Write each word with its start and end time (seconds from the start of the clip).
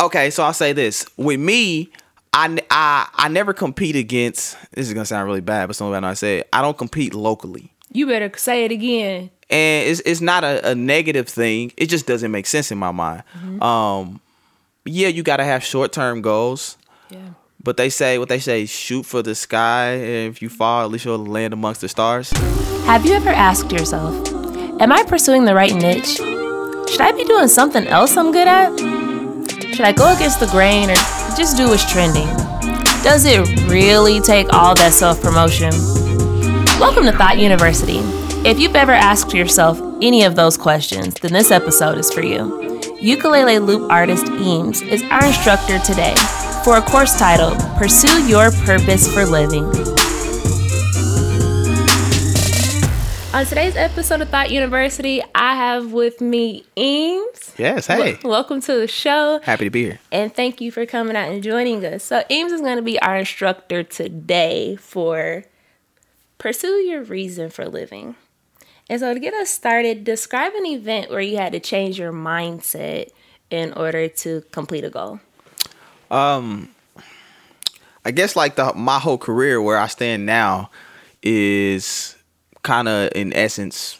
okay, 0.00 0.30
so 0.30 0.42
I'll 0.44 0.52
say 0.52 0.72
this. 0.72 1.06
With 1.16 1.40
me, 1.40 1.90
I, 2.32 2.58
I, 2.70 3.08
I 3.14 3.28
never 3.28 3.52
compete 3.52 3.96
against, 3.96 4.56
this 4.72 4.86
is 4.86 4.94
going 4.94 5.02
to 5.02 5.08
sound 5.08 5.26
really 5.26 5.40
bad, 5.40 5.66
but 5.66 5.76
something 5.76 6.04
I 6.04 6.14
say. 6.14 6.44
I 6.52 6.62
don't 6.62 6.76
compete 6.76 7.14
locally. 7.14 7.72
You 7.90 8.06
better 8.06 8.30
say 8.36 8.64
it 8.64 8.72
again. 8.72 9.30
And 9.50 9.88
it's, 9.88 10.00
it's 10.00 10.20
not 10.20 10.44
a, 10.44 10.70
a 10.70 10.74
negative 10.74 11.28
thing. 11.28 11.72
It 11.76 11.86
just 11.86 12.06
doesn't 12.06 12.30
make 12.30 12.46
sense 12.46 12.70
in 12.70 12.78
my 12.78 12.92
mind. 12.92 13.22
Um, 13.62 14.20
yeah, 14.84 15.08
you 15.08 15.22
got 15.22 15.38
to 15.38 15.44
have 15.44 15.64
short 15.64 15.92
term 15.92 16.20
goals. 16.20 16.76
Yeah. 17.10 17.30
But 17.62 17.76
they 17.76 17.88
say 17.90 18.18
what 18.18 18.28
they 18.28 18.38
say: 18.38 18.66
shoot 18.66 19.04
for 19.04 19.22
the 19.22 19.34
sky, 19.34 19.92
and 19.94 20.30
if 20.30 20.40
you 20.42 20.48
fall, 20.48 20.84
at 20.84 20.90
least 20.90 21.06
you'll 21.06 21.18
land 21.18 21.52
amongst 21.52 21.80
the 21.80 21.88
stars. 21.88 22.30
Have 22.84 23.04
you 23.04 23.14
ever 23.14 23.30
asked 23.30 23.72
yourself, 23.72 24.14
Am 24.80 24.92
I 24.92 25.02
pursuing 25.04 25.44
the 25.44 25.54
right 25.54 25.74
niche? 25.74 26.16
Should 26.16 27.00
I 27.00 27.12
be 27.12 27.24
doing 27.24 27.48
something 27.48 27.86
else 27.86 28.16
I'm 28.16 28.32
good 28.32 28.46
at? 28.46 28.97
Should 29.78 29.86
I 29.86 29.92
go 29.92 30.12
against 30.12 30.40
the 30.40 30.46
grain 30.46 30.90
or 30.90 30.96
just 31.36 31.56
do 31.56 31.68
what's 31.68 31.88
trending? 31.88 32.26
Does 33.04 33.24
it 33.24 33.38
really 33.70 34.18
take 34.18 34.52
all 34.52 34.74
that 34.74 34.92
self 34.92 35.22
promotion? 35.22 35.70
Welcome 36.80 37.04
to 37.04 37.12
Thought 37.12 37.38
University. 37.38 37.98
If 38.44 38.58
you've 38.58 38.74
ever 38.74 38.90
asked 38.90 39.32
yourself 39.32 39.80
any 40.02 40.24
of 40.24 40.34
those 40.34 40.56
questions, 40.56 41.14
then 41.14 41.32
this 41.32 41.52
episode 41.52 41.96
is 41.96 42.12
for 42.12 42.22
you. 42.22 42.80
Ukulele 43.00 43.60
loop 43.60 43.88
artist 43.88 44.26
Eames 44.26 44.82
is 44.82 45.04
our 45.12 45.24
instructor 45.24 45.78
today 45.78 46.16
for 46.64 46.78
a 46.78 46.82
course 46.82 47.16
titled 47.16 47.60
Pursue 47.76 48.26
Your 48.26 48.50
Purpose 48.50 49.06
for 49.14 49.24
Living. 49.24 49.70
On 53.34 53.44
today's 53.44 53.76
episode 53.76 54.22
of 54.22 54.30
Thought 54.30 54.50
University, 54.50 55.22
I 55.34 55.54
have 55.54 55.92
with 55.92 56.20
me 56.22 56.64
Eames. 56.76 57.54
Yes, 57.58 57.86
hey, 57.86 58.18
Wel- 58.24 58.32
welcome 58.32 58.60
to 58.62 58.74
the 58.74 58.88
show, 58.88 59.40
happy 59.42 59.64
to 59.66 59.70
be 59.70 59.82
here. 59.84 60.00
and 60.10 60.34
thank 60.34 60.60
you 60.62 60.72
for 60.72 60.86
coming 60.86 61.14
out 61.14 61.28
and 61.30 61.42
joining 61.42 61.84
us. 61.84 62.04
So, 62.04 62.22
Eames 62.30 62.52
is 62.52 62.62
going 62.62 62.76
to 62.76 62.82
be 62.82 62.98
our 63.00 63.18
instructor 63.18 63.82
today 63.82 64.76
for 64.76 65.44
Pursue 66.38 66.68
Your 66.78 67.02
Reason 67.02 67.50
for 67.50 67.68
Living. 67.68 68.16
And 68.88 68.98
so, 68.98 69.12
to 69.12 69.20
get 69.20 69.34
us 69.34 69.50
started, 69.50 70.04
describe 70.04 70.54
an 70.54 70.64
event 70.66 71.10
where 71.10 71.20
you 71.20 71.36
had 71.36 71.52
to 71.52 71.60
change 71.60 71.98
your 71.98 72.12
mindset 72.12 73.10
in 73.50 73.74
order 73.74 74.08
to 74.08 74.42
complete 74.52 74.84
a 74.84 74.90
goal. 74.90 75.20
Um, 76.10 76.70
I 78.06 78.10
guess 78.10 78.34
like 78.34 78.56
the 78.56 78.72
my 78.72 78.98
whole 78.98 79.18
career 79.18 79.60
where 79.60 79.76
I 79.76 79.86
stand 79.86 80.24
now 80.24 80.70
is 81.22 82.16
kind 82.68 82.86
of 82.86 83.10
in 83.14 83.32
essence 83.32 83.98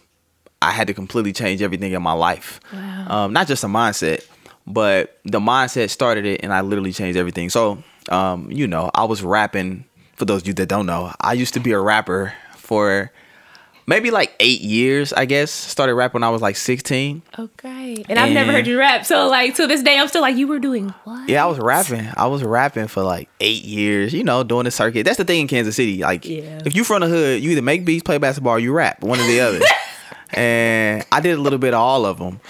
I 0.60 0.72
had 0.72 0.88
to 0.88 0.94
completely 0.94 1.32
change 1.32 1.62
everything 1.62 1.92
in 1.92 2.02
my 2.02 2.12
life. 2.12 2.60
Wow. 2.70 3.06
Um, 3.08 3.32
not 3.32 3.46
just 3.46 3.64
a 3.64 3.66
mindset, 3.66 4.26
but 4.66 5.18
the 5.24 5.40
mindset 5.40 5.88
started 5.88 6.26
it, 6.26 6.40
and 6.42 6.52
I 6.52 6.60
literally 6.60 6.92
changed 6.92 7.16
everything. 7.16 7.48
So, 7.48 7.82
um, 8.10 8.50
you 8.50 8.66
know, 8.66 8.90
I 8.94 9.04
was 9.04 9.22
rapping. 9.22 9.84
For 10.16 10.26
those 10.26 10.42
of 10.42 10.48
you 10.48 10.54
that 10.54 10.68
don't 10.68 10.84
know, 10.84 11.12
I 11.20 11.32
used 11.32 11.54
to 11.54 11.60
be 11.60 11.72
a 11.72 11.78
rapper 11.78 12.34
for 12.56 13.10
maybe 13.88 14.10
like 14.12 14.34
eight 14.38 14.60
years. 14.60 15.12
I 15.12 15.24
guess 15.24 15.50
started 15.50 15.94
rapping 15.94 16.20
when 16.20 16.24
I 16.24 16.28
was 16.30 16.42
like 16.42 16.56
sixteen. 16.56 17.22
Okay. 17.38 18.04
And 18.08 18.18
I've 18.18 18.32
never 18.32 18.52
heard 18.52 18.66
you 18.66 18.78
rap. 18.78 19.04
So, 19.06 19.26
like, 19.28 19.54
to 19.56 19.66
this 19.66 19.82
day, 19.82 19.98
I'm 19.98 20.06
still 20.08 20.20
like, 20.22 20.36
you 20.36 20.46
were 20.46 20.58
doing 20.58 20.90
what? 21.04 21.28
Yeah, 21.28 21.42
I 21.44 21.46
was 21.48 21.58
rapping. 21.58 22.06
I 22.16 22.26
was 22.26 22.42
rapping 22.44 22.86
for 22.86 23.02
like 23.02 23.28
eight 23.40 23.64
years, 23.64 24.12
you 24.12 24.22
know, 24.22 24.44
doing 24.44 24.64
the 24.64 24.70
circuit. 24.70 25.04
That's 25.04 25.16
the 25.16 25.24
thing 25.24 25.40
in 25.40 25.48
Kansas 25.48 25.74
City. 25.74 25.98
Like, 26.02 26.24
Yeah. 26.24 26.60
if 26.64 26.76
you 26.76 26.84
from 26.84 27.00
the 27.00 27.08
hood, 27.08 27.42
you 27.42 27.50
either 27.50 27.62
make 27.62 27.84
beats, 27.84 28.02
play 28.04 28.18
basketball, 28.18 28.52
or 28.54 28.58
you 28.58 28.72
rap, 28.72 29.02
one 29.02 29.18
or 29.18 29.26
the 29.26 29.40
other. 29.40 29.60
and 30.34 31.04
I 31.10 31.20
did 31.20 31.38
a 31.38 31.40
little 31.40 31.58
bit 31.58 31.74
of 31.74 31.80
all 31.80 32.04
of 32.06 32.18
them. 32.18 32.40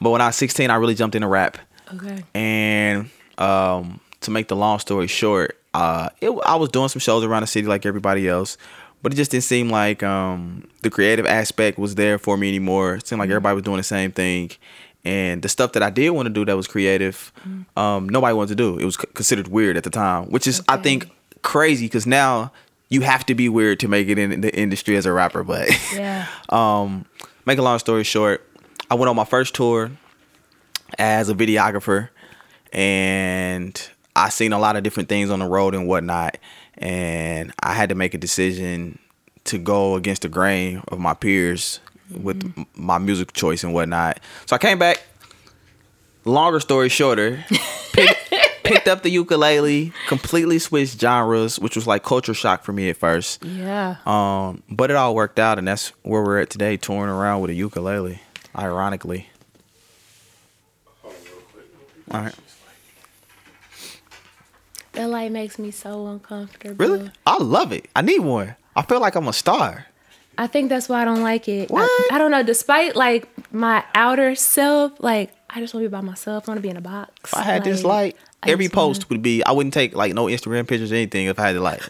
But 0.00 0.10
when 0.10 0.20
I 0.20 0.26
was 0.26 0.36
16, 0.36 0.70
I 0.70 0.76
really 0.76 0.94
jumped 0.94 1.14
into 1.16 1.28
rap. 1.28 1.58
Okay. 1.94 2.22
And 2.34 3.10
um, 3.38 4.00
to 4.22 4.30
make 4.30 4.48
the 4.48 4.56
long 4.56 4.78
story 4.78 5.06
short, 5.06 5.58
uh, 5.72 6.08
it, 6.20 6.30
I 6.46 6.56
was 6.56 6.68
doing 6.70 6.88
some 6.88 7.00
shows 7.00 7.24
around 7.24 7.42
the 7.42 7.46
city 7.46 7.66
like 7.66 7.84
everybody 7.86 8.28
else, 8.28 8.56
but 9.04 9.12
it 9.12 9.16
just 9.16 9.30
didn't 9.30 9.44
seem 9.44 9.68
like 9.68 10.02
um, 10.02 10.66
the 10.80 10.88
creative 10.88 11.26
aspect 11.26 11.78
was 11.78 11.94
there 11.94 12.16
for 12.18 12.38
me 12.38 12.48
anymore. 12.48 12.94
It 12.94 13.06
seemed 13.06 13.18
like 13.20 13.28
everybody 13.28 13.54
was 13.54 13.62
doing 13.62 13.76
the 13.76 13.82
same 13.82 14.10
thing. 14.12 14.50
And 15.04 15.42
the 15.42 15.50
stuff 15.50 15.72
that 15.72 15.82
I 15.82 15.90
did 15.90 16.08
want 16.10 16.24
to 16.26 16.32
do 16.32 16.46
that 16.46 16.56
was 16.56 16.66
creative, 16.66 17.30
um, 17.76 18.08
nobody 18.08 18.32
wanted 18.32 18.48
to 18.48 18.54
do. 18.54 18.78
It 18.78 18.86
was 18.86 18.94
c- 18.94 19.06
considered 19.12 19.48
weird 19.48 19.76
at 19.76 19.84
the 19.84 19.90
time, 19.90 20.30
which 20.30 20.46
is, 20.46 20.62
I 20.70 20.78
think, 20.78 21.10
crazy 21.42 21.84
because 21.84 22.06
now 22.06 22.50
you 22.88 23.02
have 23.02 23.26
to 23.26 23.34
be 23.34 23.50
weird 23.50 23.78
to 23.80 23.88
make 23.88 24.08
it 24.08 24.18
in 24.18 24.40
the 24.40 24.58
industry 24.58 24.96
as 24.96 25.04
a 25.04 25.12
rapper. 25.12 25.44
But 25.44 25.68
Yeah. 25.94 26.26
um, 26.48 27.04
make 27.44 27.58
a 27.58 27.62
long 27.62 27.78
story 27.80 28.04
short, 28.04 28.48
I 28.90 28.94
went 28.94 29.10
on 29.10 29.16
my 29.16 29.26
first 29.26 29.54
tour 29.54 29.90
as 30.98 31.28
a 31.28 31.34
videographer, 31.34 32.08
and 32.72 33.90
I 34.16 34.28
seen 34.30 34.52
a 34.54 34.58
lot 34.58 34.76
of 34.76 34.82
different 34.82 35.08
things 35.08 35.30
on 35.30 35.40
the 35.40 35.46
road 35.46 35.74
and 35.74 35.86
whatnot, 35.86 36.38
and 36.78 37.52
I 37.60 37.74
had 37.74 37.88
to 37.90 37.94
make 37.94 38.14
a 38.14 38.18
decision 38.18 38.98
to 39.44 39.58
go 39.58 39.94
against 39.94 40.22
the 40.22 40.28
grain 40.28 40.82
of 40.88 40.98
my 40.98 41.14
peers 41.14 41.80
with 42.10 42.66
my 42.74 42.98
music 42.98 43.32
choice 43.32 43.64
and 43.64 43.74
whatnot. 43.74 44.20
So 44.46 44.56
I 44.56 44.58
came 44.58 44.78
back. 44.78 45.02
Longer 46.26 46.58
story 46.58 46.88
shorter, 46.88 47.44
pick, 47.92 48.16
picked 48.62 48.88
up 48.88 49.02
the 49.02 49.10
ukulele, 49.10 49.92
completely 50.08 50.58
switched 50.58 50.98
genres, 50.98 51.58
which 51.58 51.76
was 51.76 51.86
like 51.86 52.02
culture 52.02 52.32
shock 52.32 52.64
for 52.64 52.72
me 52.72 52.88
at 52.88 52.96
first. 52.96 53.44
Yeah. 53.44 53.96
Um, 54.06 54.62
but 54.70 54.90
it 54.90 54.96
all 54.96 55.14
worked 55.14 55.38
out, 55.38 55.58
and 55.58 55.68
that's 55.68 55.90
where 56.02 56.22
we're 56.22 56.40
at 56.40 56.48
today, 56.48 56.78
touring 56.78 57.10
around 57.10 57.42
with 57.42 57.50
a 57.50 57.54
ukulele. 57.54 58.20
Ironically. 58.56 59.28
All 62.10 62.20
right. 62.22 62.34
That 64.94 65.08
light 65.08 65.32
makes 65.32 65.58
me 65.58 65.70
so 65.70 66.06
uncomfortable. 66.06 66.76
Really? 66.76 67.10
I 67.26 67.38
love 67.38 67.72
it. 67.72 67.88
I 67.96 68.02
need 68.02 68.20
one. 68.20 68.54
I 68.76 68.82
feel 68.82 69.00
like 69.00 69.14
I'm 69.16 69.26
a 69.28 69.32
star. 69.32 69.86
I 70.38 70.46
think 70.46 70.68
that's 70.68 70.88
why 70.88 71.02
I 71.02 71.04
don't 71.04 71.22
like 71.22 71.48
it. 71.48 71.70
I- 71.70 71.74
What? 71.74 72.12
I, 72.12 72.18
don't 72.18 72.30
know. 72.30 72.42
Despite 72.42 72.96
like 72.96 73.28
my 73.52 73.84
outer 73.94 74.34
self, 74.34 74.92
like 75.00 75.32
I 75.50 75.60
just 75.60 75.74
want 75.74 75.84
to 75.84 75.88
be 75.88 75.92
by 75.92 76.00
myself. 76.00 76.48
I 76.48 76.52
want 76.52 76.58
to 76.58 76.62
be 76.62 76.68
in 76.70 76.76
a 76.76 76.80
box. 76.80 77.12
If 77.32 77.34
I 77.34 77.42
had 77.42 77.64
this 77.64 77.82
light, 77.84 78.16
every 78.44 78.66
just 78.66 78.76
wanna- 78.76 78.88
post 78.88 79.10
would 79.10 79.22
be. 79.22 79.44
I 79.44 79.52
wouldn't 79.52 79.74
take 79.74 79.94
like 79.94 80.14
no 80.14 80.26
Instagram 80.26 80.66
pictures 80.66 80.90
or 80.92 80.96
anything 80.96 81.26
if 81.26 81.38
I 81.38 81.46
had 81.48 81.56
the 81.56 81.60
light. 81.60 81.82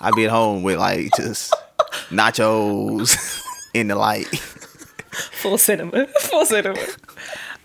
I'd 0.00 0.14
be 0.14 0.24
at 0.24 0.30
home 0.30 0.62
with 0.62 0.78
like 0.78 1.10
just 1.16 1.54
nachos 2.10 3.42
in 3.74 3.88
the 3.88 3.96
light. 3.96 4.26
full 5.42 5.56
cinema, 5.58 6.06
full 6.20 6.44
cinema. 6.46 6.78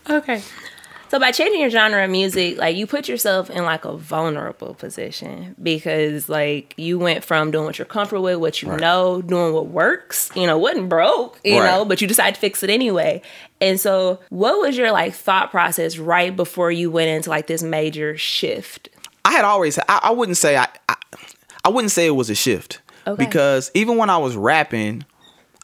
Okay. 0.10 0.42
So 1.10 1.20
by 1.20 1.32
changing 1.32 1.60
your 1.62 1.70
genre 1.72 2.04
of 2.04 2.12
music, 2.12 2.58
like 2.58 2.76
you 2.78 2.86
put 2.86 3.08
yourself 3.10 3.50
in 3.50 3.64
like 3.64 3.84
a 3.84 3.98
vulnerable 3.98 4.76
position 4.76 5.56
because 5.62 6.30
like 6.30 6.76
you 6.78 7.00
went 7.00 7.24
from 7.24 7.50
doing 7.50 7.66
what 7.66 7.80
you're 7.80 7.86
comfortable 7.86 8.24
with, 8.24 8.38
what 8.38 8.62
you 8.62 8.70
Right. 8.70 8.80
know, 8.80 9.22
doing 9.24 9.54
what 9.54 9.68
works, 9.68 10.30
you 10.36 10.46
know, 10.46 10.58
wasn't 10.58 10.88
broke, 10.88 11.40
you 11.44 11.60
Right. 11.60 11.66
know, 11.72 11.84
but 11.86 12.00
you 12.02 12.08
decided 12.08 12.36
to 12.36 12.40
fix 12.42 12.62
it 12.62 12.70
anyway. 12.70 13.22
And 13.60 13.80
so 13.80 14.20
what 14.30 14.60
was 14.60 14.78
your 14.78 14.92
like 14.92 15.14
thought 15.16 15.50
process 15.50 15.98
right 15.98 16.36
before 16.36 16.72
you 16.72 16.92
went 16.92 17.10
into 17.10 17.30
like 17.32 17.48
this 17.48 17.64
major 17.64 18.16
shift? 18.18 18.90
I 19.26 19.32
had 19.32 19.46
always. 19.46 19.78
I, 19.80 20.00
I 20.04 20.12
wouldn't 20.12 20.38
say 20.38 20.58
I, 20.58 20.68
I. 20.88 20.96
I 21.66 21.70
wouldn't 21.70 21.92
say 21.92 22.06
it 22.08 22.12
was 22.12 22.30
a 22.30 22.36
shift 22.36 22.80
Okay. 23.06 23.26
because 23.26 23.70
even 23.74 23.98
when 23.98 24.10
I 24.10 24.18
was 24.18 24.36
rapping, 24.38 25.04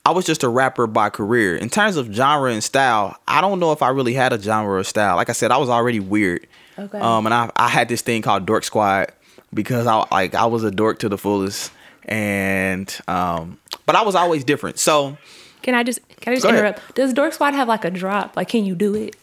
I 0.05 0.11
was 0.11 0.23
just 0.25 0.43
a 0.43 0.49
rapper 0.49 0.85
by 0.87 1.09
career. 1.09 1.55
In 1.55 1.69
terms 1.69 1.95
of 1.97 2.13
genre 2.13 2.51
and 2.51 2.63
style, 2.63 3.17
I 3.27 3.41
don't 3.41 3.59
know 3.59 3.71
if 3.71 3.81
I 3.81 3.89
really 3.89 4.13
had 4.13 4.33
a 4.33 4.39
genre 4.39 4.79
or 4.79 4.83
style. 4.83 5.15
Like 5.15 5.29
I 5.29 5.33
said, 5.33 5.51
I 5.51 5.57
was 5.57 5.69
already 5.69 5.99
weird. 5.99 6.45
Okay. 6.77 6.99
Um, 6.99 7.25
and 7.25 7.33
I 7.33 7.49
I 7.55 7.69
had 7.69 7.89
this 7.89 8.01
thing 8.01 8.21
called 8.21 8.45
Dork 8.45 8.63
Squad 8.63 9.11
because 9.53 9.87
I 9.87 10.05
like 10.11 10.35
I 10.35 10.45
was 10.45 10.63
a 10.63 10.71
dork 10.71 10.99
to 10.99 11.09
the 11.09 11.17
fullest, 11.17 11.71
and 12.03 12.93
um, 13.07 13.57
but 13.85 13.95
I 13.95 14.03
was 14.03 14.13
always 14.15 14.43
different. 14.43 14.77
So 14.79 15.17
Can 15.61 15.73
I 15.73 15.83
just 15.83 15.99
can 16.21 16.33
I 16.33 16.35
just 16.35 16.43
Go 16.43 16.49
ahead. 16.49 16.59
interrupt? 16.59 16.95
Does 16.95 17.13
Dork 17.13 17.33
Squad 17.33 17.53
have 17.53 17.67
like 17.67 17.85
a 17.85 17.91
drop? 17.91 18.35
Like, 18.35 18.47
can 18.49 18.65
you 18.65 18.75
do 18.75 18.93
it? 18.95 19.15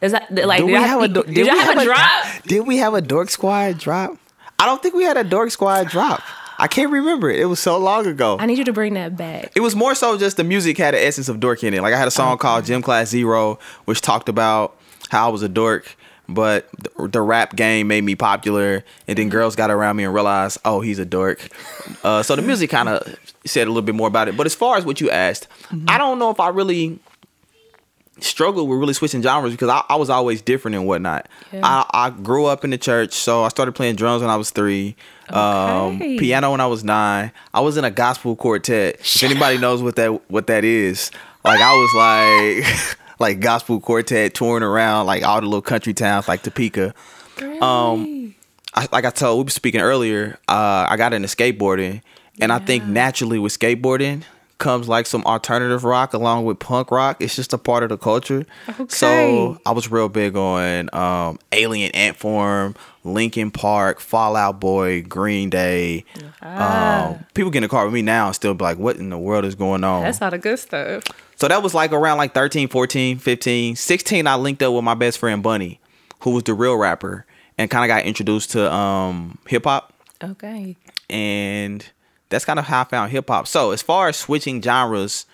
Is 0.00 0.12
that 0.12 0.32
like? 0.32 0.60
do 0.60 0.66
do 0.66 0.72
we 0.72 0.78
have 0.78 1.02
a 1.02 1.08
do- 1.08 1.22
did, 1.24 1.34
did 1.34 1.42
we 1.44 1.58
have, 1.58 1.76
a 1.78 1.84
drop? 1.84 2.42
Did 2.44 2.66
we 2.66 2.76
have 2.78 2.94
a 2.94 3.00
Dork 3.00 3.30
Squad 3.30 3.78
drop? 3.78 4.16
I 4.58 4.66
don't 4.66 4.82
think 4.82 4.94
we 4.94 5.04
had 5.04 5.16
a 5.16 5.24
Dork 5.24 5.50
Squad 5.50 5.88
drop. 5.88 6.22
I 6.60 6.68
can't 6.68 6.90
remember 6.92 7.30
it. 7.30 7.40
It 7.40 7.46
was 7.46 7.58
so 7.58 7.78
long 7.78 8.06
ago. 8.06 8.36
I 8.38 8.46
need 8.46 8.58
you 8.58 8.64
to 8.64 8.72
bring 8.72 8.94
that 8.94 9.16
back. 9.16 9.50
It 9.54 9.60
was 9.60 9.74
more 9.74 9.94
so 9.94 10.18
just 10.18 10.36
the 10.36 10.44
music 10.44 10.76
had 10.76 10.94
an 10.94 11.00
essence 11.02 11.28
of 11.28 11.40
dork 11.40 11.64
in 11.64 11.72
it. 11.74 11.80
Like 11.82 11.94
I 11.94 11.98
had 11.98 12.06
a 12.06 12.10
song 12.10 12.36
called 12.38 12.66
Gym 12.66 12.82
Class 12.82 13.08
Zero, 13.08 13.58
which 13.86 14.00
talked 14.00 14.28
about 14.28 14.76
how 15.08 15.28
I 15.28 15.32
was 15.32 15.42
a 15.42 15.48
dork, 15.48 15.96
but 16.28 16.68
the, 16.78 17.08
the 17.08 17.22
rap 17.22 17.56
game 17.56 17.88
made 17.88 18.04
me 18.04 18.14
popular, 18.14 18.84
and 19.08 19.18
then 19.18 19.30
girls 19.30 19.56
got 19.56 19.70
around 19.70 19.96
me 19.96 20.04
and 20.04 20.14
realized, 20.14 20.58
oh, 20.64 20.80
he's 20.80 20.98
a 20.98 21.06
dork. 21.06 21.48
Uh, 22.04 22.22
so 22.22 22.34
the 22.34 22.40
music 22.40 22.70
kind 22.70 22.88
of 22.88 23.18
said 23.44 23.66
a 23.66 23.70
little 23.70 23.82
bit 23.82 23.94
more 23.94 24.08
about 24.08 24.26
it. 24.28 24.34
But 24.36 24.46
as 24.46 24.54
far 24.54 24.78
as 24.78 24.86
what 24.86 25.02
you 25.02 25.10
asked, 25.10 25.48
I 25.88 25.98
don't 25.98 26.18
know 26.18 26.30
if 26.30 26.40
I 26.40 26.48
really 26.48 26.98
struggled 28.20 28.68
with 28.68 28.78
really 28.78 28.92
switching 28.94 29.22
genres 29.22 29.52
because 29.52 29.68
I, 29.68 29.84
I 29.88 29.96
was 29.96 30.08
always 30.08 30.40
different 30.40 30.76
and 30.76 30.86
whatnot. 30.86 31.28
Yeah. 31.52 31.60
I, 31.62 31.84
I 31.92 32.10
grew 32.10 32.46
up 32.46 32.64
in 32.64 32.70
the 32.70 32.78
church, 32.78 33.12
so 33.12 33.42
I 33.44 33.48
started 33.48 33.72
playing 33.72 33.96
drums 33.96 34.22
when 34.22 34.30
I 34.30 34.36
was 34.36 34.50
three. 34.50 34.96
Um, 35.34 35.96
Okay. 35.96 36.18
piano 36.18 36.50
when 36.52 36.60
I 36.60 36.66
was 36.66 36.82
nine. 36.84 37.32
I 37.54 37.60
was 37.60 37.76
in 37.76 37.84
a 37.84 37.90
gospel 37.90 38.36
quartet. 38.36 38.96
if 39.00 39.22
anybody 39.22 39.58
knows 39.58 39.82
what 39.82 39.96
that 39.96 40.30
what 40.30 40.46
that 40.48 40.64
is, 40.64 41.10
like 41.44 41.60
I 41.60 41.72
was 41.72 42.64
like, 42.64 42.98
like 43.18 43.40
gospel 43.40 43.80
quartet 43.80 44.34
touring 44.34 44.62
around 44.62 45.06
like 45.06 45.22
all 45.24 45.40
the 45.40 45.46
little 45.46 45.62
country 45.62 45.94
towns 45.94 46.28
like 46.28 46.42
Topeka. 46.42 46.94
Um, 47.60 48.34
I, 48.74 48.86
like 48.92 49.04
I 49.04 49.10
told 49.10 49.38
we 49.38 49.44
were 49.44 49.50
speaking 49.50 49.80
earlier, 49.80 50.38
uh, 50.48 50.86
I 50.88 50.96
got 50.96 51.12
into 51.12 51.28
skateboarding, 51.28 52.02
and 52.40 52.52
I 52.52 52.58
think 52.58 52.84
naturally 52.84 53.38
with 53.38 53.58
skateboarding 53.58 54.24
comes 54.60 54.88
like 54.88 55.06
some 55.06 55.24
alternative 55.24 55.82
rock 55.82 56.14
along 56.14 56.44
with 56.44 56.60
punk 56.60 56.92
rock. 56.92 57.20
It's 57.20 57.34
just 57.34 57.52
a 57.52 57.58
part 57.58 57.82
of 57.82 57.88
the 57.88 57.98
culture. 57.98 58.46
Okay. 58.68 58.84
So 58.88 59.60
I 59.66 59.72
was 59.72 59.90
real 59.90 60.08
big 60.08 60.36
on 60.36 60.88
um, 60.94 61.40
Alien 61.50 61.90
Ant 61.92 62.16
Farm, 62.16 62.76
Linkin 63.02 63.50
Park, 63.50 63.98
Fall 63.98 64.36
Out 64.36 64.60
Boy, 64.60 65.02
Green 65.02 65.50
Day. 65.50 66.04
Ah. 66.40 67.08
Um, 67.08 67.24
people 67.34 67.50
get 67.50 67.58
in 67.58 67.62
the 67.64 67.68
car 67.68 67.84
with 67.84 67.94
me 67.94 68.02
now 68.02 68.26
and 68.26 68.34
still 68.36 68.54
be 68.54 68.62
like, 68.62 68.78
what 68.78 68.96
in 68.96 69.10
the 69.10 69.18
world 69.18 69.44
is 69.44 69.56
going 69.56 69.82
on? 69.82 70.04
That's 70.04 70.22
all 70.22 70.30
the 70.30 70.38
good 70.38 70.58
stuff. 70.60 71.02
So 71.34 71.48
that 71.48 71.62
was 71.62 71.74
like 71.74 71.90
around 71.92 72.18
like 72.18 72.34
13, 72.34 72.68
14, 72.68 73.18
15, 73.18 73.74
16 73.74 74.26
I 74.26 74.34
linked 74.36 74.62
up 74.62 74.72
with 74.74 74.84
my 74.84 74.94
best 74.94 75.18
friend 75.18 75.42
Bunny, 75.42 75.80
who 76.20 76.30
was 76.30 76.44
the 76.44 76.54
real 76.54 76.76
rapper 76.76 77.26
and 77.58 77.70
kind 77.70 77.84
of 77.84 77.88
got 77.94 78.04
introduced 78.06 78.52
to 78.52 78.72
um 78.72 79.38
hip 79.48 79.64
hop 79.64 79.92
Okay. 80.22 80.76
and 81.08 81.86
that's 82.30 82.44
kind 82.44 82.58
of 82.58 82.64
how 82.64 82.80
I 82.80 82.84
found 82.84 83.12
hip 83.12 83.28
hop. 83.28 83.46
So 83.46 83.72
as 83.72 83.82
far 83.82 84.08
as 84.08 84.16
switching 84.16 84.62
genres, 84.62 85.26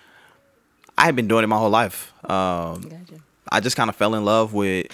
I 0.97 1.05
had 1.05 1.15
been 1.15 1.27
doing 1.27 1.43
it 1.43 1.47
my 1.47 1.57
whole 1.57 1.69
life. 1.69 2.11
Um 2.29 2.81
Gotcha. 2.81 3.21
I 3.49 3.61
just 3.61 3.77
kind 3.77 3.89
of 3.89 3.95
fell 3.95 4.13
in 4.13 4.25
love 4.25 4.53
with 4.53 4.87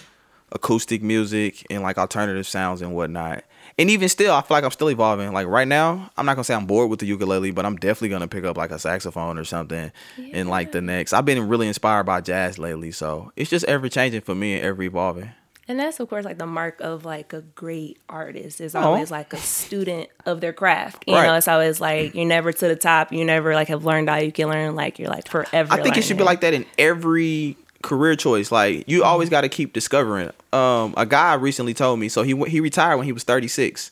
acoustic 0.51 1.01
music 1.01 1.65
and 1.71 1.81
like 1.81 1.97
alternative 1.97 2.45
sounds 2.45 2.81
and 2.81 2.93
whatnot. 2.95 3.43
And 3.79 3.89
even 3.89 4.07
still, 4.07 4.35
I 4.35 4.41
feel 4.41 4.55
like 4.55 4.63
I'm 4.63 4.69
still 4.71 4.91
evolving. 4.91 5.33
Like 5.33 5.47
right 5.47 5.67
now, 5.67 6.11
I'm 6.15 6.27
not 6.27 6.35
gonna 6.35 6.43
say 6.43 6.53
I'm 6.53 6.67
bored 6.67 6.89
with 6.91 6.99
the 6.99 7.07
ukulele, 7.07 7.49
but 7.51 7.65
I'm 7.65 7.75
definitely 7.75 8.09
gonna 8.09 8.27
pick 8.27 8.43
up 8.43 8.55
like 8.55 8.69
a 8.69 8.77
saxophone 8.77 9.39
or 9.39 9.45
something 9.45 9.91
in 10.17 10.47
like 10.47 10.71
the 10.71 10.81
next. 10.81 11.13
I've 11.13 11.25
been 11.25 11.47
really 11.47 11.67
inspired 11.67 12.03
by 12.03 12.21
jazz 12.21 12.59
lately, 12.59 12.91
so 12.91 13.31
it's 13.35 13.49
just 13.49 13.65
ever 13.65 13.89
changing 13.89 14.21
for 14.21 14.35
me 14.35 14.55
and 14.55 14.63
ever 14.63 14.83
evolving. 14.83 15.31
And 15.67 15.79
that's 15.79 15.99
of 15.99 16.09
course 16.09 16.25
like 16.25 16.37
the 16.37 16.45
mark 16.45 16.81
of 16.81 17.05
like 17.05 17.31
a 17.33 17.41
great 17.41 17.97
artist 18.09 18.59
is 18.59 18.75
always 18.75 19.09
like 19.11 19.31
a 19.31 19.37
student 19.37 20.09
of 20.25 20.41
their 20.41 20.51
craft. 20.53 21.03
You 21.07 21.15
Right. 21.15 21.25
know, 21.27 21.35
it's 21.35 21.47
always 21.47 21.79
like 21.79 22.13
you're 22.15 22.25
never 22.25 22.51
to 22.51 22.67
the 22.67 22.75
top. 22.75 23.13
You 23.13 23.23
never 23.23 23.53
like 23.55 23.69
have 23.69 23.85
learned 23.85 24.09
all 24.09 24.19
you 24.19 24.31
can 24.33 24.49
learn. 24.49 24.75
Like 24.75 24.99
you're 24.99 25.09
like 25.09 25.27
forever. 25.29 25.73
I 25.73 25.81
think 25.81 25.97
it 25.97 26.03
should 26.03 26.17
be 26.17 26.23
like 26.23 26.41
that 26.41 26.53
in 26.53 26.65
every 26.77 27.55
career 27.81 28.15
choice. 28.17 28.51
Like 28.51 28.89
you 28.89 29.03
always 29.05 29.29
got 29.29 29.41
to 29.41 29.49
keep 29.49 29.71
discovering. 29.73 30.31
Um, 30.51 30.93
a 30.97 31.05
guy 31.05 31.33
recently 31.35 31.73
told 31.73 31.99
me 31.99 32.09
so 32.09 32.23
he 32.23 32.35
he 32.49 32.59
retired 32.59 32.97
when 32.97 33.05
he 33.05 33.13
was 33.13 33.23
36, 33.23 33.89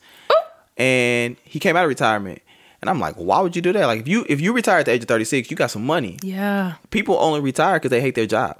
and 0.77 1.37
he 1.43 1.59
came 1.59 1.75
out 1.77 1.83
of 1.85 1.89
retirement. 1.89 2.41
And 2.81 2.89
I'm 2.89 2.99
like, 2.99 3.15
why 3.15 3.39
would 3.41 3.55
you 3.55 3.61
do 3.61 3.71
that? 3.73 3.85
Like 3.85 3.99
if 4.01 4.07
you 4.07 4.25
if 4.27 4.41
you 4.41 4.53
retire 4.53 4.79
at 4.79 4.85
the 4.87 4.91
age 4.91 5.03
of 5.03 5.07
36, 5.07 5.51
you 5.51 5.57
got 5.57 5.69
some 5.71 5.85
money. 5.85 6.17
Yeah. 6.23 6.73
People 6.89 7.15
only 7.19 7.39
retire 7.39 7.75
because 7.75 7.91
they 7.91 8.01
hate 8.01 8.15
their 8.15 8.25
job. 8.25 8.57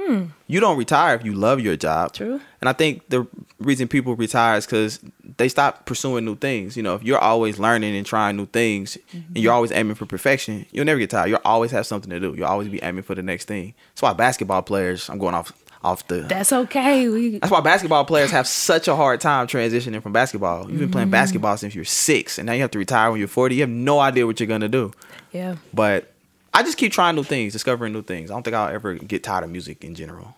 Hmm. 0.00 0.24
You 0.46 0.60
don't 0.60 0.78
retire 0.78 1.14
if 1.14 1.24
you 1.24 1.34
love 1.34 1.60
your 1.60 1.76
job. 1.76 2.12
True. 2.14 2.40
And 2.60 2.68
I 2.68 2.72
think 2.72 3.08
the 3.10 3.26
reason 3.58 3.86
people 3.86 4.16
retire 4.16 4.56
is 4.56 4.66
because 4.66 4.98
they 5.36 5.48
stop 5.48 5.84
pursuing 5.84 6.24
new 6.24 6.36
things. 6.36 6.76
You 6.76 6.82
know, 6.82 6.94
if 6.94 7.02
you're 7.02 7.18
always 7.18 7.58
learning 7.58 7.94
and 7.94 8.06
trying 8.06 8.36
new 8.36 8.46
things 8.46 8.96
and 9.12 9.24
mm-hmm. 9.24 9.36
you're 9.36 9.52
always 9.52 9.72
aiming 9.72 9.96
for 9.96 10.06
perfection, 10.06 10.64
you'll 10.72 10.86
never 10.86 10.98
get 10.98 11.10
tired. 11.10 11.28
You'll 11.28 11.40
always 11.44 11.70
have 11.72 11.86
something 11.86 12.10
to 12.10 12.18
do. 12.18 12.34
You'll 12.34 12.46
always 12.46 12.68
be 12.68 12.82
aiming 12.82 13.02
for 13.02 13.14
the 13.14 13.22
next 13.22 13.44
thing. 13.44 13.74
That's 13.90 14.02
why 14.02 14.12
basketball 14.14 14.62
players, 14.62 15.08
I'm 15.10 15.18
going 15.18 15.34
off 15.34 15.52
off 15.82 16.06
the 16.08 16.20
That's 16.20 16.52
okay. 16.52 17.08
We 17.08 17.38
that's 17.38 17.50
why 17.50 17.60
basketball 17.60 18.04
players 18.04 18.30
have 18.32 18.46
such 18.46 18.86
a 18.86 18.94
hard 18.94 19.20
time 19.20 19.46
transitioning 19.46 20.02
from 20.02 20.12
basketball. 20.12 20.70
You've 20.70 20.78
been 20.78 20.90
playing 20.90 21.06
mm-hmm. 21.06 21.12
basketball 21.12 21.56
since 21.56 21.74
you're 21.74 21.86
six, 21.86 22.38
and 22.38 22.46
now 22.46 22.52
you 22.52 22.60
have 22.60 22.70
to 22.72 22.78
retire 22.78 23.10
when 23.10 23.18
you're 23.18 23.28
40. 23.28 23.54
You 23.54 23.62
have 23.62 23.70
no 23.70 23.98
idea 23.98 24.26
what 24.26 24.40
you're 24.40 24.46
gonna 24.46 24.68
do. 24.68 24.92
yeah. 25.32 25.56
But 25.72 26.12
I 26.52 26.62
just 26.62 26.78
keep 26.78 26.92
trying 26.92 27.14
new 27.14 27.22
things, 27.22 27.52
discovering 27.52 27.92
new 27.92 28.02
things. 28.02 28.30
I 28.30 28.34
don't 28.34 28.42
think 28.42 28.54
I'll 28.56 28.72
ever 28.72 28.94
get 28.94 29.22
tired 29.22 29.44
of 29.44 29.50
music 29.50 29.84
in 29.84 29.94
general. 29.94 30.36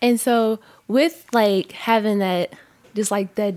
And 0.00 0.18
so 0.20 0.58
with 0.88 1.24
like 1.32 1.72
having 1.72 2.18
that 2.18 2.52
just 2.94 3.10
like 3.10 3.36
that 3.36 3.54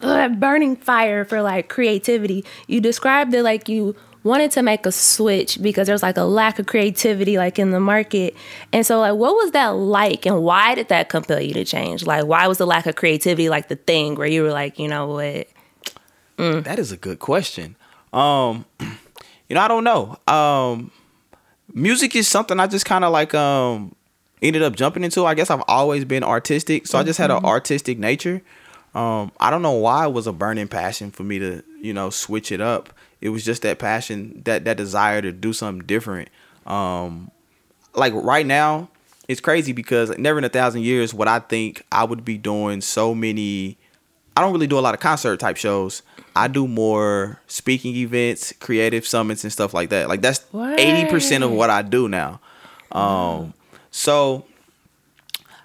uh, 0.00 0.28
burning 0.30 0.76
fire 0.76 1.24
for 1.24 1.42
like 1.42 1.68
creativity, 1.68 2.44
you 2.66 2.80
described 2.80 3.34
it 3.34 3.42
like 3.42 3.68
you 3.68 3.94
wanted 4.24 4.50
to 4.52 4.62
make 4.62 4.86
a 4.86 4.92
switch 4.92 5.60
because 5.60 5.86
there's 5.86 6.02
like 6.02 6.16
a 6.16 6.24
lack 6.24 6.58
of 6.58 6.66
creativity 6.66 7.36
like 7.36 7.58
in 7.58 7.70
the 7.70 7.80
market. 7.80 8.34
And 8.72 8.86
so 8.86 9.00
like 9.00 9.14
what 9.14 9.34
was 9.34 9.50
that 9.50 9.68
like 9.70 10.24
and 10.26 10.42
why 10.42 10.74
did 10.74 10.88
that 10.88 11.08
compel 11.08 11.40
you 11.40 11.52
to 11.54 11.64
change? 11.64 12.06
Like 12.06 12.24
why 12.24 12.46
was 12.46 12.58
the 12.58 12.66
lack 12.66 12.86
of 12.86 12.96
creativity 12.96 13.48
like 13.48 13.68
the 13.68 13.76
thing 13.76 14.14
where 14.14 14.26
you 14.26 14.42
were 14.42 14.52
like, 14.52 14.78
you 14.78 14.88
know 14.88 15.06
what? 15.06 15.48
That 16.64 16.78
is 16.78 16.92
a 16.92 16.96
good 16.96 17.18
question. 17.18 17.76
Um, 18.12 18.64
you 18.80 19.54
know, 19.54 19.60
I 19.60 19.68
don't 19.68 19.84
know. 19.84 20.18
Um, 20.26 20.90
music 21.74 22.14
is 22.16 22.28
something 22.28 22.60
I 22.60 22.66
just 22.66 22.84
kind 22.84 23.04
of 23.04 23.12
like 23.12 23.34
um 23.34 23.94
ended 24.40 24.62
up 24.62 24.74
jumping 24.74 25.04
into. 25.04 25.24
I 25.24 25.34
guess 25.34 25.50
I've 25.50 25.62
always 25.68 26.04
been 26.04 26.24
artistic, 26.24 26.86
so 26.86 26.98
I 26.98 27.02
just 27.02 27.18
had 27.18 27.30
an 27.30 27.44
artistic 27.44 27.98
nature. 27.98 28.42
Um, 28.94 29.32
I 29.40 29.50
don't 29.50 29.62
know 29.62 29.72
why 29.72 30.06
it 30.06 30.12
was 30.12 30.26
a 30.26 30.32
burning 30.32 30.68
passion 30.68 31.10
for 31.10 31.22
me 31.22 31.38
to, 31.38 31.62
you 31.80 31.94
know, 31.94 32.10
switch 32.10 32.52
it 32.52 32.60
up. 32.60 32.92
It 33.20 33.30
was 33.30 33.44
just 33.44 33.62
that 33.62 33.78
passion, 33.78 34.42
that 34.44 34.64
that 34.64 34.76
desire 34.76 35.22
to 35.22 35.32
do 35.32 35.52
something 35.52 35.86
different. 35.86 36.28
Um, 36.66 37.30
like 37.94 38.12
right 38.14 38.44
now, 38.44 38.88
it's 39.28 39.40
crazy 39.40 39.72
because 39.72 40.16
never 40.18 40.38
in 40.38 40.44
a 40.44 40.48
thousand 40.48 40.82
years 40.82 41.14
would 41.14 41.28
I 41.28 41.38
think 41.38 41.84
I 41.90 42.04
would 42.04 42.24
be 42.24 42.36
doing 42.36 42.80
so 42.80 43.14
many. 43.14 43.78
I 44.36 44.40
don't 44.40 44.52
really 44.52 44.66
do 44.66 44.78
a 44.78 44.80
lot 44.80 44.94
of 44.94 45.00
concert 45.00 45.38
type 45.40 45.56
shows. 45.56 46.02
I 46.34 46.48
do 46.48 46.66
more 46.66 47.40
speaking 47.46 47.94
events, 47.96 48.52
creative 48.58 49.06
summits, 49.06 49.44
and 49.44 49.52
stuff 49.52 49.74
like 49.74 49.90
that. 49.90 50.08
Like 50.08 50.22
that's 50.22 50.44
eighty 50.54 51.10
percent 51.10 51.44
of 51.44 51.50
what 51.50 51.70
I 51.70 51.82
do 51.82 52.08
now. 52.08 52.40
Um, 52.90 53.54
so 53.90 54.44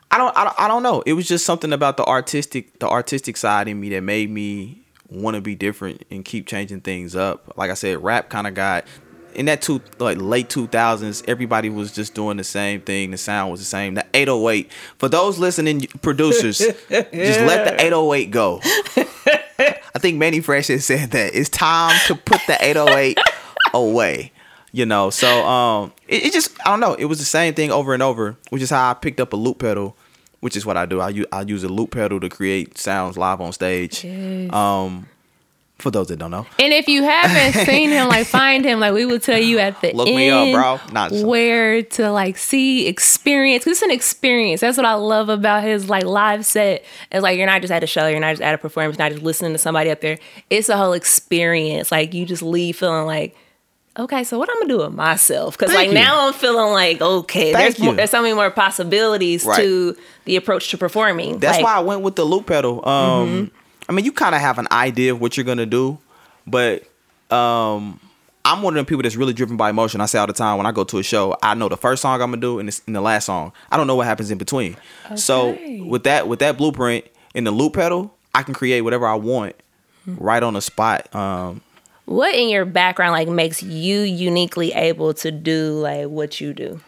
I 0.09 0.17
don't, 0.17 0.35
I 0.37 0.43
don't, 0.45 0.59
I 0.59 0.67
don't 0.67 0.83
know. 0.83 1.01
It 1.05 1.13
was 1.13 1.27
just 1.27 1.45
something 1.45 1.73
about 1.73 1.97
the 1.97 2.05
artistic, 2.05 2.79
the 2.79 2.87
artistic 2.87 3.37
side 3.37 3.67
in 3.67 3.79
me 3.79 3.89
that 3.89 4.01
made 4.01 4.29
me 4.29 4.81
want 5.09 5.35
to 5.35 5.41
be 5.41 5.55
different 5.55 6.03
and 6.09 6.23
keep 6.23 6.47
changing 6.47 6.81
things 6.81 7.15
up. 7.15 7.53
Like 7.57 7.71
I 7.71 7.73
said, 7.73 8.03
rap 8.03 8.29
kind 8.29 8.47
of 8.47 8.53
got 8.53 8.85
in 9.35 9.45
that 9.45 9.61
two 9.61 9.81
like 9.99 10.17
late 10.19 10.49
two 10.49 10.67
thousands. 10.67 11.23
Everybody 11.27 11.69
was 11.69 11.91
just 11.93 12.13
doing 12.13 12.37
the 12.37 12.43
same 12.43 12.81
thing. 12.81 13.11
The 13.11 13.17
sound 13.17 13.51
was 13.51 13.59
the 13.59 13.65
same. 13.65 13.95
The 13.95 14.05
eight 14.13 14.29
oh 14.29 14.49
eight. 14.49 14.71
For 14.97 15.09
those 15.09 15.37
listening, 15.39 15.81
producers, 16.01 16.57
just 16.57 16.89
let 16.89 17.65
the 17.65 17.75
eight 17.85 17.93
oh 17.93 18.13
eight 18.13 18.31
go. 18.31 18.61
I 19.95 19.99
think 19.99 20.17
Mannie 20.17 20.41
Fresh 20.41 20.67
has 20.67 20.85
said 20.85 21.11
that 21.11 21.35
it's 21.35 21.49
time 21.49 21.97
to 22.07 22.15
put 22.15 22.41
the 22.47 22.57
808 22.63 23.17
away. 23.73 24.31
You 24.71 24.85
know, 24.85 25.09
so 25.09 25.45
um, 25.47 25.93
it, 26.07 26.25
it 26.25 26.33
just 26.33 26.55
I 26.65 26.69
don't 26.69 26.79
know. 26.81 26.93
It 26.93 27.05
was 27.05 27.19
the 27.19 27.25
same 27.25 27.53
thing 27.53 27.71
over 27.71 27.93
and 27.93 28.03
over, 28.03 28.37
which 28.49 28.61
is 28.61 28.69
how 28.69 28.91
I 28.91 28.93
picked 28.93 29.19
up 29.19 29.33
a 29.33 29.35
loop 29.35 29.59
pedal, 29.59 29.95
which 30.41 30.55
is 30.55 30.65
what 30.65 30.77
I 30.77 30.85
do. 30.85 30.99
I 30.99 31.09
use 31.09 31.25
I 31.31 31.41
use 31.41 31.63
a 31.63 31.69
loop 31.69 31.91
pedal 31.91 32.19
to 32.19 32.29
create 32.29 32.77
sounds 32.77 33.17
live 33.17 33.41
on 33.41 33.53
stage. 33.53 34.03
Yes. 34.03 34.53
Um, 34.53 35.07
for 35.79 35.91
those 35.91 36.07
that 36.07 36.17
don't 36.17 36.31
know, 36.31 36.47
And 36.59 36.73
if 36.73 36.87
you 36.87 37.03
haven't 37.03 37.65
seen 37.67 37.89
him, 37.91 38.07
like 38.07 38.25
find 38.25 38.65
him, 38.65 38.79
like 38.79 38.93
we 38.93 39.05
will 39.05 39.19
tell 39.19 39.37
you 39.39 39.59
at 39.59 39.79
the 39.81 39.93
Look 39.93 40.07
end 40.07 40.17
me 40.17 40.29
up, 40.29 40.79
bro. 40.81 40.91
Not 40.93 41.11
so- 41.11 41.27
where 41.27 41.83
to 41.83 42.09
like 42.11 42.37
see, 42.37 42.87
experience. 42.87 43.63
'Cause 43.63 43.73
it's 43.73 43.81
an 43.83 43.91
experience. 43.91 44.61
That's 44.61 44.77
what 44.77 44.85
I 44.87 44.95
love 44.95 45.29
about 45.29 45.63
his 45.63 45.87
like 45.89 46.03
live 46.05 46.45
set. 46.45 46.83
It's 47.11 47.21
like 47.21 47.37
you're 47.37 47.45
not 47.45 47.61
just 47.61 47.71
at 47.71 47.83
a 47.83 47.87
show, 47.87 48.07
you're 48.07 48.19
not 48.19 48.31
just 48.31 48.41
at 48.41 48.55
a 48.55 48.57
performance, 48.57 48.97
you're 48.97 49.05
not 49.05 49.11
just 49.11 49.23
listening 49.23 49.51
to 49.53 49.59
somebody 49.59 49.91
up 49.91 50.01
there. 50.01 50.17
It's 50.49 50.67
a 50.69 50.77
whole 50.77 50.93
experience. 50.93 51.91
Like 51.91 52.13
you 52.13 52.25
just 52.25 52.41
leave 52.41 52.77
feeling 52.77 53.05
like, 53.05 53.35
okay, 53.99 54.23
so 54.23 54.37
what 54.39 54.49
I'm 54.49 54.55
gonna 54.61 54.69
do 54.69 54.77
with 54.79 54.93
myself? 54.93 55.57
Because 55.57 55.73
like 55.75 55.89
you. 55.89 55.93
now 55.93 56.27
I'm 56.27 56.33
feeling 56.33 56.71
like, 56.71 57.01
okay, 57.01 57.51
Thank 57.53 57.75
there's 57.75 57.79
more, 57.85 57.93
there's 57.93 58.09
so 58.11 58.21
many 58.21 58.33
more 58.33 58.49
possibilities 58.51 59.43
Right. 59.45 59.57
to 59.57 59.95
the 60.25 60.35
approach 60.37 60.69
to 60.69 60.77
performing. 60.77 61.37
That's 61.39 61.57
Like, 61.57 61.65
why 61.65 61.75
I 61.75 61.79
went 61.81 62.01
with 62.01 62.15
the 62.15 62.23
loop 62.23 62.47
pedal. 62.47 62.87
Um, 62.87 63.51
I 63.89 63.93
mean, 63.93 64.05
you 64.05 64.11
kind 64.11 64.35
of 64.35 64.41
have 64.41 64.57
an 64.59 64.67
idea 64.71 65.13
of 65.13 65.21
what 65.21 65.37
you're 65.37 65.45
gonna 65.45 65.65
do, 65.65 65.97
but 66.45 66.83
um, 67.31 67.99
I'm 68.45 68.61
one 68.61 68.73
of 68.73 68.75
them 68.75 68.85
people 68.85 69.03
that's 69.03 69.15
really 69.15 69.33
driven 69.33 69.57
by 69.57 69.69
emotion. 69.69 70.01
I 70.01 70.05
say 70.05 70.19
all 70.19 70.27
the 70.27 70.33
time 70.33 70.57
when 70.57 70.65
I 70.65 70.71
go 70.71 70.83
to 70.85 70.97
a 70.99 71.03
show, 71.03 71.37
I 71.43 71.53
know 71.53 71.69
the 71.69 71.77
first 71.77 72.01
song 72.01 72.21
I'm 72.21 72.31
gonna 72.31 72.41
do 72.41 72.59
and, 72.59 72.69
it's, 72.69 72.81
and 72.87 72.95
the 72.95 73.01
last 73.01 73.25
song. 73.25 73.51
I 73.71 73.77
don't 73.77 73.87
know 73.87 73.95
what 73.95 74.07
happens 74.07 74.31
in 74.31 74.37
between. 74.37 74.75
Okay. 75.05 75.15
So 75.15 75.57
with 75.85 76.03
that 76.03 76.27
with 76.27 76.39
that 76.39 76.57
blueprint 76.57 77.05
in 77.33 77.43
the 77.43 77.51
loop 77.51 77.73
pedal, 77.73 78.13
I 78.33 78.43
can 78.43 78.53
create 78.53 78.81
whatever 78.81 79.07
I 79.07 79.15
want 79.15 79.55
right 80.05 80.41
on 80.41 80.53
the 80.53 80.61
spot. 80.61 81.13
Um, 81.13 81.61
What 82.05 82.33
in 82.35 82.47
your 82.49 82.63
background 82.65 83.11
like 83.11 83.27
makes 83.27 83.61
you 83.61 84.01
uniquely 84.01 84.71
able 84.73 85.13
to 85.15 85.31
do 85.31 85.79
like 85.79 86.07
what 86.07 86.39
you 86.39 86.53
do? 86.53 86.79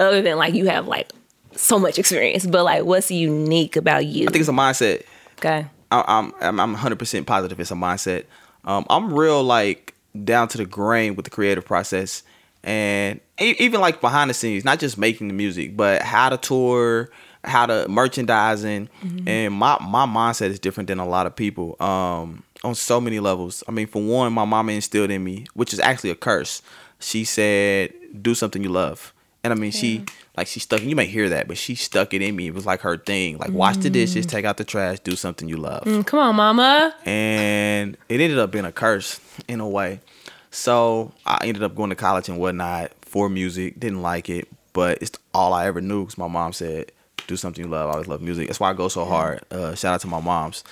Other 0.00 0.22
than 0.22 0.38
like 0.38 0.54
you 0.54 0.66
have 0.68 0.86
like 0.88 1.10
so 1.56 1.78
much 1.78 1.98
experience, 1.98 2.46
but 2.46 2.64
like 2.64 2.84
what's 2.84 3.10
unique 3.10 3.76
about 3.76 4.06
you? 4.06 4.26
I 4.26 4.30
think 4.30 4.40
it's 4.40 4.48
a 4.48 4.52
mindset. 4.52 5.04
Okay. 5.38 5.66
I- 5.90 6.04
I'm 6.06 6.32
I'm 6.40 6.60
I'm 6.60 6.76
100% 6.76 7.26
positive 7.26 7.60
it's 7.60 7.70
a 7.70 7.74
mindset. 7.74 8.24
Um, 8.64 8.84
I'm 8.90 9.12
real 9.14 9.42
like 9.42 9.94
down 10.24 10.48
to 10.48 10.58
the 10.58 10.64
grain 10.64 11.14
with 11.16 11.24
the 11.24 11.30
creative 11.30 11.64
process, 11.64 12.22
and 12.62 13.20
even 13.38 13.80
like 13.80 14.00
behind 14.00 14.30
the 14.30 14.34
scenes, 14.34 14.64
not 14.64 14.78
just 14.78 14.96
making 14.98 15.28
the 15.28 15.34
music, 15.34 15.76
but 15.76 16.02
how 16.02 16.28
to 16.30 16.36
tour, 16.36 17.10
how 17.44 17.66
to 17.66 17.86
merchandising, 17.88 18.88
and 19.26 19.54
my 19.54 19.76
my 19.80 20.06
mindset 20.06 20.48
is 20.50 20.58
different 20.58 20.86
than 20.88 20.98
a 20.98 21.06
lot 21.06 21.26
of 21.26 21.36
people. 21.36 21.76
Um, 21.80 22.42
on 22.62 22.74
so 22.74 22.98
many 23.00 23.20
levels. 23.20 23.62
I 23.68 23.72
mean, 23.72 23.86
for 23.86 24.00
one, 24.02 24.32
my 24.32 24.46
mama 24.46 24.72
instilled 24.72 25.10
in 25.10 25.22
me, 25.22 25.44
which 25.52 25.74
is 25.74 25.80
actually 25.80 26.08
a 26.10 26.14
curse. 26.14 26.62
She 26.98 27.24
said, 27.24 27.92
"Do 28.22 28.34
something 28.34 28.62
you 28.62 28.70
love." 28.70 29.12
And 29.44 29.52
I 29.52 29.56
mean, 29.56 29.70
she 29.72 30.04
like 30.36 30.46
she 30.46 30.58
stuck. 30.58 30.82
You 30.82 30.96
may 30.96 31.04
hear 31.04 31.28
that, 31.28 31.46
but 31.46 31.58
she 31.58 31.74
stuck 31.74 32.14
it 32.14 32.22
in 32.22 32.34
me. 32.34 32.46
It 32.48 32.54
was 32.54 32.64
like 32.64 32.80
her 32.80 32.96
thing. 32.96 33.36
Like 33.38 33.50
wash 33.50 33.76
the 33.76 33.90
dishes, 33.90 34.24
take 34.24 34.44
out 34.46 34.56
the 34.56 34.64
trash, 34.64 35.00
do 35.00 35.14
something 35.16 35.48
you 35.48 35.58
love. 35.58 35.84
Mm, 35.84 36.06
come 36.06 36.18
on, 36.18 36.34
mama. 36.34 36.94
And 37.04 37.96
it 38.08 38.20
ended 38.20 38.38
up 38.38 38.50
being 38.50 38.64
a 38.64 38.72
curse 38.72 39.20
in 39.46 39.60
a 39.60 39.68
way. 39.68 40.00
So 40.50 41.12
I 41.26 41.38
ended 41.46 41.62
up 41.62 41.74
going 41.76 41.90
to 41.90 41.96
college 41.96 42.28
and 42.28 42.38
whatnot 42.38 42.92
for 43.02 43.28
music. 43.28 43.78
Didn't 43.78 44.00
like 44.02 44.30
it, 44.30 44.48
but 44.72 44.98
it's 45.02 45.18
all 45.34 45.52
I 45.52 45.66
ever 45.66 45.80
knew. 45.80 46.04
Cause 46.06 46.16
my 46.16 46.28
mom 46.28 46.52
said, 46.54 46.90
"Do 47.26 47.36
something 47.36 47.62
you 47.62 47.70
love." 47.70 47.90
I 47.90 47.92
always 47.92 48.08
love 48.08 48.22
music. 48.22 48.46
That's 48.46 48.60
why 48.60 48.70
I 48.70 48.72
go 48.72 48.88
so 48.88 49.04
hard. 49.04 49.42
Uh, 49.50 49.74
shout 49.74 49.94
out 49.94 50.00
to 50.00 50.06
my 50.06 50.20
moms. 50.20 50.64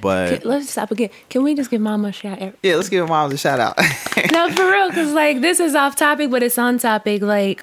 But 0.00 0.40
Can- 0.40 0.48
let's 0.50 0.70
stop 0.70 0.90
again. 0.90 1.10
Can 1.28 1.42
we 1.42 1.54
just 1.54 1.70
give 1.70 1.80
mama 1.80 2.08
a 2.08 2.12
shout 2.12 2.40
out? 2.40 2.54
yeah, 2.62 2.76
let's 2.76 2.88
give 2.88 3.06
moms 3.08 3.34
a 3.34 3.38
shout 3.38 3.60
out. 3.60 3.76
no, 4.32 4.50
for 4.50 4.70
real, 4.70 4.88
because 4.88 5.12
like 5.12 5.40
this 5.40 5.60
is 5.60 5.74
off 5.74 5.94
topic, 5.94 6.30
but 6.30 6.42
it's 6.42 6.58
on 6.58 6.78
topic. 6.78 7.20
Like 7.22 7.62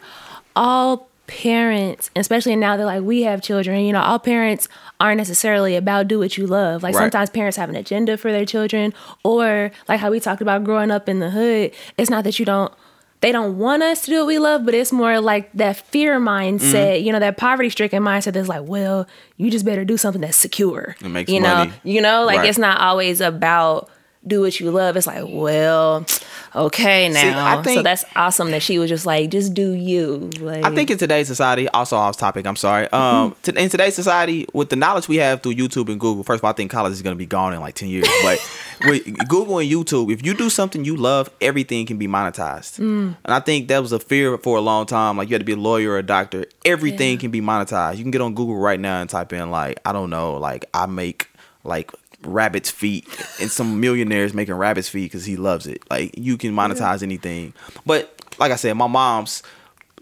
all 0.56 1.08
parents, 1.28 2.10
especially 2.16 2.56
now 2.56 2.76
that 2.78 2.86
like 2.86 3.02
we 3.04 3.22
have 3.24 3.42
children, 3.42 3.82
you 3.86 3.94
know, 3.94 4.02
all 4.02 4.20
parents 4.20 4.68
aren't 5.00 5.18
necessarily 5.18 5.76
about 5.76 6.08
do 6.08 6.20
what 6.20 6.38
you 6.38 6.46
love. 6.46 6.84
Like 6.84 6.94
Right. 6.94 7.02
sometimes 7.04 7.30
parents 7.30 7.58
have 7.58 7.70
an 7.70 7.76
agenda 7.76 8.18
for 8.18 8.32
their 8.32 8.46
children, 8.46 8.94
or 9.24 9.72
like 9.88 10.00
how 10.00 10.12
we 10.12 10.20
talked 10.20 10.42
about 10.42 10.64
growing 10.64 10.92
up 10.92 11.08
in 11.08 11.20
the 11.20 11.30
hood. 11.30 11.72
It's 11.98 12.10
not 12.10 12.24
that 12.26 12.38
you 12.40 12.46
don't. 12.46 12.74
They 13.22 13.32
don't 13.32 13.60
want 13.60 13.84
us 13.84 14.02
to 14.06 14.08
do 14.12 14.18
what 14.18 14.28
we 14.28 14.40
love, 14.40 14.66
but 14.66 14.74
it's 14.74 14.92
more 14.92 15.20
like 15.22 15.52
that 15.54 15.78
fear 15.78 16.20
mindset, 16.20 16.96
Mm-hmm. 16.98 17.06
you 17.06 17.12
know, 17.14 17.20
that 17.20 17.38
poverty 17.38 17.70
stricken 17.70 18.02
mindset 18.04 18.34
that's 18.34 18.48
like, 18.48 18.64
well, 18.68 19.08
you 19.38 19.52
just 19.52 19.64
better 19.64 19.86
do 19.86 19.96
something 19.96 20.22
that's 20.22 20.36
secure. 20.38 20.96
It 21.00 21.08
makes 21.10 21.32
you 21.32 21.40
know, 21.40 21.54
money. 21.56 21.74
you 21.84 22.02
know, 22.02 22.26
like 22.26 22.40
Right. 22.40 22.50
it's 22.50 22.58
not 22.58 22.82
always 22.82 23.22
about 23.22 23.90
do 24.26 24.42
what 24.42 24.60
you 24.60 24.70
love. 24.70 24.96
It's 24.98 25.08
like, 25.08 25.24
well, 25.28 26.06
okay 26.56 27.10
now. 27.10 27.44
I 27.46 27.56
so 27.58 27.64
think- 27.64 27.84
that's 27.84 28.06
awesome 28.16 28.52
that 28.52 28.62
she 28.62 28.78
was 28.78 28.90
just 28.90 29.06
like, 29.06 29.30
just 29.32 29.54
do 29.56 29.72
you. 29.72 30.30
Like, 30.40 30.64
I 30.64 30.74
think 30.76 30.92
in 30.92 30.98
today's 31.00 31.28
society, 31.28 31.68
also 31.70 31.96
off 31.98 32.18
topic, 32.18 32.46
I'm 32.46 32.56
sorry. 32.56 32.88
Um, 32.92 33.32
Mm-hmm. 33.32 33.58
in 33.58 33.70
today's 33.70 33.96
society, 33.96 34.46
with 34.54 34.70
the 34.70 34.76
knowledge 34.76 35.08
we 35.08 35.16
have 35.18 35.42
through 35.42 35.56
YouTube 35.56 35.90
and 35.90 36.00
Google, 36.00 36.24
first 36.24 36.40
of 36.42 36.46
all, 36.46 36.52
I 36.52 36.54
think 36.54 36.70
college 36.72 36.94
is 36.94 37.02
going 37.02 37.16
to 37.16 37.18
be 37.18 37.26
gone 37.26 37.54
in 37.54 37.62
like 37.62 37.76
10 37.76 37.90
years. 37.90 38.08
But 38.22 38.40
with 38.86 39.28
Google 39.28 39.58
and 39.60 39.70
YouTube, 39.70 40.12
if 40.14 40.24
you 40.26 40.34
do 40.36 40.50
something 40.50 40.86
you 40.86 40.96
love, 40.96 41.30
everything 41.42 41.86
can 41.88 41.98
be 41.98 42.08
monetized. 42.08 42.80
Mm. 42.80 43.16
And 43.26 43.34
I 43.34 43.40
think 43.40 43.68
that 43.70 43.80
was 43.82 43.92
a 43.92 44.00
fear 44.00 44.38
for 44.38 44.58
a 44.58 44.62
long 44.62 44.86
time. 44.86 45.18
Like 45.18 45.30
you 45.30 45.34
had 45.34 45.42
to 45.42 45.46
be 45.46 45.54
a 45.54 45.58
lawyer 45.58 45.92
or 45.92 45.98
a 45.98 46.04
doctor. 46.04 46.46
Everything 46.64 47.14
Yeah. 47.14 47.20
can 47.22 47.32
be 47.32 47.42
monetized. 47.42 47.98
You 47.98 48.04
can 48.04 48.12
get 48.12 48.22
on 48.22 48.36
Google 48.36 48.58
right 48.58 48.80
now 48.80 49.02
and 49.02 49.10
type 49.10 49.34
in 49.34 49.50
like, 49.52 49.80
I 49.86 49.92
don't 49.94 50.10
know, 50.12 50.38
like 50.38 50.66
I 50.74 50.86
make 50.86 51.28
like 51.64 51.92
rabbit's 52.24 52.70
feet. 52.70 53.08
And 53.40 53.52
some 53.52 53.80
millionaires 53.80 54.34
making 54.34 54.56
rabbit's 54.56 54.90
feet 54.90 55.12
because 55.12 55.26
he 55.26 55.38
loves 55.38 55.68
it. 55.68 55.84
Like 55.90 56.18
you 56.18 56.38
can 56.38 56.54
monetize 56.54 57.04
anything. 57.04 57.54
But 57.86 58.18
like 58.40 58.52
i 58.52 58.56
said 58.56 58.74
my 58.74 58.88
mom's 58.88 59.44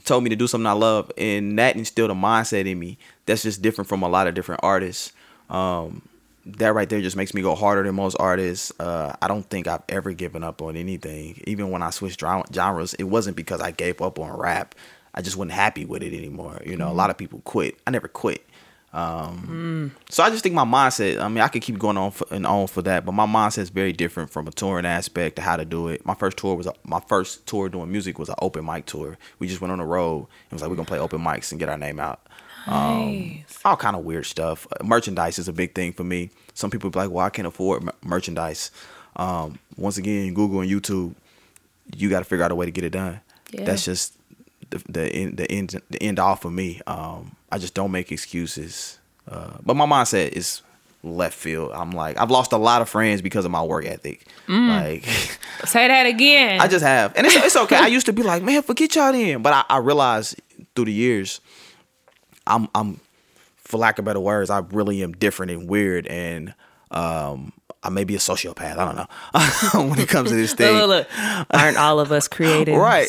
told 0.06 0.24
me 0.24 0.30
to 0.30 0.36
do 0.36 0.48
something 0.48 0.66
i 0.66 0.72
love 0.72 1.12
and 1.18 1.60
that 1.60 1.76
instilled 1.76 2.10
a 2.10 2.14
mindset 2.14 2.66
in 2.66 2.80
me 2.80 2.98
that's 3.26 3.44
just 3.44 3.62
different 3.62 3.88
from 3.88 4.02
a 4.02 4.10
lot 4.10 4.28
of 4.28 4.34
different 4.34 4.62
artists. 4.64 5.14
Um 5.50 6.02
that 6.46 6.74
right 6.74 6.90
there 6.90 7.02
just 7.02 7.16
makes 7.16 7.34
me 7.34 7.42
go 7.42 7.54
harder 7.54 7.84
than 7.84 7.96
most 7.96 8.16
artists. 8.20 8.72
Uh 8.80 9.16
i 9.22 9.28
don't 9.28 9.48
think 9.50 9.68
i've 9.68 9.84
ever 9.90 10.14
given 10.14 10.44
up 10.44 10.62
on 10.62 10.76
anything. 10.76 11.42
Even 11.46 11.70
when 11.70 11.84
i 11.84 11.90
switched 11.90 12.22
genres 12.54 12.94
it 12.96 13.04
wasn't 13.04 13.36
because 13.36 13.62
i 13.62 13.72
gave 13.72 14.02
up 14.02 14.20
on 14.20 14.32
rap. 14.38 14.76
I 15.14 15.22
just 15.22 15.38
wasn't 15.38 15.54
happy 15.54 15.86
with 15.86 16.04
it 16.04 16.16
anymore. 16.16 16.62
You 16.66 16.78
know 16.78 16.90
a 16.90 16.94
lot 16.94 17.10
of 17.10 17.18
people 17.18 17.42
quit. 17.44 17.78
I 17.86 17.92
never 17.92 18.08
quit 18.08 18.46
um, 18.92 19.96
so 20.10 20.24
I 20.24 20.30
just 20.30 20.42
think 20.42 20.56
my 20.56 20.66
mindset. 20.66 21.22
I 21.22 21.28
mean, 21.28 21.40
I 21.40 21.48
could 21.48 21.62
keep 21.62 21.78
going 21.78 21.98
on 21.98 22.12
for, 22.12 22.26
and 22.32 22.46
on 22.46 22.68
for 22.68 22.82
that, 22.84 23.06
but 23.06 23.12
my 23.12 23.28
mindset 23.28 23.60
is 23.60 23.70
very 23.70 23.94
different 23.94 24.32
from 24.32 24.48
a 24.48 24.52
touring 24.52 24.86
aspect 24.86 25.36
to 25.36 25.42
how 25.42 25.58
to 25.58 25.66
do 25.66 25.90
it. 25.90 26.06
My 26.06 26.16
first 26.16 26.38
tour 26.38 26.56
was 26.56 26.66
a, 26.66 26.74
my 26.84 27.00
first 27.00 27.46
tour 27.46 27.70
doing 27.70 27.92
music 27.92 28.18
was 28.18 28.30
an 28.30 28.36
open 28.42 28.66
mic 28.66 28.86
tour. 28.86 29.18
We 29.38 29.48
just 29.48 29.62
went 29.62 29.72
on 29.72 29.78
the 29.78 29.86
road 29.86 30.28
and 30.50 30.54
was 30.54 30.62
like, 30.62 30.70
we're 30.70 30.76
gonna 30.76 30.88
play 30.88 31.00
open 31.00 31.22
mics 31.22 31.52
and 31.52 31.60
get 31.60 31.70
our 31.70 31.78
name 31.78 32.00
out. 32.00 32.22
Um, 32.68 33.46
all 33.64 33.78
kind 33.78 33.96
of 33.96 34.04
weird 34.04 34.26
stuff. 34.26 34.68
Uh, 34.72 34.84
merchandise 34.84 35.40
is 35.40 35.48
a 35.48 35.54
big 35.54 35.74
thing 35.74 35.94
for 35.94 36.04
me. 36.04 36.30
Some 36.54 36.70
people 36.70 36.90
be 36.90 37.00
like, 37.00 37.10
well, 37.10 37.26
I 37.26 37.30
can't 37.30 37.48
afford 37.48 37.84
mer- 37.84 37.94
merchandise. 38.04 38.72
Um, 39.16 39.60
once 39.78 39.98
again, 39.98 40.34
Google 40.34 40.62
and 40.62 40.70
YouTube, 40.70 41.16
you 41.96 42.10
got 42.10 42.20
to 42.20 42.26
figure 42.26 42.44
out 42.44 42.52
a 42.52 42.56
way 42.56 42.66
to 42.66 42.72
get 42.72 42.84
it 42.84 42.92
done. 42.92 43.22
Yeah. 43.52 43.66
That's 43.66 43.86
just 43.86 44.19
the 44.70 44.84
the 44.90 45.08
end 45.12 45.38
the 45.38 45.52
end 45.52 45.82
the 45.90 46.02
end 46.02 46.20
all 46.20 46.36
for 46.36 46.52
me. 46.52 46.82
Um, 46.88 47.36
I 47.52 47.58
just 47.58 47.74
don't 47.74 47.92
make 47.92 48.12
excuses. 48.12 49.00
Uh, 49.30 49.58
but 49.64 49.76
my 49.76 49.86
mindset 49.86 50.30
is 50.30 50.62
left 51.04 51.36
field. 51.36 51.72
I'm 51.74 51.92
like 51.92 52.20
I've 52.20 52.32
lost 52.32 52.52
a 52.52 52.58
lot 52.58 52.82
of 52.82 52.90
friends 52.90 53.22
because 53.22 53.46
of 53.46 53.52
my 53.52 53.64
work 53.64 53.86
ethic. 53.86 54.28
Like 54.48 55.06
say 55.66 55.88
that 55.88 56.06
again. 56.06 56.60
I 56.60 56.68
just 56.68 56.84
have, 56.84 57.14
and 57.16 57.28
it's 57.28 57.36
it's 57.36 57.56
okay. 57.56 57.78
I 57.78 57.88
used 57.88 58.08
to 58.08 58.14
be 58.14 58.24
like, 58.24 58.44
man, 58.44 58.62
forget 58.64 58.96
y'all 58.96 59.12
then, 59.12 59.42
but 59.42 59.54
I, 59.54 59.76
I 59.76 59.78
realized 59.78 60.42
through 60.76 60.86
the 60.86 60.94
years, 60.94 61.42
I'm 62.48 62.68
I'm 62.74 63.00
for 63.70 63.78
lack 63.78 64.00
of 64.00 64.06
better 64.06 64.20
words, 64.20 64.50
I 64.50 64.60
really 64.60 65.04
am 65.04 65.14
different 65.14 65.52
and 65.52 65.70
weird, 65.70 66.08
and 66.08 66.56
um, 66.90 67.54
I 67.84 67.90
may 67.90 68.04
be 68.04 68.16
a 68.16 68.20
sociopath. 68.20 68.78
I 68.78 68.86
don't 68.86 68.96
know 68.96 69.88
when 69.90 70.00
it 70.00 70.10
comes 70.10 70.30
to 70.30 70.36
this 70.36 70.54
thing. 70.54 70.74
look, 70.76 70.88
look, 70.88 71.08
look. 71.18 71.48
Aren't 71.52 71.78
all 71.78 72.00
of 72.00 72.12
us 72.12 72.28
creative? 72.28 72.76
Right. 72.76 73.08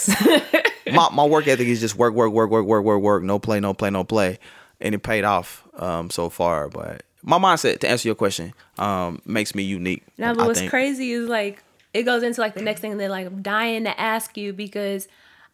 My 0.93 1.09
my 1.11 1.25
work 1.25 1.47
ethic 1.47 1.67
is 1.69 1.81
just 1.81 1.97
work, 1.97 2.15
work, 2.15 2.33
work, 2.33 2.51
work, 2.51 2.65
work, 2.65 2.85
work, 2.85 3.03
work. 3.03 3.23
No 3.23 3.39
play, 3.39 3.61
no 3.61 3.75
play, 3.75 3.91
no 3.91 4.05
play, 4.05 4.39
and 4.81 4.95
it 4.95 5.03
paid 5.03 5.25
off 5.25 5.67
um, 5.75 6.11
so 6.11 6.29
far. 6.29 6.69
But 6.69 7.03
my 7.23 7.39
mindset, 7.39 7.81
to 7.81 7.89
answer 7.89 8.09
your 8.09 8.15
question, 8.15 8.55
um, 8.79 9.21
makes 9.25 9.55
me 9.55 9.63
unique. 9.63 10.05
No, 10.19 10.35
but 10.35 10.43
I 10.43 10.47
what's 10.47 10.61
think. 10.61 10.71
crazy 10.71 11.13
is 11.13 11.29
like 11.29 11.63
it 11.93 12.05
goes 12.05 12.23
into 12.23 12.41
like 12.41 12.55
the 12.55 12.63
next 12.63 12.81
thing 12.81 12.97
that 12.99 13.11
like 13.11 13.27
I'm 13.27 13.43
dying 13.43 13.85
to 13.85 14.01
ask 14.01 14.37
you 14.37 14.53
because 14.53 15.09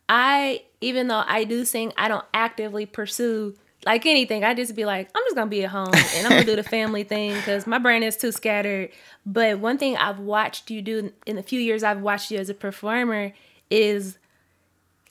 I 0.08 0.62
even 0.80 1.08
though 1.08 1.24
I 1.26 1.44
do 1.44 1.64
sing, 1.64 1.92
I 1.96 2.08
don't 2.08 2.24
actively 2.34 2.86
pursue 2.86 3.54
like 3.84 4.04
anything. 4.04 4.44
I 4.44 4.54
just 4.54 4.74
be 4.74 4.84
like, 4.84 5.08
I'm 5.14 5.22
just 5.24 5.36
gonna 5.36 5.50
be 5.50 5.64
at 5.64 5.70
home 5.70 5.94
and 5.94 6.26
I'm 6.26 6.30
gonna 6.30 6.44
do 6.44 6.56
the 6.56 6.62
family 6.62 7.04
thing 7.04 7.34
because 7.34 7.66
my 7.66 7.78
brain 7.78 8.02
is 8.02 8.16
too 8.16 8.32
scattered. 8.32 8.90
But 9.24 9.58
one 9.58 9.78
thing 9.78 9.96
I've 9.96 10.18
watched 10.18 10.70
you 10.70 10.82
do 10.82 11.12
in 11.24 11.36
the 11.36 11.42
few 11.42 11.60
years 11.60 11.82
I've 11.82 12.00
watched 12.00 12.30
you 12.30 12.38
as 12.38 12.48
a 12.48 12.54
performer 12.54 13.32
is 13.70 14.18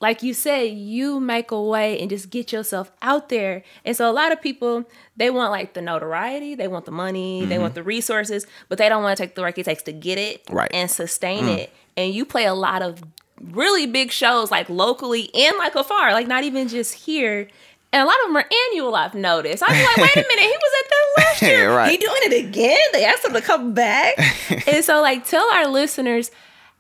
like 0.02 0.22
you 0.24 0.34
said, 0.34 0.72
you 0.74 1.20
make 1.20 1.52
a 1.52 1.62
way 1.62 2.00
and 2.00 2.10
just 2.10 2.30
get 2.30 2.52
yourself 2.52 2.92
out 3.02 3.30
there. 3.30 3.64
And 3.86 3.96
so 3.96 4.10
a 4.10 4.14
lot 4.14 4.32
of 4.32 4.42
people, 4.42 4.84
they 5.16 5.30
want 5.30 5.52
like 5.52 5.74
the 5.74 5.82
notoriety, 5.82 6.56
they 6.56 6.68
want 6.68 6.86
the 6.86 6.92
money, 6.92 7.46
they 7.46 7.56
mm-hmm. 7.56 7.62
want 7.62 7.76
the 7.76 7.84
resources, 7.84 8.46
but 8.68 8.78
they 8.78 8.90
don't 8.90 9.04
want 9.04 9.18
to 9.18 9.24
take 9.24 9.36
the 9.36 9.42
work 9.42 9.58
it 9.58 9.64
takes 9.66 9.84
to 9.84 9.94
get 9.94 10.18
it 10.18 10.44
Right. 10.50 10.70
and 10.74 10.92
sustain 10.92 11.46
mm. 11.46 11.58
it. 11.58 11.74
And 11.96 12.14
you 12.14 12.26
play 12.26 12.46
a 12.46 12.54
lot 12.54 12.82
of 12.82 13.04
really 13.42 13.86
big 13.86 14.12
shows 14.12 14.52
like 14.52 14.70
locally 14.70 15.30
and 15.34 15.58
like 15.58 15.76
afar, 15.76 16.12
like 16.12 16.28
not 16.28 16.44
even 16.44 16.68
just 16.68 16.94
here. 16.94 17.48
And 17.94 18.02
a 18.04 18.06
lot 18.06 18.16
of 18.24 18.28
them 18.28 18.38
are 18.38 18.50
annual, 18.72 18.94
I've 18.96 19.16
noticed. 19.16 19.64
I'm 19.66 19.86
like, 19.86 19.98
wait 19.98 20.16
a 20.18 20.28
minute, 20.28 20.44
he 20.44 20.58
was 20.58 20.84
at 20.84 20.90
that 20.90 21.14
last 21.18 21.42
year. 21.44 21.74
Right. 21.74 21.92
He 21.92 21.98
doing 21.98 22.20
it 22.24 22.46
again? 22.48 22.78
They 22.92 23.06
asked 23.06 23.24
him 23.24 23.34
to 23.34 23.42
come 23.42 23.74
back. 23.74 24.16
and 24.68 24.84
so 24.84 25.02
like 25.02 25.26
tell 25.26 25.50
our 25.54 25.68
listeners 25.68 26.32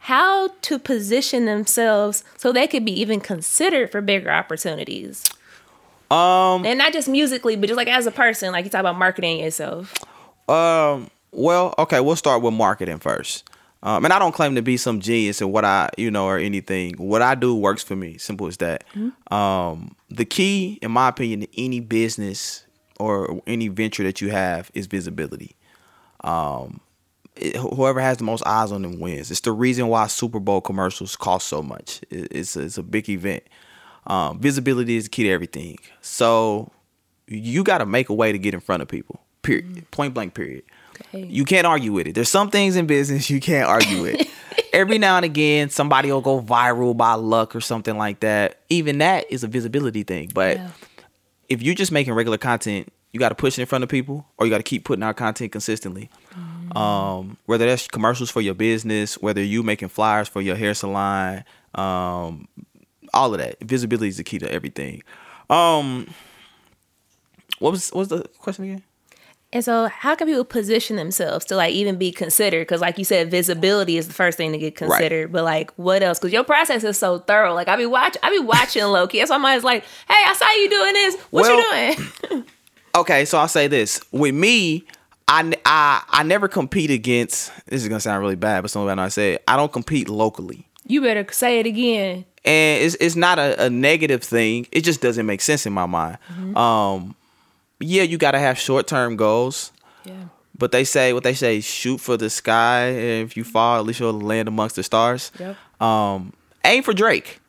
how 0.05 0.49
to 0.61 0.77
position 0.77 1.45
themselves 1.45 2.23
so 2.37 2.51
they 2.51 2.67
could 2.67 2.85
be 2.85 2.91
even 3.01 3.19
considered 3.19 3.91
for 3.91 4.01
bigger 4.01 4.31
opportunities. 4.31 5.25
Um, 6.11 6.63
And 6.63 6.77
not 6.77 6.93
just 6.93 7.07
musically, 7.07 7.55
but 7.55 7.67
just 7.67 7.77
like 7.77 7.87
as 7.87 8.05
a 8.05 8.11
person, 8.11 8.51
like 8.51 8.65
you 8.65 8.69
talk 8.69 8.81
about 8.81 8.97
marketing 8.97 9.39
yourself. 9.39 9.93
Um. 10.47 11.09
Well, 11.31 11.73
okay. 11.79 11.99
We'll 11.99 12.15
start 12.15 12.43
with 12.43 12.53
marketing 12.53 12.99
first. 12.99 13.49
Um, 13.81 14.05
and 14.05 14.13
I 14.13 14.19
don't 14.19 14.31
claim 14.31 14.55
to 14.55 14.61
be 14.61 14.77
some 14.77 14.99
genius 14.99 15.41
in 15.41 15.51
what 15.51 15.65
I, 15.65 15.89
you 15.97 16.09
know, 16.09 16.25
or 16.25 16.37
anything. 16.37 16.95
What 16.97 17.21
I 17.21 17.35
do 17.35 17.55
works 17.55 17.83
for 17.83 17.95
me. 17.95 18.17
Simple 18.17 18.47
as 18.47 18.57
that. 18.57 18.83
Um, 19.31 19.95
the 20.09 20.23
key, 20.25 20.79
in 20.81 20.91
my 20.91 21.09
opinion, 21.09 21.41
to 21.41 21.47
any 21.61 21.79
business 21.81 22.65
or 22.99 23.41
any 23.45 23.67
venture 23.67 24.03
that 24.03 24.21
you 24.21 24.29
have 24.29 24.71
is 24.73 24.87
visibility. 24.87 25.55
Um, 26.23 26.79
it, 27.35 27.55
whoever 27.57 27.99
has 27.99 28.17
the 28.17 28.23
most 28.23 28.45
eyes 28.45 28.71
on 28.71 28.81
them 28.81 28.99
wins. 28.99 29.31
It's 29.31 29.41
the 29.41 29.51
reason 29.51 29.87
why 29.87 30.07
Super 30.07 30.39
Bowl 30.39 30.61
commercials 30.61 31.15
cost 31.15 31.47
so 31.47 31.61
much. 31.61 32.01
It, 32.09 32.27
it's 32.31 32.55
a, 32.55 32.61
it's 32.61 32.77
a 32.77 32.83
big 32.83 33.09
event. 33.09 33.43
Um, 34.07 34.39
visibility 34.39 34.95
is 34.97 35.05
the 35.05 35.09
key 35.09 35.23
to 35.23 35.29
everything. 35.31 35.77
So 36.01 36.71
you 37.27 37.63
got 37.63 37.79
to 37.79 37.85
make 37.85 38.09
a 38.09 38.13
way 38.13 38.31
to 38.31 38.37
get 38.37 38.53
in 38.53 38.59
front 38.59 38.81
of 38.83 38.87
people. 38.87 39.19
Period. 39.41 39.89
Point 39.91 40.13
blank. 40.13 40.33
Period. 40.33 40.63
Okay. 41.01 41.25
You 41.25 41.43
can't 41.43 41.67
argue 41.67 41.91
with 41.91 42.07
it. 42.07 42.15
There's 42.15 42.29
some 42.29 42.49
things 42.49 42.75
in 42.75 42.85
business 42.87 43.29
you 43.29 43.39
can't 43.41 43.67
argue 43.67 44.01
with. 44.03 44.27
Every 44.73 44.97
now 44.97 45.17
and 45.17 45.25
again, 45.25 45.69
somebody 45.69 46.11
will 46.11 46.21
go 46.21 46.41
viral 46.41 46.95
by 46.95 47.13
luck 47.13 47.55
or 47.55 47.61
something 47.61 47.97
like 47.97 48.21
that. 48.21 48.59
Even 48.69 48.99
that 48.99 49.25
is 49.29 49.43
a 49.43 49.47
visibility 49.47 50.03
thing. 50.03 50.31
But 50.33 50.57
Yeah. 50.57 50.69
if 51.49 51.61
you're 51.61 51.75
just 51.75 51.91
making 51.91 52.13
regular 52.13 52.37
content, 52.37 52.91
you 53.15 53.19
got 53.19 53.29
to 53.29 53.35
push 53.35 53.57
it 53.57 53.61
in 53.61 53.65
front 53.65 53.81
of 53.81 53.89
people, 53.89 54.27
or 54.37 54.45
you 54.45 54.49
got 54.49 54.57
to 54.57 54.63
keep 54.63 54.83
putting 54.83 55.01
out 55.01 55.15
content 55.15 55.53
consistently. 55.53 56.09
Um, 56.75 57.37
whether 57.45 57.65
that's 57.65 57.87
commercials 57.87 58.29
for 58.29 58.41
your 58.41 58.55
business, 58.55 59.17
whether 59.21 59.41
you 59.41 59.63
making 59.63 59.87
flyers 59.87 60.27
for 60.27 60.41
your 60.41 60.57
hair 60.57 60.73
salon, 60.73 61.45
um, 61.75 62.49
all 63.13 63.33
of 63.33 63.39
that. 63.39 63.57
Visibility 63.61 64.09
is 64.09 64.17
the 64.17 64.25
key 64.25 64.37
to 64.39 64.51
everything. 64.51 65.01
Um, 65.49 66.07
what 67.59 67.71
was 67.71 67.89
what 67.91 67.99
was 67.99 68.07
the 68.09 68.27
question 68.37 68.65
again? 68.65 68.83
And 69.53 69.63
so, 69.63 69.87
how 69.87 70.13
can 70.15 70.27
people 70.27 70.43
position 70.43 70.97
themselves 70.97 71.45
to 71.45 71.55
like 71.55 71.73
even 71.73 71.95
be 71.97 72.11
considered? 72.11 72.67
Because, 72.67 72.81
like 72.81 72.97
you 72.97 73.05
said, 73.05 73.31
visibility 73.31 73.95
is 73.97 74.09
the 74.09 74.13
first 74.13 74.35
thing 74.37 74.51
to 74.51 74.57
get 74.57 74.75
considered. 74.75 75.31
But 75.31 75.45
like, 75.45 75.71
what 75.77 76.03
else? 76.03 76.19
Because 76.19 76.33
your 76.33 76.43
process 76.43 76.83
is 76.83 76.99
so 76.99 77.19
thorough. 77.19 77.53
Like, 77.53 77.69
I 77.69 77.77
be 77.77 77.85
watch, 77.85 78.17
I 78.21 78.29
be 78.29 78.39
watching 78.39 78.83
loki. 78.87 79.19
That's 79.19 79.29
why 79.29 79.37
I'm 79.37 79.45
always 79.45 79.63
like, 79.63 79.83
"Hey, 80.09 80.21
I 80.27 80.33
saw 80.33 80.51
you 80.51 80.69
doing 80.69 80.93
this. 80.93 81.15
What 81.29 81.43
Well, 81.43 81.87
you 81.87 81.95
doing?" 82.29 82.45
okay, 82.95 83.25
so 83.25 83.37
I'll 83.37 83.47
say 83.47 83.67
this. 83.67 83.99
With 84.11 84.33
me, 84.35 84.85
I, 85.27 85.53
I, 85.65 86.03
I 86.09 86.23
never 86.23 86.47
compete 86.47 86.91
against, 86.91 87.51
this 87.67 87.81
is 87.81 87.87
going 87.89 87.97
to 87.97 88.01
sound 88.01 88.21
really 88.21 88.35
bad, 88.35 88.61
but 88.61 88.71
something 88.71 88.97
I 88.99 89.09
say, 89.09 89.37
I 89.47 89.55
don't 89.57 89.71
compete 89.71 90.07
locally. 90.09 90.67
you 90.85 91.01
better 91.01 91.25
say 91.31 91.59
it 91.59 91.65
again. 91.65 92.25
and 92.45 92.83
it's 92.83 92.95
it's 92.99 93.15
not 93.15 93.39
a, 93.39 93.65
a 93.65 93.69
negative 93.69 94.23
thing. 94.23 94.67
It 94.71 94.81
just 94.81 95.01
doesn't 95.01 95.25
make 95.25 95.41
sense 95.41 95.65
in 95.65 95.73
my 95.73 95.85
mind. 95.87 96.17
Um, 96.55 97.15
yeah, 97.79 98.03
you 98.03 98.17
got 98.17 98.31
to 98.31 98.39
have 98.39 98.57
short 98.59 98.85
term 98.87 99.15
goals, 99.15 99.71
Yeah. 100.05 100.13
but 100.57 100.71
they 100.71 100.83
say 100.83 101.11
what 101.13 101.23
they 101.23 101.33
say: 101.33 101.59
shoot 101.61 101.99
for 101.99 102.17
the 102.17 102.29
sky, 102.29 102.89
if 102.89 103.35
you 103.35 103.43
fall, 103.43 103.79
at 103.79 103.85
least 103.85 103.99
you'll 103.99 104.13
land 104.21 104.47
amongst 104.47 104.75
the 104.75 104.83
stars. 104.83 105.31
Yep. 105.39 105.57
Um, 105.81 106.33
aim 106.63 106.83
for 106.83 106.93
Drake. 106.93 107.39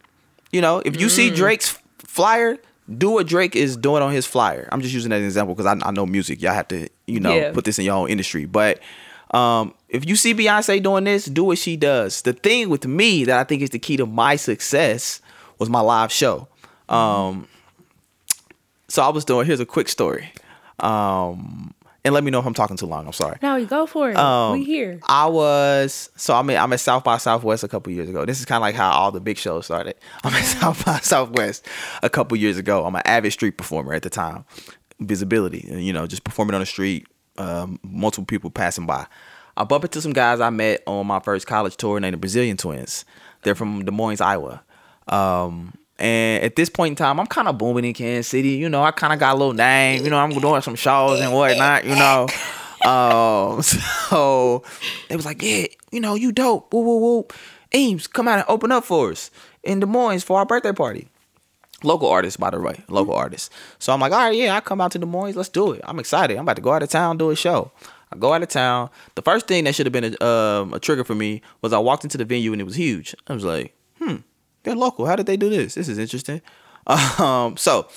You 0.51 0.63
know, 0.63 0.79
if 0.85 0.99
you 0.99 1.09
see 1.11 1.29
Drake's 1.31 1.79
flyer, 1.99 2.57
do 2.99 3.11
what 3.11 3.27
Drake 3.27 3.57
is 3.57 3.77
doing 3.77 4.03
on 4.03 4.13
his 4.13 4.27
flyer. 4.27 4.69
I'm 4.71 4.81
just 4.81 4.95
using 4.95 5.11
that 5.11 5.17
as 5.17 5.21
an 5.23 5.27
example 5.27 5.55
because 5.55 5.67
I, 5.67 5.89
I 5.89 5.91
know 5.91 6.07
music. 6.07 6.41
Y'all 6.43 6.55
have 6.55 6.69
to, 6.69 6.89
you 7.07 7.21
know, 7.21 7.35
Yeah. 7.35 7.53
put 7.53 7.65
this 7.65 7.79
in 7.79 7.85
your 7.85 7.95
own 7.97 8.09
industry. 8.09 8.45
But 8.45 8.81
um, 9.33 9.75
if 9.89 10.09
you 10.09 10.15
see 10.17 10.35
Beyonce 10.35 10.83
doing 10.83 11.05
this, 11.05 11.25
do 11.27 11.45
what 11.45 11.59
she 11.59 11.77
does. 11.77 12.23
The 12.23 12.33
thing 12.33 12.69
with 12.69 12.87
me 12.87 13.25
that 13.25 13.39
I 13.39 13.45
think 13.45 13.63
is 13.63 13.71
the 13.71 13.79
key 13.79 13.97
to 13.97 14.07
my 14.07 14.37
success 14.37 15.21
was 15.59 15.69
my 15.69 15.81
live 15.81 16.13
show. 16.13 16.47
Um, 16.89 17.49
so 18.89 19.03
I 19.03 19.09
was 19.09 19.25
doing. 19.25 19.47
Here's 19.47 19.59
a 19.61 19.67
quick 19.67 19.89
story. 19.89 20.33
Um, 20.79 21.75
and 22.07 22.15
let 22.15 22.23
me 22.23 22.31
know 22.31 22.39
if 22.39 22.47
I'm 22.47 22.55
talking 22.55 22.77
too 22.77 22.87
long. 22.87 23.05
I'm 23.05 23.13
sorry. 23.13 23.37
No, 23.43 23.57
you 23.57 23.67
go 23.67 23.85
for 23.85 24.11
it. 24.11 24.17
Um, 24.17 24.53
we 24.53 24.65
here. 24.65 25.01
I 25.09 25.27
was 25.27 26.09
so 26.15 26.37
I'm 26.37 26.49
at, 26.51 26.63
I'm 26.63 26.73
at 26.73 26.79
South 26.79 27.03
by 27.03 27.19
Southwest 27.19 27.65
a 27.65 27.69
couple 27.69 27.93
years 27.93 28.09
ago. 28.09 28.25
This 28.25 28.39
is 28.39 28.47
kind 28.47 28.59
of 28.59 28.63
like 28.63 28.77
how 28.77 28.93
all 28.93 29.11
the 29.11 29.21
big 29.21 29.39
shows 29.39 29.65
started. 29.65 29.97
I'm 30.23 30.33
at 30.33 30.45
South 30.45 30.85
by 30.85 31.01
Southwest 31.01 31.67
a 32.05 32.09
couple 32.09 32.37
years 32.37 32.59
ago. 32.59 32.87
I'm 32.87 32.95
an 32.95 33.03
avid 33.05 33.33
street 33.33 33.59
performer 33.59 33.93
at 33.93 34.03
the 34.03 34.11
time, 34.11 34.45
visibility, 35.01 35.67
and 35.69 35.85
you 35.85 35.93
know, 35.93 36.07
just 36.07 36.23
performing 36.23 36.55
on 36.55 36.61
the 36.61 36.67
street, 36.67 37.09
um, 37.39 37.81
multiple 37.83 38.25
people 38.25 38.51
passing 38.51 38.87
by. 38.87 39.05
I 39.57 39.65
bump 39.65 39.83
into 39.83 40.01
some 40.01 40.13
guys 40.13 40.39
I 40.39 40.51
met 40.51 40.85
on 40.87 41.09
my 41.09 41.19
first 41.19 41.49
college 41.49 41.77
tour 41.77 41.99
named 41.99 42.15
the 42.15 42.19
Brazilian 42.19 42.57
Twins. 42.57 43.05
They're 43.43 43.57
from 43.57 43.85
Des 43.85 43.91
Moines, 43.91 44.21
Iowa. 44.21 44.63
Um, 45.09 45.75
and 45.99 46.45
at 46.45 46.57
this 46.57 46.69
point 46.69 46.93
in 46.93 46.97
time, 46.97 47.19
I'm 47.19 47.27
kind 47.27 47.49
of 47.49 47.57
booming 47.57 47.85
in 47.85 47.95
Kansas 47.95 48.29
City. 48.29 48.51
You 48.51 48.69
know, 48.69 48.83
I 48.83 48.91
kind 48.91 49.13
of 49.13 49.19
got 49.19 49.35
a 49.35 49.39
little 49.39 49.55
name. 49.55 50.05
You 50.05 50.11
know, 50.11 50.19
I'm 50.19 50.31
doing 50.31 50.63
some 50.63 50.75
shows 50.75 51.21
and 51.21 51.33
whatnot. 51.33 51.85
You 51.85 51.95
know, 51.95 52.27
um, 52.85 53.63
so 54.09 54.63
they 55.09 55.17
was 55.17 55.25
like, 55.25 55.43
yeah, 55.43 55.67
you 55.91 56.01
know, 56.01 56.15
you 56.15 56.33
dope. 56.33 56.73
Woo 56.73 56.83
woo 56.83 56.99
woo. 56.99 57.27
Eames, 57.75 58.07
come 58.07 58.29
out 58.29 58.39
and 58.39 58.49
open 58.49 58.73
up 58.73 58.85
for 58.85 59.11
us 59.11 59.31
in 59.63 59.81
Des 59.81 59.87
Moines 59.87 60.23
for 60.23 60.39
our 60.39 60.47
birthday 60.47 60.73
party. 60.73 61.09
Local 61.83 62.09
artist, 62.09 62.41
by 62.41 62.51
the 62.51 62.61
way, 62.61 62.83
local 62.89 63.15
artist. 63.15 63.53
So 63.79 63.93
I'm 63.93 64.01
like, 64.01 64.13
all 64.13 64.19
right, 64.19 64.35
yeah, 64.35 64.57
I 64.57 64.61
come 64.61 64.81
out 64.81 64.93
to 64.93 64.99
Des 64.99 65.07
Moines. 65.07 65.37
Let's 65.37 65.49
do 65.49 65.73
it. 65.73 65.81
I'm 65.85 65.99
excited. 65.99 66.37
I'm 66.37 66.43
about 66.43 66.57
to 66.57 66.63
go 66.63 66.73
out 66.73 66.83
of 66.83 66.89
town, 66.89 67.19
do 67.19 67.31
a 67.31 67.37
show. 67.37 67.71
I 68.13 68.17
go 68.17 68.33
out 68.33 68.43
of 68.43 68.49
town. 68.49 68.91
The 69.15 69.23
first 69.23 69.47
thing 69.47 69.65
that 69.65 69.75
should 69.75 69.87
have 69.87 69.93
been 69.93 70.17
a, 70.21 70.25
um, 70.25 70.73
a 70.73 70.81
trigger 70.81 71.05
for 71.05 71.15
me 71.15 71.43
was 71.61 71.73
I 71.73 71.79
walked 71.79 72.05
into 72.05 72.17
the 72.17 72.25
venue 72.25 72.53
and 72.53 72.61
it 72.61 72.65
was 72.65 72.77
huge. 72.77 73.15
I 73.27 73.35
was 73.35 73.45
like, 73.45 73.75
they're 74.67 74.75
local. 74.77 75.07
How 75.07 75.17
did 75.17 75.25
they 75.27 75.37
do 75.39 75.49
this? 75.49 75.75
This 75.77 75.89
is 75.89 75.97
interesting. 75.99 76.43
Um, 77.19 77.57
so 77.57 77.89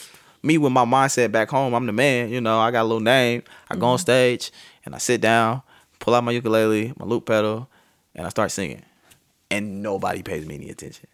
me 0.42 0.58
with 0.58 0.72
my 0.72 0.84
mindset 0.86 1.32
back 1.32 1.50
home, 1.50 1.76
I'm 1.76 1.86
the 1.86 1.92
man. 1.92 2.30
You 2.30 2.42
know, 2.42 2.60
I 2.60 2.72
got 2.72 2.82
a 2.82 2.90
little 2.90 3.00
name. 3.02 3.44
I 3.70 3.76
go 3.76 3.86
on 3.86 4.00
stage 4.00 4.52
and 4.84 4.96
I 4.96 4.98
sit 4.98 5.22
down, 5.22 5.62
pull 6.00 6.16
out 6.16 6.24
my 6.24 6.32
ukulele, 6.32 6.94
my 6.98 7.06
loop 7.06 7.28
pedal, 7.28 7.70
and 8.16 8.26
I 8.26 8.30
start 8.30 8.50
singing. 8.52 8.82
And 9.52 9.84
nobody 9.84 10.24
pays 10.24 10.46
me 10.48 10.56
any 10.56 10.70
attention. 10.72 11.06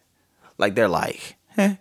Like 0.56 0.74
they're 0.74 0.88
like, 0.88 1.36
eh. 1.58 1.74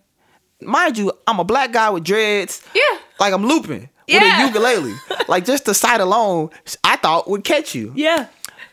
mind 0.61 0.97
you, 0.97 1.13
I'm 1.27 1.39
a 1.39 1.45
black 1.45 1.71
guy 1.71 1.89
with 1.91 2.03
dreads. 2.03 2.61
Yeah. 2.73 2.97
Like 3.17 3.33
I'm 3.33 3.45
looping 3.45 3.87
Yeah. 4.07 4.19
with 4.43 4.43
a 4.43 4.47
ukulele. 4.47 4.95
like 5.29 5.45
just 5.45 5.63
the 5.63 5.73
sight 5.73 6.01
alone, 6.01 6.49
I 6.83 6.97
thought 6.97 7.29
would 7.29 7.45
catch 7.45 7.73
you. 7.73 7.93
Yeah. 7.95 8.27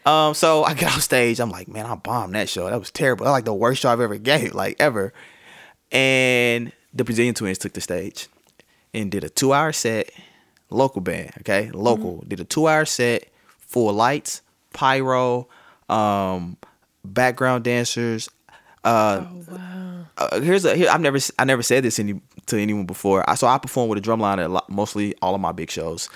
Um, 0.05 0.35
so 0.35 0.65
I 0.65 0.75
get 0.75 0.93
off 0.93 1.03
stage. 1.03 1.41
I'm 1.41 1.51
like, 1.51 1.69
man, 1.69 1.87
I 1.87 1.95
bombed 1.95 2.35
that 2.35 2.49
show. 2.49 2.69
That 2.69 2.79
was 2.79 2.91
terrible. 2.91 3.25
That 3.25 3.31
was 3.31 3.37
like 3.37 3.45
the 3.45 3.55
worst 3.55 3.83
show 3.83 3.91
I've 3.91 4.01
ever 4.01 4.17
gave, 4.19 4.55
like 4.55 4.77
ever. 4.81 5.13
And 5.91 6.73
the 6.93 7.05
Brazilian 7.05 7.35
Twins 7.35 7.59
took 7.59 7.73
the 7.73 7.81
stage 7.81 8.29
and 8.95 9.11
did 9.11 9.25
a 9.25 9.29
two 9.29 9.53
hour 9.53 9.73
set, 9.73 10.11
local 10.71 11.01
band, 11.01 11.33
okay? 11.41 11.71
Local. 11.71 12.25
Did 12.27 12.41
a 12.41 12.45
two 12.45 12.67
hour 12.67 12.85
set, 12.85 13.29
full 13.59 13.93
lights, 13.93 14.43
pyro, 14.73 15.49
um, 15.89 16.57
background 17.05 17.65
dancers. 17.65 18.29
Uh, 18.85 19.25
uh, 20.19 20.41
here's 20.41 20.65
a 20.65 20.75
here, 20.77 20.89
I've 20.91 21.01
never 21.01 21.19
I 21.39 21.45
never 21.45 21.63
said 21.63 21.85
this 21.85 21.99
any, 21.99 22.21
to 22.47 22.59
anyone 22.59 22.87
before. 22.87 23.29
I 23.29 23.35
so 23.35 23.47
I 23.47 23.59
perform 23.59 23.89
with 23.89 23.99
a 23.99 24.01
drum 24.01 24.21
line 24.21 24.39
at 24.39 24.47
a 24.47 24.49
lot, 24.49 24.69
mostly 24.69 25.15
all 25.23 25.35
of 25.35 25.41
my 25.41 25.53
big 25.53 25.71
shows. 25.71 26.09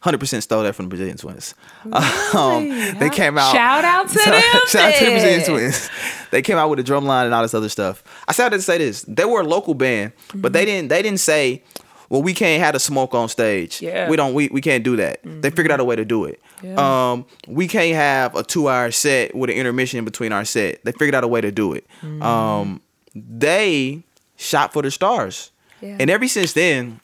Hundred 0.00 0.18
percent 0.18 0.42
stole 0.42 0.62
that 0.64 0.74
from 0.74 0.86
the 0.86 0.88
Brazilian 0.90 1.16
Twins. 1.16 1.54
Um, 2.34 2.68
they 2.98 3.08
came 3.10 3.38
out. 3.38 3.52
Shout 3.54 3.84
out 3.84 4.08
to 4.08 4.14
them 4.14 4.42
Shout 4.68 4.92
out 4.92 4.94
to 4.98 5.04
the 5.04 5.10
Brazilian. 5.12 5.44
Twins. 5.44 5.90
They 6.30 6.42
came 6.42 6.58
out 6.58 6.68
with 6.68 6.78
a 6.78 6.82
drum 6.82 7.06
line 7.06 7.24
and 7.24 7.34
all 7.34 7.42
this 7.42 7.54
other 7.54 7.70
stuff. 7.70 8.04
I 8.28 8.32
said 8.32 8.50
to 8.50 8.60
say 8.60 8.76
this. 8.78 9.02
They 9.08 9.24
were 9.24 9.40
a 9.40 9.44
local 9.44 9.72
band, 9.74 10.12
but 10.34 10.52
they 10.52 10.64
didn't. 10.66 10.88
They 10.88 11.00
didn't 11.00 11.20
say, 11.20 11.62
"Well, 12.10 12.22
we 12.22 12.34
can't 12.34 12.62
have 12.62 12.74
the 12.74 12.80
smoke 12.80 13.14
on 13.14 13.28
stage. 13.30 13.80
Yeah. 13.80 14.10
We 14.10 14.16
don't. 14.16 14.34
We, 14.34 14.48
we 14.48 14.60
can't 14.60 14.84
do 14.84 14.96
that." 14.96 15.20
They 15.24 15.48
figured 15.50 15.70
out 15.70 15.80
a 15.80 15.84
way 15.84 15.96
to 15.96 16.04
do 16.04 16.24
it. 16.24 16.42
Yeah. 16.62 17.12
Um, 17.12 17.24
we 17.46 17.66
can't 17.66 17.94
have 17.94 18.34
a 18.34 18.42
two 18.42 18.68
hour 18.68 18.90
set 18.90 19.34
with 19.34 19.48
an 19.48 19.56
intermission 19.56 19.98
in 19.98 20.04
between 20.04 20.32
our 20.32 20.44
set. 20.44 20.84
They 20.84 20.92
figured 20.92 21.14
out 21.14 21.24
a 21.24 21.28
way 21.28 21.40
to 21.40 21.50
do 21.50 21.72
it. 21.72 21.86
Um, 22.20 22.82
they 23.14 24.02
shot 24.36 24.72
for 24.72 24.82
the 24.82 24.90
stars, 24.90 25.50
Yeah. 25.80 25.96
and 26.00 26.10
ever 26.10 26.26
since 26.28 26.52
then, 26.52 27.00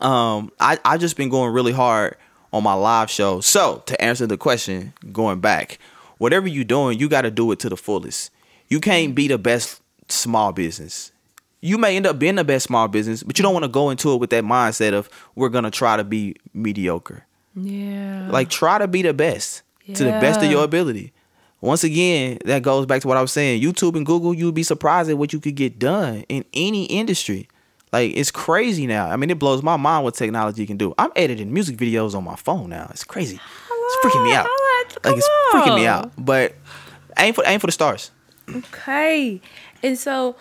um, 0.00 0.50
I 0.60 0.78
I 0.84 0.96
just 0.96 1.16
been 1.16 1.28
going 1.28 1.52
really 1.52 1.72
hard 1.72 2.16
on 2.52 2.62
my 2.62 2.74
live 2.74 3.10
show. 3.10 3.40
So 3.40 3.82
to 3.86 4.00
answer 4.02 4.26
the 4.26 4.36
question, 4.36 4.92
going 5.12 5.40
back, 5.40 5.78
whatever 6.18 6.48
you're 6.48 6.64
doing, 6.64 6.98
you 6.98 7.08
got 7.08 7.22
to 7.22 7.30
do 7.30 7.50
it 7.52 7.58
to 7.60 7.68
the 7.68 7.76
fullest. 7.76 8.30
You 8.68 8.80
can't 8.80 9.14
be 9.14 9.28
the 9.28 9.38
best 9.38 9.80
small 10.08 10.52
business. 10.52 11.12
You 11.60 11.76
may 11.76 11.94
end 11.96 12.06
up 12.06 12.18
being 12.18 12.36
the 12.36 12.44
best 12.44 12.66
small 12.66 12.88
business, 12.88 13.22
but 13.22 13.38
you 13.38 13.42
don't 13.42 13.52
want 13.52 13.64
to 13.64 13.68
go 13.68 13.90
into 13.90 14.12
it 14.14 14.16
with 14.20 14.30
that 14.30 14.44
mindset 14.44 14.94
of 14.94 15.08
we're 15.34 15.50
gonna 15.50 15.70
try 15.70 15.96
to 15.96 16.04
be 16.04 16.34
mediocre. 16.54 17.26
Yeah. 17.54 18.28
Like 18.30 18.48
try 18.48 18.78
to 18.78 18.88
be 18.88 19.02
the 19.02 19.12
best 19.12 19.62
to 19.94 20.04
the 20.04 20.10
best 20.12 20.40
of 20.42 20.50
your 20.50 20.64
ability. 20.64 21.12
Once 21.60 21.84
again, 21.84 22.38
that 22.46 22.62
goes 22.62 22.86
back 22.86 23.02
to 23.02 23.08
what 23.08 23.16
I 23.16 23.20
was 23.20 23.32
saying. 23.32 23.62
YouTube 23.62 23.94
and 23.96 24.06
Google, 24.06 24.32
you'd 24.32 24.54
be 24.54 24.62
surprised 24.62 25.10
at 25.10 25.18
what 25.18 25.32
you 25.32 25.40
could 25.40 25.54
get 25.54 25.78
done 25.78 26.24
in 26.28 26.44
any 26.54 26.86
industry. 26.86 27.48
Like 27.92 28.16
it's 28.16 28.30
crazy 28.30 28.86
now. 28.86 29.10
I 29.10 29.16
mean, 29.16 29.30
it 29.30 29.38
blows 29.38 29.62
my 29.62 29.76
mind 29.76 30.04
what 30.04 30.14
technology 30.14 30.66
can 30.66 30.76
do. 30.76 30.94
I'm 30.96 31.10
editing 31.16 31.52
music 31.52 31.76
videos 31.76 32.14
on 32.14 32.24
my 32.24 32.36
phone 32.36 32.70
now. 32.70 32.88
It's 32.90 33.04
crazy. 33.04 33.38
It's 33.38 34.06
freaking 34.06 34.24
me 34.24 34.32
out. 34.32 34.46
Highlight, 34.48 35.04
Like 35.04 35.16
it's 35.16 35.28
come 35.50 35.62
freaking 35.62 35.76
me 35.76 35.86
out. 35.86 36.12
But 36.16 36.54
aim 37.18 37.34
for 37.34 37.44
aim 37.46 37.60
for 37.60 37.66
the 37.66 37.72
stars. 37.72 38.10
Okay. 38.48 39.40
And 39.82 39.98
so 39.98 40.36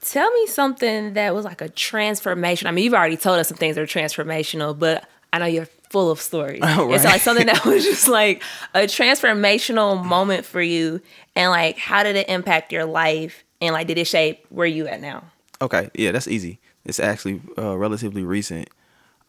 tell 0.00 0.30
me 0.30 0.46
something 0.46 1.14
that 1.14 1.34
was 1.34 1.44
like 1.44 1.60
a 1.60 1.68
transformation. 1.68 2.68
I 2.68 2.70
mean, 2.70 2.84
you've 2.84 2.94
already 2.94 3.16
told 3.16 3.38
us 3.38 3.48
some 3.48 3.56
things 3.56 3.74
that 3.74 3.82
are 3.82 3.86
transformational, 3.86 4.78
but 4.78 5.06
I 5.32 5.38
know 5.38 5.46
you're 5.46 5.68
full 5.92 6.10
of 6.10 6.20
stories. 6.20 6.60
Oh, 6.64 6.92
It's 6.92 7.04
like 7.04 7.20
something 7.20 7.46
that 7.46 7.64
was 7.66 7.84
just 7.84 8.08
like 8.08 8.42
a 8.74 8.80
transformational 8.80 10.02
moment 10.04 10.44
for 10.44 10.60
you. 10.62 11.00
And 11.36 11.50
like, 11.50 11.78
how 11.78 12.02
did 12.02 12.16
it 12.16 12.28
impact 12.28 12.72
your 12.72 12.84
life? 12.86 13.44
And 13.60 13.74
like, 13.74 13.86
did 13.86 13.98
it 13.98 14.06
shape 14.06 14.44
where 14.48 14.66
you 14.66 14.86
at 14.88 15.00
now? 15.00 15.24
Okay, 15.60 15.90
yeah, 15.94 16.10
that's 16.10 16.26
easy. 16.26 16.58
It's 16.84 16.98
actually 16.98 17.40
uh, 17.56 17.76
relatively 17.76 18.24
recent. 18.24 18.68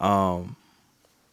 Um, 0.00 0.56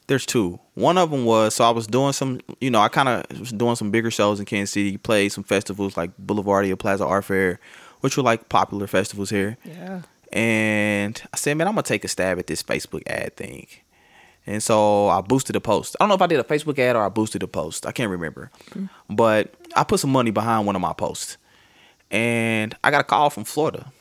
there's 0.07 0.25
two. 0.25 0.59
One 0.75 0.97
of 0.97 1.09
them 1.09 1.25
was 1.25 1.55
so 1.55 1.63
I 1.63 1.71
was 1.71 1.87
doing 1.87 2.13
some, 2.13 2.41
you 2.59 2.69
know, 2.69 2.79
I 2.81 2.89
kind 2.89 3.09
of 3.09 3.39
was 3.39 3.51
doing 3.51 3.75
some 3.75 3.89
bigger 3.89 4.11
shows 4.11 4.39
in 4.39 4.45
Kansas 4.45 4.71
City, 4.71 4.97
played 4.97 5.29
some 5.29 5.43
festivals 5.43 5.97
like 5.97 6.11
Boulevardia, 6.17 6.77
Plaza 6.77 7.05
Art 7.05 7.25
Fair, 7.25 7.59
which 8.01 8.17
were 8.17 8.23
like 8.23 8.49
popular 8.49 8.87
festivals 8.87 9.29
here. 9.29 9.57
Yeah. 9.63 10.01
And 10.33 11.21
I 11.33 11.37
said, 11.37 11.57
man, 11.57 11.67
I'm 11.67 11.73
gonna 11.73 11.83
take 11.83 12.03
a 12.05 12.07
stab 12.07 12.37
at 12.39 12.47
this 12.47 12.61
Facebook 12.61 13.03
ad 13.07 13.35
thing. 13.35 13.67
And 14.47 14.61
so 14.61 15.07
I 15.09 15.21
boosted 15.21 15.55
a 15.55 15.61
post. 15.61 15.95
I 15.99 16.03
don't 16.03 16.09
know 16.09 16.15
if 16.15 16.21
I 16.21 16.27
did 16.27 16.39
a 16.39 16.43
Facebook 16.43 16.79
ad 16.79 16.95
or 16.95 17.03
I 17.03 17.09
boosted 17.09 17.43
a 17.43 17.47
post. 17.47 17.85
I 17.85 17.91
can't 17.91 18.09
remember. 18.09 18.49
Mm-hmm. 18.71 19.15
But 19.15 19.53
I 19.75 19.83
put 19.83 19.99
some 19.99 20.11
money 20.11 20.31
behind 20.31 20.65
one 20.65 20.75
of 20.75 20.81
my 20.81 20.93
posts. 20.93 21.37
And 22.09 22.75
I 22.83 22.91
got 22.91 23.01
a 23.01 23.03
call 23.05 23.29
from 23.29 23.43
Florida. 23.43 23.91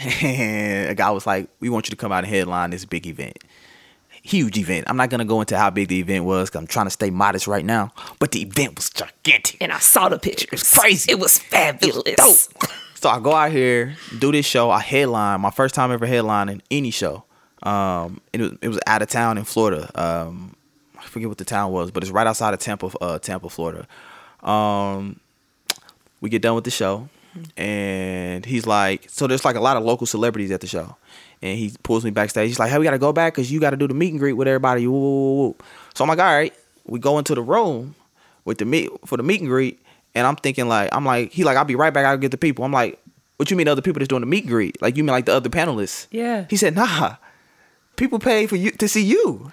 And 0.22 0.88
a 0.90 0.94
guy 0.94 1.10
was 1.10 1.26
like, 1.26 1.48
We 1.60 1.68
want 1.68 1.86
you 1.86 1.90
to 1.90 1.96
come 1.96 2.12
out 2.12 2.24
and 2.24 2.32
headline 2.32 2.70
this 2.70 2.84
big 2.86 3.06
event. 3.06 3.38
Huge 4.22 4.56
event. 4.56 4.86
I'm 4.88 4.96
not 4.96 5.10
gonna 5.10 5.24
go 5.24 5.40
into 5.40 5.58
how 5.58 5.68
big 5.68 5.88
the 5.88 5.98
event 5.98 6.24
was 6.24 6.48
because 6.48 6.60
I'm 6.60 6.66
trying 6.66 6.86
to 6.86 6.90
stay 6.90 7.10
modest 7.10 7.46
right 7.46 7.64
now. 7.64 7.92
But 8.20 8.30
the 8.30 8.42
event 8.42 8.76
was 8.76 8.88
gigantic. 8.88 9.60
And 9.60 9.72
I 9.72 9.80
saw 9.80 10.08
the 10.08 10.18
pictures. 10.18 10.62
crazy. 10.72 11.10
It 11.10 11.18
was 11.18 11.38
fabulous. 11.38 12.14
dope. 12.16 12.68
So 12.94 13.08
I 13.08 13.18
go 13.18 13.32
out 13.32 13.50
here, 13.50 13.96
do 14.20 14.30
this 14.30 14.46
show. 14.46 14.70
I 14.70 14.78
headline 14.78 15.40
my 15.40 15.50
first 15.50 15.74
time 15.74 15.90
ever 15.90 16.06
headlining 16.06 16.60
any 16.70 16.92
show. 16.92 17.24
Um, 17.62 18.20
it 18.32 18.40
was 18.40 18.52
it 18.60 18.68
was 18.68 18.80
out 18.86 19.02
of 19.02 19.08
town 19.08 19.38
in 19.38 19.44
Florida. 19.44 19.90
Um, 19.94 20.56
I 20.98 21.02
forget 21.06 21.28
what 21.28 21.38
the 21.38 21.44
town 21.44 21.72
was, 21.72 21.90
but 21.90 22.02
it's 22.02 22.12
right 22.12 22.26
outside 22.26 22.54
of 22.54 22.60
Tampa, 22.60 22.90
uh, 23.00 23.18
Tampa, 23.18 23.48
Florida. 23.48 23.86
Um, 24.42 25.20
we 26.20 26.30
get 26.30 26.42
done 26.42 26.54
with 26.54 26.64
the 26.64 26.70
show, 26.70 27.08
and 27.56 28.44
he's 28.44 28.66
like, 28.66 29.08
so 29.08 29.26
there's 29.26 29.44
like 29.44 29.56
a 29.56 29.60
lot 29.60 29.76
of 29.76 29.84
local 29.84 30.06
celebrities 30.06 30.50
at 30.50 30.60
the 30.60 30.66
show, 30.66 30.96
and 31.40 31.58
he 31.58 31.72
pulls 31.82 32.04
me 32.04 32.10
backstage. 32.10 32.48
He's 32.48 32.58
like, 32.58 32.70
hey, 32.70 32.78
we 32.78 32.84
gotta 32.84 32.98
go 32.98 33.12
back 33.12 33.34
because 33.34 33.50
you 33.50 33.60
gotta 33.60 33.76
do 33.76 33.88
the 33.88 33.94
meet 33.94 34.10
and 34.10 34.18
greet 34.18 34.34
with 34.34 34.48
everybody. 34.48 34.86
Woo, 34.86 34.98
woo, 34.98 35.36
woo. 35.36 35.56
So 35.94 36.04
I'm 36.04 36.08
like, 36.08 36.18
all 36.18 36.24
right. 36.24 36.54
We 36.84 36.98
go 36.98 37.18
into 37.18 37.36
the 37.36 37.42
room 37.42 37.94
with 38.44 38.58
the 38.58 38.64
meet 38.64 38.90
for 39.06 39.16
the 39.16 39.22
meet 39.22 39.40
and 39.40 39.48
greet, 39.48 39.80
and 40.14 40.26
I'm 40.26 40.36
thinking 40.36 40.66
like, 40.68 40.88
I'm 40.92 41.04
like, 41.04 41.32
he 41.32 41.44
like, 41.44 41.56
I'll 41.56 41.64
be 41.64 41.76
right 41.76 41.92
back. 41.92 42.06
I'll 42.06 42.16
get 42.16 42.32
the 42.32 42.38
people. 42.38 42.64
I'm 42.64 42.72
like, 42.72 42.98
what 43.36 43.50
you 43.50 43.56
mean 43.56 43.68
other 43.68 43.82
people 43.82 44.00
that's 44.00 44.08
doing 44.08 44.20
the 44.20 44.26
meet 44.26 44.44
and 44.44 44.50
greet? 44.50 44.80
Like 44.82 44.96
you 44.96 45.04
mean 45.04 45.12
like 45.12 45.26
the 45.26 45.34
other 45.34 45.48
panelists? 45.48 46.06
Yeah. 46.10 46.46
He 46.50 46.56
said, 46.56 46.74
nah. 46.74 47.16
People 47.96 48.18
pay 48.18 48.46
for 48.46 48.56
you 48.56 48.70
to 48.72 48.88
see 48.88 49.02
you 49.02 49.50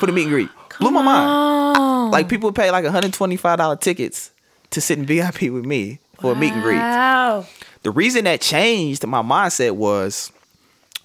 for 0.00 0.06
the 0.06 0.12
meet 0.12 0.22
and 0.22 0.30
greet. 0.30 0.48
Blew 0.80 0.90
my 0.90 1.02
mind. 1.02 2.10
Like 2.10 2.28
people 2.28 2.50
pay 2.52 2.70
like 2.70 2.84
$125 2.84 3.80
tickets 3.80 4.30
to 4.70 4.80
sit 4.80 4.98
in 4.98 5.04
VIP 5.06 5.42
with 5.42 5.64
me 5.64 5.98
for 6.20 6.32
a 6.32 6.34
meet 6.34 6.52
and 6.52 6.62
greet. 6.62 6.76
Wow. 6.78 7.46
The 7.82 7.90
reason 7.90 8.24
that 8.24 8.40
changed 8.40 9.06
my 9.06 9.22
mindset 9.22 9.72
was 9.72 10.32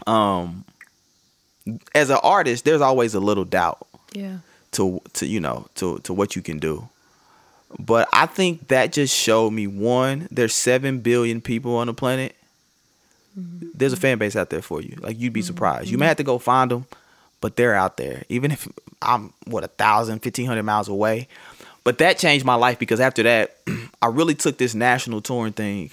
um 0.06 0.64
as 1.94 2.10
an 2.10 2.20
artist, 2.24 2.64
there's 2.66 2.82
always 2.82 3.14
a 3.14 3.20
little 3.20 3.44
doubt 3.46 3.86
Yeah. 4.14 4.38
to 4.72 5.02
to 5.14 5.26
you 5.28 5.40
know 5.42 5.68
to 5.76 6.00
to 6.00 6.14
what 6.14 6.36
you 6.36 6.42
can 6.42 6.60
do. 6.60 6.88
But 7.78 8.08
I 8.14 8.26
think 8.28 8.70
that 8.70 8.94
just 8.94 9.14
showed 9.14 9.52
me 9.52 9.68
one, 9.68 10.28
there's 10.32 10.54
seven 10.54 11.00
billion 11.00 11.42
people 11.42 11.76
on 11.76 11.88
the 11.88 11.94
planet. 11.94 12.36
There's 13.38 13.94
a 13.94 13.98
fan 13.98 14.18
base 14.18 14.36
out 14.36 14.50
there 14.50 14.62
for 14.62 14.82
you. 14.82 14.98
Like 15.00 15.20
you'd 15.20 15.34
be 15.34 15.42
mm-hmm. 15.42 15.48
surprised. 15.48 15.90
You 15.90 15.94
mm-hmm. 15.94 16.02
may 16.02 16.08
have 16.08 16.18
to 16.18 16.24
go 16.24 16.40
find 16.40 16.72
them, 16.72 16.86
but 17.40 17.56
they're 17.56 17.76
out 17.76 17.98
there. 17.98 18.24
Even 18.30 18.52
if 18.52 18.68
I'm 19.02 19.34
what 19.46 19.64
a 19.64 19.68
thousand, 19.68 20.20
fifteen 20.20 20.48
hundred 20.48 20.64
miles 20.64 20.88
away. 20.88 21.28
But 21.84 22.00
that 22.00 22.18
changed 22.18 22.46
my 22.46 22.56
life 22.56 22.80
because 22.80 23.00
after 23.00 23.24
that, 23.24 23.58
I 24.02 24.08
really 24.08 24.36
took 24.36 24.58
this 24.58 24.74
national 24.76 25.22
touring 25.22 25.54
thing 25.54 25.92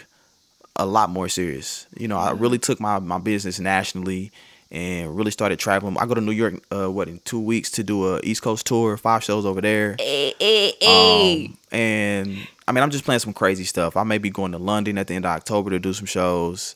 a 0.76 0.86
lot 0.86 1.10
more 1.10 1.28
serious. 1.28 1.86
You 1.96 2.08
know, 2.08 2.18
I 2.18 2.30
mm-hmm. 2.30 2.42
really 2.42 2.58
took 2.58 2.80
my 2.80 2.98
my 2.98 3.18
business 3.18 3.60
nationally 3.60 4.32
and 4.70 5.16
really 5.16 5.30
started 5.30 5.58
traveling. 5.58 5.96
I 5.98 6.06
go 6.06 6.14
to 6.14 6.20
New 6.20 6.32
York, 6.32 6.54
uh, 6.72 6.90
what 6.90 7.08
in 7.08 7.20
two 7.20 7.40
weeks 7.40 7.70
to 7.72 7.84
do 7.84 8.14
a 8.14 8.20
East 8.24 8.42
Coast 8.42 8.66
tour, 8.66 8.96
five 8.96 9.22
shows 9.22 9.46
over 9.46 9.60
there. 9.60 9.94
Hey, 9.98 10.34
hey, 10.40 10.74
hey. 10.80 11.46
Um, 11.46 11.58
and 11.70 12.38
I 12.66 12.72
mean, 12.72 12.82
I'm 12.82 12.90
just 12.90 13.04
playing 13.04 13.20
some 13.20 13.32
crazy 13.32 13.64
stuff. 13.64 13.96
I 13.96 14.02
may 14.02 14.18
be 14.18 14.30
going 14.30 14.52
to 14.52 14.58
London 14.58 14.98
at 14.98 15.06
the 15.06 15.14
end 15.14 15.26
of 15.26 15.30
October 15.30 15.70
to 15.70 15.78
do 15.78 15.92
some 15.92 16.06
shows, 16.06 16.74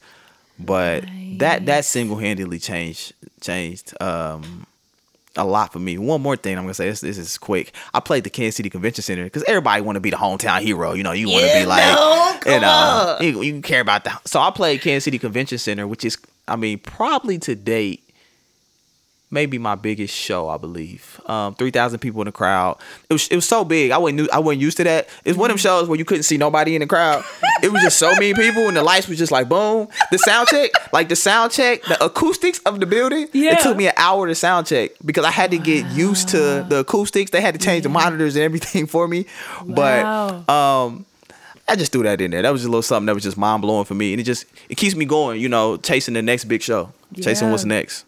but 0.59 1.05
that 1.39 1.67
that 1.67 1.85
single 1.85 2.17
handedly 2.17 2.59
changed 2.59 3.13
changed 3.41 3.95
um, 4.03 4.67
a 5.37 5.45
lot 5.45 5.73
for 5.73 5.79
me. 5.79 5.99
One 5.99 6.21
more 6.21 6.37
thing 6.37 6.57
I'm 6.59 6.65
gonna 6.65 6.75
say 6.75 6.89
this, 6.89 7.01
this 7.01 7.19
is 7.19 7.39
quick. 7.39 7.73
I 7.95 8.01
played 8.01 8.25
the 8.25 8.31
Kansas 8.31 8.57
City 8.57 8.71
Convention 8.71 9.03
Center 9.03 9.25
because 9.25 9.45
everybody 9.45 9.83
want 9.83 9.97
to 9.97 10.01
be 10.01 10.11
the 10.11 10.17
hometown 10.17 10.61
hero. 10.61 10.95
You 10.95 11.03
know, 11.05 11.13
you 11.13 11.29
want 11.29 11.43
to 11.45 11.47
Yeah, 11.49 11.61
be 11.61 11.67
like, 11.67 11.85
no, 11.85 12.55
you 12.55 12.61
know, 12.61 13.19
you, 13.21 13.43
you 13.43 13.61
care 13.63 13.81
about 13.81 14.05
the. 14.05 14.19
So 14.25 14.41
I 14.41 14.51
played 14.51 14.81
Kansas 14.81 15.05
City 15.05 15.19
Convention 15.19 15.59
Center, 15.59 15.87
which 15.87 16.05
is, 16.05 16.19
I 16.49 16.57
mean, 16.57 16.79
probably 16.81 17.39
to 17.41 17.55
date 17.55 18.08
maybe 19.31 19.59
my 19.59 19.75
biggest 19.75 20.15
show, 20.15 20.49
I 20.49 20.57
believe. 20.57 21.21
Um, 21.27 21.55
three 21.55 21.71
thousand 21.71 21.99
people 22.01 22.21
in 22.23 22.27
the 22.27 22.33
crowd. 22.33 22.79
It 23.09 23.13
was 23.13 23.29
it 23.29 23.37
was 23.37 23.47
so 23.47 23.65
big. 23.65 23.91
I 23.91 23.99
wasn't 23.99 24.31
I 24.31 24.39
wasn't 24.39 24.63
used 24.63 24.77
to 24.79 24.85
that. 24.85 25.09
It's 25.25 25.37
one 25.37 25.51
of 25.51 25.55
them 25.55 25.59
shows 25.59 25.89
where 25.89 25.99
you 25.99 26.05
couldn't 26.05 26.25
see 26.25 26.37
nobody 26.37 26.75
in 26.75 26.81
the 26.81 26.87
crowd. 26.87 27.25
It 27.63 27.73
was 27.73 27.83
just 27.83 27.99
so 27.99 28.13
many 28.13 28.35
people, 28.35 28.69
and 28.69 28.77
the 28.77 28.83
lights 28.83 29.09
was 29.09 29.19
just 29.19 29.33
like 29.33 29.49
boom. 29.49 29.89
The 30.11 30.19
sound 30.19 30.49
check, 30.49 30.71
like 30.93 31.09
the 31.09 31.17
sound 31.17 31.53
check, 31.53 31.83
the 31.85 32.03
acoustics 32.05 32.61
of 32.61 32.81
the 32.81 32.87
building. 32.87 33.29
Yeah. 33.33 33.53
It 33.53 33.61
took 33.61 33.77
me 33.77 33.87
an 33.87 33.95
hour 33.97 34.27
to 34.27 34.35
sound 34.35 34.67
check 34.67 34.93
because 35.05 35.25
I 35.25 35.31
had 35.31 35.51
to 35.51 35.59
get 35.59 35.87
used 35.87 36.29
to 36.31 36.65
the 36.69 36.81
acoustics. 36.81 37.31
They 37.31 37.41
had 37.41 37.55
to 37.55 37.61
change 37.65 37.83
the 37.83 37.89
monitors 37.89 38.37
and 38.37 38.45
everything 38.45 38.87
for 38.87 39.09
me. 39.09 39.27
Wow. 39.65 40.45
But 40.47 40.53
um. 40.53 41.05
I 41.71 41.77
just 41.77 41.93
threw 41.93 42.03
that 42.05 42.19
in 42.23 42.31
there. 42.31 42.41
That 42.41 42.51
was 42.51 42.63
just 42.63 42.69
a 42.69 42.71
little 42.71 42.81
something 42.81 43.05
that 43.05 43.15
was 43.15 43.23
just 43.23 43.37
mind 43.37 43.61
blowing 43.61 43.85
for 43.85 43.93
me, 43.95 44.15
and 44.15 44.21
it 44.23 44.25
just 44.25 44.47
it 44.71 44.77
keeps 44.77 44.95
me 44.95 45.05
going. 45.05 45.39
You 45.39 45.51
know, 45.51 45.77
chasing 45.77 46.15
the 46.15 46.23
next 46.23 46.47
big 46.47 46.63
show, 46.63 46.91
chasing 47.21 47.51
what's 47.51 47.67
next. 47.67 48.07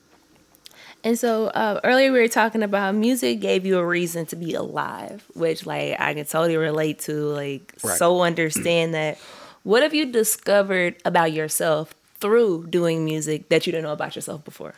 And 1.02 1.18
so 1.18 1.46
uh, 1.48 1.80
earlier 1.82 2.12
we 2.12 2.20
were 2.20 2.28
talking 2.28 2.62
about 2.62 2.94
music 2.94 3.40
gave 3.40 3.64
you 3.64 3.78
a 3.78 3.86
reason 3.86 4.26
to 4.26 4.36
be 4.36 4.54
alive, 4.54 5.24
which 5.34 5.64
like 5.66 5.98
I 5.98 6.12
can 6.14 6.26
totally 6.26 6.56
relate 6.56 6.98
to. 7.00 7.12
Like 7.12 7.74
Right. 7.82 7.96
so 7.98 8.20
understand 8.22 8.94
that. 8.94 9.18
What 9.62 9.82
have 9.82 9.92
you 9.92 10.06
discovered 10.06 10.96
about 11.04 11.32
yourself 11.32 11.92
through 12.18 12.66
doing 12.68 13.04
music 13.04 13.48
that 13.50 13.66
you 13.66 13.72
didn't 13.72 13.84
know 13.84 13.92
about 13.92 14.16
yourself 14.16 14.42
before? 14.44 14.74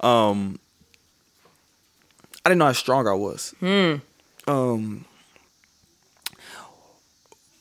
Um, 0.00 0.58
I 2.44 2.50
didn't 2.50 2.58
know 2.58 2.66
how 2.66 2.72
strong 2.72 3.06
I 3.08 3.14
was. 3.14 3.54
Hmm. 3.60 3.96
Um. 4.46 5.04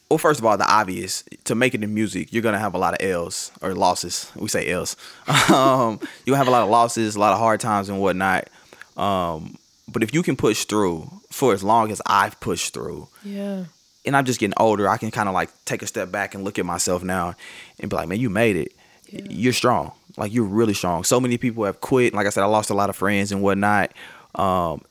Well, 0.10 0.17
first 0.17 0.39
of 0.39 0.46
all, 0.46 0.58
the 0.58 0.65
obvious 0.72 1.24
to 1.46 1.56
make 1.56 1.74
it 1.76 1.84
in 1.84 1.93
music, 1.93 2.32
you're 2.32 2.41
gonna 2.43 2.60
have 2.60 2.74
a 2.74 2.78
lot 2.78 2.93
of 2.93 3.06
L's 3.06 3.52
or 3.62 3.74
losses. 3.76 4.32
We 4.36 4.48
say 4.48 4.70
L's. 4.72 4.96
um, 5.50 6.00
you 6.26 6.32
gonna 6.32 6.38
have 6.38 6.48
a 6.48 6.52
lot 6.52 6.63
of 6.63 6.70
losses, 6.70 7.15
a 7.15 7.20
lot 7.20 7.34
of 7.34 7.39
hard 7.39 7.60
times 7.60 7.89
and 7.89 8.00
whatnot. 8.00 8.50
Um, 8.96 9.58
but 9.89 10.04
if 10.04 10.13
you 10.13 10.24
can 10.24 10.36
push 10.36 10.65
through 10.65 11.10
for 11.32 11.54
as 11.54 11.63
long 11.63 11.91
as 11.91 12.02
I've 12.06 12.39
pushed 12.39 12.74
through, 12.74 13.08
Yeah. 13.24 13.65
and 14.06 14.15
I'm 14.15 14.26
just 14.26 14.39
getting 14.39 14.54
older, 14.58 14.88
I 14.88 14.98
can 14.98 15.12
kind 15.12 15.28
of 15.28 15.34
like 15.36 15.50
take 15.65 15.82
a 15.82 15.88
step 15.88 16.10
back 16.12 16.34
and 16.36 16.43
look 16.43 16.58
at 16.58 16.65
myself 16.65 17.04
now 17.04 17.36
and 17.80 17.89
be 17.89 17.96
like, 17.96 18.08
man, 18.08 18.20
you 18.20 18.30
made 18.30 18.56
it. 18.56 18.74
You're 19.10 19.54
strong. 19.54 19.91
Like 20.17 20.34
you're 20.34 20.46
really 20.46 20.74
strong. 20.74 21.04
So 21.04 21.20
many 21.20 21.38
people 21.38 21.63
have 21.65 21.80
quit. 21.82 22.13
Like 22.13 22.28
I 22.28 22.30
said, 22.30 22.43
I 22.43 22.48
lost 22.48 22.70
a 22.70 22.74
lot 22.74 22.89
of 22.89 22.96
friends 22.96 23.32
and 23.32 23.41
whatnot. 23.41 23.91
Um, 24.36 24.82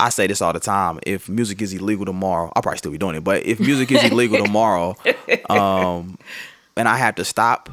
I 0.00 0.08
say 0.08 0.26
this 0.26 0.40
all 0.42 0.52
the 0.52 0.60
time. 0.60 0.98
If 1.06 1.28
music 1.28 1.60
is 1.62 1.72
illegal 1.72 2.04
tomorrow, 2.06 2.52
I'll 2.56 2.62
probably 2.62 2.78
still 2.78 2.90
be 2.92 2.98
doing 2.98 3.16
it. 3.16 3.24
But 3.24 3.44
if 3.46 3.60
music 3.60 3.92
is 3.92 4.02
illegal 4.10 4.38
tomorrow, 4.44 4.96
um, 5.48 6.18
and 6.76 6.88
I 6.88 6.96
have 6.96 7.14
to 7.16 7.24
stop, 7.24 7.68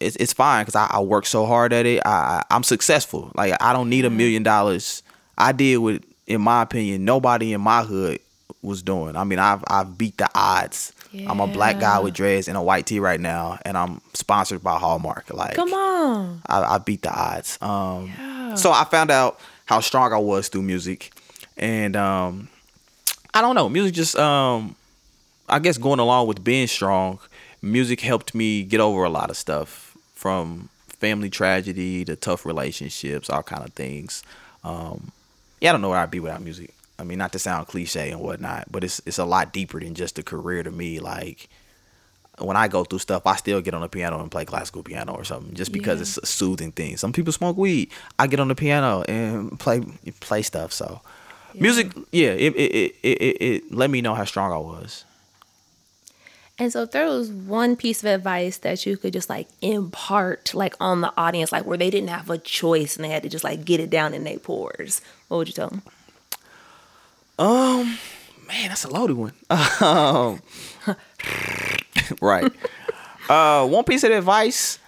it's 0.00 0.16
it's 0.16 0.32
fine 0.32 0.62
because 0.64 0.74
I, 0.76 0.88
I 0.90 1.00
work 1.00 1.26
so 1.26 1.46
hard 1.46 1.72
at 1.72 1.86
it. 1.86 2.02
I, 2.04 2.10
I 2.10 2.44
I'm 2.50 2.62
successful. 2.62 3.30
Like 3.34 3.54
I 3.60 3.72
don't 3.72 3.88
need 3.88 4.04
a 4.04 4.10
million 4.10 4.42
dollars. 4.42 5.02
I 5.38 5.52
did 5.52 5.76
what, 5.78 6.02
in 6.26 6.40
my 6.40 6.62
opinion, 6.62 7.04
nobody 7.04 7.52
in 7.52 7.60
my 7.60 7.82
hood 7.82 8.18
was 8.62 8.82
doing. 8.82 9.16
I 9.16 9.24
mean, 9.24 9.38
I've 9.38 9.62
I've 9.68 9.96
beat 9.98 10.18
the 10.18 10.28
odds. 10.34 10.92
I'm 11.28 11.40
a 11.40 11.46
black 11.46 11.78
guy 11.78 11.98
with 11.98 12.14
dreads 12.14 12.48
and 12.48 12.56
a 12.56 12.62
white 12.62 12.86
tee 12.86 12.98
right 12.98 13.20
now, 13.20 13.58
and 13.66 13.76
I'm 13.76 14.00
sponsored 14.14 14.62
by 14.62 14.78
Hallmark. 14.78 15.30
Like, 15.34 15.56
Come 15.56 15.70
on. 15.74 16.40
I, 16.46 16.62
I 16.62 16.78
beat 16.78 17.02
the 17.02 17.12
odds. 17.12 17.58
Um, 17.60 18.10
So 18.56 18.72
I 18.72 18.84
found 18.84 19.10
out 19.10 19.38
how 19.72 19.80
strong 19.80 20.12
I 20.12 20.18
was 20.18 20.48
through 20.48 20.62
music, 20.62 21.12
and 21.56 21.96
um, 21.96 22.48
I 23.32 23.40
don't 23.40 23.54
know, 23.54 23.70
music 23.70 23.94
just 23.94 24.16
um, 24.16 24.76
I 25.48 25.58
guess 25.60 25.78
going 25.78 25.98
along 25.98 26.26
with 26.26 26.44
being 26.44 26.66
strong, 26.66 27.18
music 27.62 28.00
helped 28.00 28.34
me 28.34 28.64
get 28.64 28.80
over 28.80 29.04
a 29.04 29.08
lot 29.08 29.30
of 29.30 29.36
stuff 29.36 29.96
from 30.14 30.68
family 30.86 31.30
tragedy 31.30 32.04
to 32.04 32.16
tough 32.16 32.44
relationships, 32.44 33.30
all 33.30 33.42
kind 33.42 33.64
of 33.64 33.72
things. 33.72 34.22
Um, 34.62 35.10
yeah, 35.58 35.70
I 35.70 35.72
don't 35.72 35.80
know 35.80 35.88
where 35.88 35.98
I'd 35.98 36.10
be 36.10 36.20
without 36.20 36.42
music. 36.42 36.74
I 36.98 37.04
mean, 37.04 37.16
not 37.16 37.32
to 37.32 37.38
sound 37.38 37.66
cliche 37.66 38.10
and 38.10 38.20
whatnot, 38.20 38.70
but 38.70 38.84
it's 38.84 39.00
it's 39.06 39.18
a 39.18 39.24
lot 39.24 39.54
deeper 39.54 39.80
than 39.80 39.94
just 39.94 40.18
a 40.18 40.22
career 40.22 40.62
to 40.62 40.70
me. 40.70 41.00
Like 41.00 41.48
when 42.38 42.56
I 42.56 42.66
go 42.68 42.84
through 42.84 43.00
stuff, 43.00 43.26
I 43.26 43.36
still 43.36 43.60
get 43.60 43.74
on 43.74 43.82
the 43.82 43.88
piano 43.88 44.18
and 44.20 44.30
play 44.30 44.44
classical 44.44 44.82
piano 44.82 45.12
or 45.12 45.24
something, 45.24 45.54
just 45.54 45.70
because 45.72 45.98
Yeah. 45.98 46.02
it's 46.02 46.18
a 46.18 46.26
soothing 46.26 46.72
thing. 46.72 46.96
Some 46.96 47.12
people 47.12 47.32
smoke 47.32 47.56
weed. 47.56 47.90
I 48.18 48.26
get 48.26 48.40
on 48.40 48.48
the 48.48 48.54
piano 48.54 49.02
and 49.02 49.58
play 49.60 49.80
play 50.20 50.42
stuff. 50.42 50.72
So 50.72 51.00
music, 51.54 51.92
yeah, 52.10 52.30
it 52.30 52.54
it, 52.56 52.72
it 52.74 52.94
it 53.02 53.18
it 53.22 53.36
it 53.42 53.72
let 53.74 53.90
me 53.90 54.00
know 54.00 54.14
how 54.14 54.24
strong 54.24 54.52
I 54.52 54.56
was. 54.58 55.04
And 56.58 56.70
so 56.72 56.82
if 56.82 56.90
there 56.92 57.06
was 57.06 57.30
one 57.30 57.76
piece 57.76 58.02
of 58.04 58.10
advice 58.10 58.58
that 58.58 58.84
you 58.86 58.96
could 58.96 59.12
just 59.12 59.28
like 59.28 59.48
impart 59.62 60.52
like 60.54 60.74
on 60.80 61.00
the 61.00 61.12
audience, 61.16 61.50
like 61.50 61.64
where 61.64 61.78
they 61.78 61.90
didn't 61.90 62.10
have 62.10 62.28
a 62.30 62.38
choice 62.38 62.94
and 62.96 63.04
they 63.04 63.08
had 63.08 63.22
to 63.24 63.28
just 63.28 63.42
like 63.44 63.64
get 63.64 63.80
it 63.80 63.90
down 63.90 64.14
in 64.14 64.24
their 64.24 64.38
pores, 64.38 65.00
what 65.28 65.38
would 65.38 65.48
you 65.48 65.54
tell 65.54 65.70
them? 65.70 65.82
Um, 67.38 67.98
man, 68.46 68.68
that's 68.68 68.84
a 68.84 68.90
loaded 68.90 69.16
one. 69.16 69.32
Um, 69.80 70.42
right. 72.20 72.52
Uh, 73.28 73.66
one 73.66 73.84
piece 73.84 74.04
of 74.04 74.10
advice: 74.10 74.78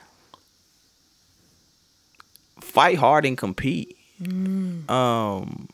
fight 2.61 2.98
hard 2.98 3.24
and 3.24 3.37
compete. 3.37 3.96
Um, 4.88 5.68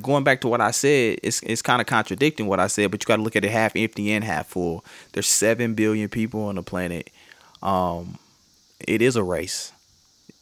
going 0.00 0.24
back 0.24 0.40
to 0.42 0.48
what 0.48 0.60
I 0.60 0.70
said, 0.70 1.18
it's 1.22 1.42
it's 1.42 1.62
kind 1.62 1.80
of 1.80 1.86
contradicting 1.86 2.46
what 2.46 2.60
I 2.60 2.66
said, 2.66 2.90
but 2.90 3.02
you 3.02 3.06
got 3.06 3.16
to 3.16 3.22
look 3.22 3.36
at 3.36 3.44
it 3.44 3.50
half 3.50 3.74
empty 3.76 4.12
and 4.12 4.24
half 4.24 4.48
full. 4.48 4.84
There's 5.12 5.26
seven 5.26 5.74
billion 5.74 6.08
people 6.08 6.44
on 6.44 6.56
the 6.56 6.62
planet. 6.62 7.10
Um, 7.62 8.18
it 8.86 9.02
is 9.02 9.16
a 9.16 9.22
race. 9.22 9.72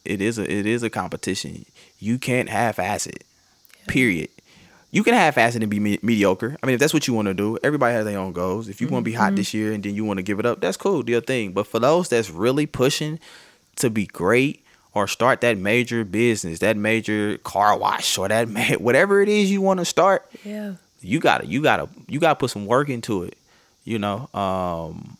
It 0.05 0.21
is 0.21 0.39
a 0.39 0.51
it 0.51 0.65
is 0.65 0.83
a 0.83 0.89
competition. 0.89 1.65
You 1.99 2.17
can't 2.17 2.49
half-ass 2.49 3.07
it. 3.07 3.23
Period. 3.87 4.29
You 4.91 5.03
can 5.03 5.13
half-ass 5.13 5.55
it 5.55 5.61
and 5.61 5.69
be 5.69 5.79
me- 5.79 5.99
mediocre. 6.01 6.57
I 6.61 6.65
mean, 6.65 6.73
if 6.73 6.79
that's 6.79 6.93
what 6.95 7.07
you 7.07 7.13
want 7.13 7.27
to 7.27 7.33
do, 7.35 7.57
everybody 7.63 7.93
has 7.93 8.05
their 8.05 8.17
own 8.17 8.31
goals. 8.33 8.67
If 8.69 8.81
you 8.81 8.87
want 8.87 9.03
to 9.05 9.11
be 9.11 9.15
hot 9.15 9.35
this 9.35 9.53
year 9.53 9.71
and 9.71 9.83
then 9.83 9.93
you 9.93 10.03
want 10.03 10.17
to 10.17 10.23
give 10.23 10.39
it 10.39 10.45
up, 10.47 10.61
that's 10.61 10.77
cool. 10.77 11.03
Do 11.03 11.11
your 11.11 11.21
thing. 11.21 11.51
But 11.51 11.67
for 11.67 11.79
those 11.79 12.09
that's 12.09 12.31
really 12.31 12.65
pushing 12.65 13.19
to 13.75 13.89
be 13.91 14.07
great 14.07 14.65
or 14.95 15.07
start 15.07 15.41
that 15.41 15.59
major 15.59 16.03
business, 16.03 16.57
that 16.59 16.75
major 16.75 17.37
car 17.39 17.77
wash, 17.77 18.17
or 18.17 18.27
that 18.29 18.49
ma- 18.49 18.63
whatever 18.79 19.21
it 19.21 19.29
is 19.29 19.51
you 19.51 19.61
want 19.61 19.79
to 19.79 19.85
start, 19.85 20.25
Yeah. 20.43 20.73
you 21.01 21.19
gotta 21.19 21.45
you 21.45 21.61
gotta 21.61 21.87
you 22.07 22.19
gotta 22.19 22.35
put 22.35 22.49
some 22.49 22.65
work 22.65 22.89
into 22.89 23.23
it. 23.23 23.37
You 23.85 23.99
know, 23.99 24.27
um, 24.33 25.17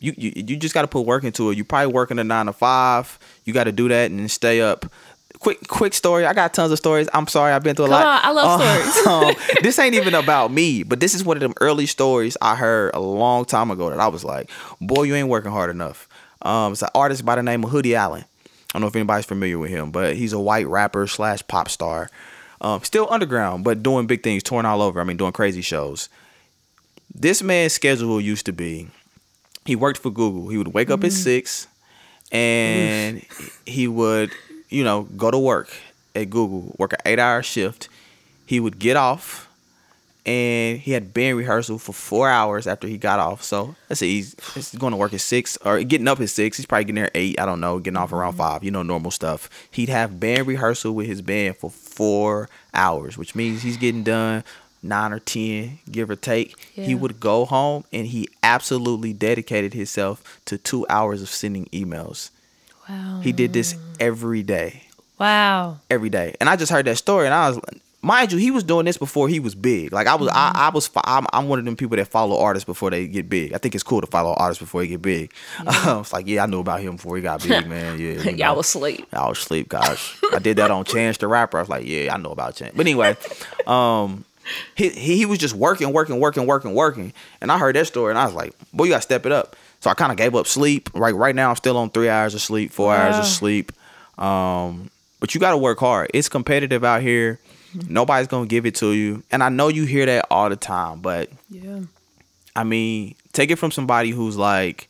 you 0.00 0.14
you 0.16 0.32
you 0.34 0.56
just 0.56 0.72
gotta 0.74 0.88
put 0.88 1.02
work 1.02 1.24
into 1.24 1.50
it. 1.50 1.56
You 1.58 1.64
probably 1.64 1.92
working 1.92 2.18
a 2.18 2.24
nine 2.24 2.46
to 2.46 2.52
five. 2.52 3.18
You 3.44 3.52
got 3.52 3.64
to 3.64 3.72
do 3.72 3.88
that 3.88 4.10
and 4.10 4.30
stay 4.30 4.60
up. 4.60 4.86
Quick 5.40 5.68
quick 5.68 5.94
story. 5.94 6.26
I 6.26 6.32
got 6.34 6.52
tons 6.52 6.72
of 6.72 6.78
stories. 6.78 7.08
I'm 7.14 7.26
sorry, 7.28 7.52
I've 7.52 7.62
been 7.62 7.76
through 7.76 7.86
a 7.86 7.88
Come 7.90 8.02
lot. 8.02 8.24
on, 8.24 8.28
I 8.28 8.32
love 8.32 8.60
Uh, 9.06 9.10
um, 9.28 9.34
this 9.62 9.78
ain't 9.78 9.94
even 9.94 10.14
about 10.14 10.50
me, 10.52 10.82
but 10.82 10.98
this 11.00 11.14
is 11.14 11.24
one 11.24 11.36
of 11.36 11.40
them 11.40 11.54
early 11.60 11.86
stories 11.86 12.36
I 12.42 12.56
heard 12.56 12.92
a 12.94 13.00
long 13.00 13.44
time 13.44 13.70
ago 13.70 13.88
that 13.90 14.00
I 14.00 14.08
was 14.08 14.24
like, 14.24 14.50
boy, 14.80 15.04
you 15.04 15.14
ain't 15.14 15.28
working 15.28 15.52
hard 15.52 15.70
enough. 15.70 16.08
Um, 16.42 16.72
it's 16.72 16.82
an 16.82 16.88
artist 16.94 17.24
by 17.24 17.36
the 17.36 17.42
name 17.42 17.62
of 17.64 17.70
Hoodie 17.70 17.94
Allen. 17.94 18.24
I 18.24 18.58
don't 18.72 18.82
know 18.82 18.88
if 18.88 18.96
anybody's 18.96 19.26
familiar 19.26 19.58
with 19.58 19.70
him, 19.70 19.90
but 19.90 20.16
he's 20.16 20.32
a 20.32 20.40
white 20.40 20.66
rapper 20.66 21.06
slash 21.06 21.46
pop 21.46 21.68
star. 21.68 22.10
Um, 22.60 22.82
still 22.82 23.06
underground, 23.10 23.62
but 23.64 23.82
doing 23.82 24.06
big 24.06 24.22
things, 24.24 24.42
touring 24.42 24.66
all 24.66 24.82
over. 24.82 25.00
I 25.00 25.04
mean, 25.04 25.16
doing 25.16 25.32
crazy 25.32 25.62
shows. 25.62 26.08
This 27.14 27.42
man's 27.42 27.72
schedule 27.72 28.20
used 28.20 28.44
to 28.46 28.52
be 28.52 28.88
he 29.64 29.76
worked 29.76 29.98
for 30.00 30.10
Google. 30.10 30.48
He 30.48 30.58
would 30.58 30.74
wake 30.74 30.90
up 30.90 31.04
at 31.04 31.12
six 31.12 31.66
and 32.32 33.22
he 33.66 33.86
would, 33.88 34.32
you 34.68 34.84
know, 34.84 35.02
go 35.16 35.30
to 35.30 35.38
work 35.38 35.70
at 36.14 36.30
Google, 36.30 36.74
work 36.78 36.92
an 36.92 36.98
eight 37.04 37.18
hour 37.18 37.42
shift. 37.42 37.88
He 38.46 38.60
would 38.60 38.78
get 38.78 38.96
off 38.96 39.48
and 40.28 40.78
he 40.78 40.92
had 40.92 41.14
band 41.14 41.38
rehearsal 41.38 41.78
for 41.78 41.92
four 41.92 42.28
hours 42.28 42.66
after 42.66 42.86
he 42.86 42.98
got 42.98 43.18
off. 43.18 43.42
So 43.42 43.74
let's 43.88 44.00
say 44.00 44.08
he's, 44.08 44.36
he's 44.54 44.74
going 44.74 44.90
to 44.90 44.96
work 44.96 45.14
at 45.14 45.20
six 45.20 45.56
or 45.64 45.82
getting 45.82 46.08
up 46.08 46.20
at 46.20 46.28
six. 46.28 46.56
He's 46.56 46.66
probably 46.66 46.84
getting 46.84 46.96
there 46.96 47.06
at 47.06 47.12
eight. 47.16 47.40
I 47.40 47.46
don't 47.46 47.60
know, 47.60 47.78
getting 47.78 47.96
off 47.96 48.12
around 48.12 48.34
five. 48.34 48.62
You 48.62 48.70
know, 48.70 48.82
normal 48.82 49.10
stuff. 49.10 49.48
He'd 49.70 49.88
have 49.88 50.20
band 50.20 50.46
rehearsal 50.46 50.92
with 50.92 51.06
his 51.06 51.22
band 51.22 51.56
for 51.56 51.70
four 51.70 52.48
hours, 52.74 53.16
which 53.16 53.34
means 53.34 53.62
he's 53.62 53.78
getting 53.78 54.02
done 54.02 54.44
nine 54.82 55.12
or 55.12 55.18
ten, 55.18 55.78
give 55.90 56.10
or 56.10 56.16
take. 56.16 56.58
He 56.72 56.94
would 56.94 57.20
go 57.20 57.44
home 57.44 57.84
and 57.92 58.06
he 58.06 58.28
absolutely 58.42 59.12
dedicated 59.12 59.72
himself 59.72 60.40
to 60.44 60.58
two 60.58 60.86
hours 60.88 61.22
of 61.22 61.28
sending 61.28 61.66
emails. 61.66 62.30
Wow. 62.88 63.20
He 63.22 63.32
did 63.32 63.52
this 63.52 63.74
every 64.00 64.42
day 64.42 64.82
Wow. 65.18 65.78
every 65.90 66.10
day. 66.10 66.34
And 66.40 66.48
I 66.48 66.56
just 66.56 66.70
heard 66.72 66.86
that 66.86 66.96
story, 66.96 67.26
and 67.26 67.34
I 67.34 67.50
was, 67.50 67.60
mind 68.00 68.30
you, 68.32 68.38
he 68.38 68.50
was 68.52 68.62
doing 68.62 68.86
this 68.86 68.96
before 68.96 69.28
he 69.28 69.40
was 69.40 69.54
big. 69.56 69.92
Like 69.92 70.06
I 70.06 70.14
was, 70.14 70.28
I, 70.32 70.52
I 70.54 70.68
was, 70.70 70.88
I'm, 71.04 71.26
I'm 71.32 71.48
one 71.48 71.58
of 71.58 71.64
them 71.64 71.74
people 71.76 71.96
that 71.96 72.06
follow 72.08 72.38
artists 72.38 72.64
before 72.64 72.90
they 72.90 73.08
get 73.08 73.28
big. 73.28 73.52
I 73.52 73.58
think 73.58 73.74
it's 73.74 73.82
cool 73.82 74.00
to 74.00 74.06
follow 74.06 74.32
artists 74.34 74.60
before 74.62 74.80
they 74.82 74.86
get 74.88 75.02
big. 75.02 75.32
it's 75.66 76.12
like, 76.12 76.26
yeah, 76.28 76.44
I 76.44 76.46
knew 76.46 76.60
about 76.60 76.80
him 76.80 76.96
before 76.96 77.16
he 77.16 77.22
got 77.22 77.42
big, 77.42 77.66
man. 77.66 77.98
Yeah, 77.98 78.12
you 78.12 78.24
know. 78.24 78.30
Y'all 78.30 78.56
was 78.56 78.66
asleep. 78.66 79.06
I 79.12 79.28
was 79.28 79.38
asleep, 79.38 79.68
gosh. 79.68 80.16
I 80.32 80.38
did 80.38 80.56
that 80.58 80.70
on 80.70 80.84
Chance 80.86 81.18
the 81.18 81.26
Rapper. 81.26 81.58
I 81.58 81.62
was 81.62 81.68
like, 81.68 81.84
yeah, 81.84 82.14
I 82.14 82.16
know 82.16 82.30
about 82.30 82.54
Chance. 82.54 82.74
But 82.76 82.82
anyway, 82.86 83.16
um, 83.66 84.24
he, 84.76 84.88
he 84.90 85.16
he 85.18 85.26
was 85.26 85.38
just 85.38 85.54
working, 85.54 85.92
working, 85.92 86.20
working, 86.20 86.46
working, 86.46 86.74
working. 86.74 87.12
And 87.40 87.50
I 87.52 87.58
heard 87.58 87.74
that 87.76 87.86
story, 87.88 88.12
and 88.12 88.18
I 88.18 88.24
was 88.24 88.34
like, 88.34 88.54
boy, 88.72 88.84
you 88.84 88.90
gotta 88.90 89.02
step 89.02 89.26
it 89.26 89.32
up. 89.32 89.56
So 89.80 89.90
I 89.90 89.94
kind 89.94 90.10
of 90.10 90.18
gave 90.18 90.34
up 90.34 90.46
sleep. 90.46 90.90
Right, 90.94 91.14
right 91.14 91.34
now 91.34 91.50
I'm 91.50 91.56
still 91.56 91.76
on 91.76 91.90
three 91.90 92.08
hours 92.08 92.34
of 92.34 92.40
sleep, 92.40 92.72
four 92.72 92.94
hours 92.94 93.16
of 93.16 93.24
sleep. 93.26 93.72
Um, 94.18 94.90
but 95.20 95.34
you 95.34 95.40
gotta 95.40 95.56
work 95.56 95.78
hard. 95.78 96.10
It's 96.14 96.28
competitive 96.28 96.84
out 96.84 97.02
here. 97.02 97.38
Nobody's 97.88 98.26
gonna 98.28 98.46
give 98.46 98.66
it 98.66 98.74
to 98.76 98.92
you. 98.92 99.22
And 99.30 99.42
I 99.42 99.48
know 99.50 99.68
you 99.68 99.84
hear 99.84 100.06
that 100.06 100.26
all 100.30 100.48
the 100.48 100.56
time, 100.56 101.00
but 101.00 101.30
Yeah. 101.48 101.80
I 102.56 102.64
mean, 102.64 103.14
take 103.32 103.50
it 103.52 103.56
from 103.56 103.70
somebody 103.70 104.10
who's 104.10 104.36
like 104.36 104.88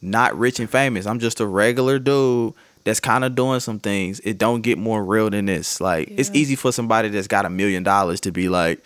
not 0.00 0.38
rich 0.38 0.58
and 0.60 0.70
famous. 0.70 1.06
I'm 1.06 1.18
just 1.18 1.40
a 1.40 1.46
regular 1.46 1.98
dude 1.98 2.54
that's 2.84 3.00
kind 3.00 3.24
of 3.24 3.34
doing 3.34 3.60
some 3.60 3.78
things. 3.78 4.20
It 4.20 4.38
don't 4.38 4.60
get 4.62 4.78
more 4.78 5.04
real 5.04 5.28
than 5.30 5.46
this. 5.46 5.80
Like 5.80 6.08
it's 6.16 6.30
easy 6.32 6.56
for 6.56 6.72
somebody 6.72 7.08
that's 7.08 7.26
got 7.26 7.44
a 7.44 7.50
million 7.50 7.82
dollars 7.82 8.20
to 8.20 8.32
be 8.32 8.48
like, 8.48 8.82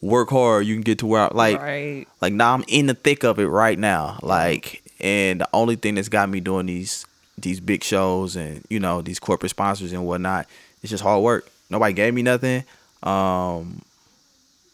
work 0.00 0.30
hard, 0.30 0.66
you 0.66 0.74
can 0.74 0.82
get 0.82 0.98
to 1.00 1.06
where 1.06 1.22
I 1.22 1.28
like 1.32 1.60
right. 1.60 2.06
like 2.20 2.32
now 2.32 2.54
I'm 2.54 2.64
in 2.68 2.86
the 2.86 2.94
thick 2.94 3.24
of 3.24 3.38
it 3.38 3.46
right 3.46 3.78
now. 3.78 4.18
Like 4.22 4.82
and 5.00 5.40
the 5.40 5.48
only 5.52 5.76
thing 5.76 5.94
that's 5.94 6.08
got 6.08 6.28
me 6.28 6.40
doing 6.40 6.66
these 6.66 7.06
these 7.38 7.60
big 7.60 7.82
shows 7.82 8.36
and 8.36 8.64
you 8.68 8.80
know 8.80 9.02
these 9.02 9.18
corporate 9.18 9.50
sponsors 9.50 9.92
and 9.92 10.06
whatnot, 10.06 10.46
it's 10.82 10.90
just 10.90 11.02
hard 11.02 11.22
work. 11.22 11.50
Nobody 11.68 11.92
gave 11.92 12.14
me 12.14 12.22
nothing. 12.22 12.64
Um, 13.02 13.82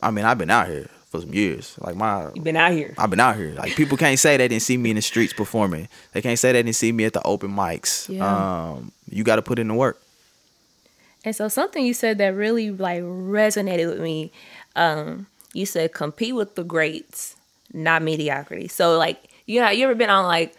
I 0.03 0.11
mean 0.11 0.25
I've 0.25 0.39
been 0.39 0.51
out 0.51 0.69
here 0.69 0.89
for 1.11 1.21
some 1.21 1.35
years. 1.35 1.77
Like 1.81 1.97
my 1.97 2.31
You 2.35 2.43
been 2.43 2.57
out 2.57 2.73
here. 2.73 2.95
I've 2.99 3.11
been 3.11 3.21
out 3.21 3.37
here. 3.37 3.55
Like 3.55 3.75
people 3.75 3.97
can't 3.97 4.19
say 4.19 4.37
they 4.37 4.49
didn't 4.49 4.63
see 4.63 4.77
me 4.77 4.91
in 4.91 4.97
the 4.97 5.03
streets 5.03 5.33
performing. 5.33 5.89
They 6.13 6.23
can't 6.23 6.39
say 6.39 6.53
they 6.53 6.63
didn't 6.63 6.77
see 6.77 6.93
me 6.93 7.05
at 7.05 7.13
the 7.13 7.23
open 7.23 7.51
mics. 7.51 8.09
Yeah. 8.09 8.71
Um, 8.71 8.93
you 9.11 9.25
got 9.25 9.37
to 9.37 9.43
put 9.43 9.59
in 9.59 9.69
the 9.69 9.75
work. 9.75 10.01
And 11.25 11.35
so 11.35 11.49
something 11.49 11.85
you 11.85 11.93
said 11.93 12.19
that 12.19 12.35
really 12.35 12.71
like 12.71 13.03
resonated 13.03 13.89
with 13.89 14.01
me. 14.01 14.31
Um, 14.77 15.27
you 15.53 15.67
said 15.67 15.93
compete 15.93 16.35
with 16.35 16.55
the 16.55 16.63
greats, 16.63 17.37
not 17.73 18.03
mediocrity. 18.03 18.69
So 18.69 18.97
like 18.97 19.19
you 19.47 19.61
know, 19.61 19.71
you 19.71 19.85
ever 19.85 19.95
been 19.95 20.11
on 20.11 20.27
like 20.27 20.55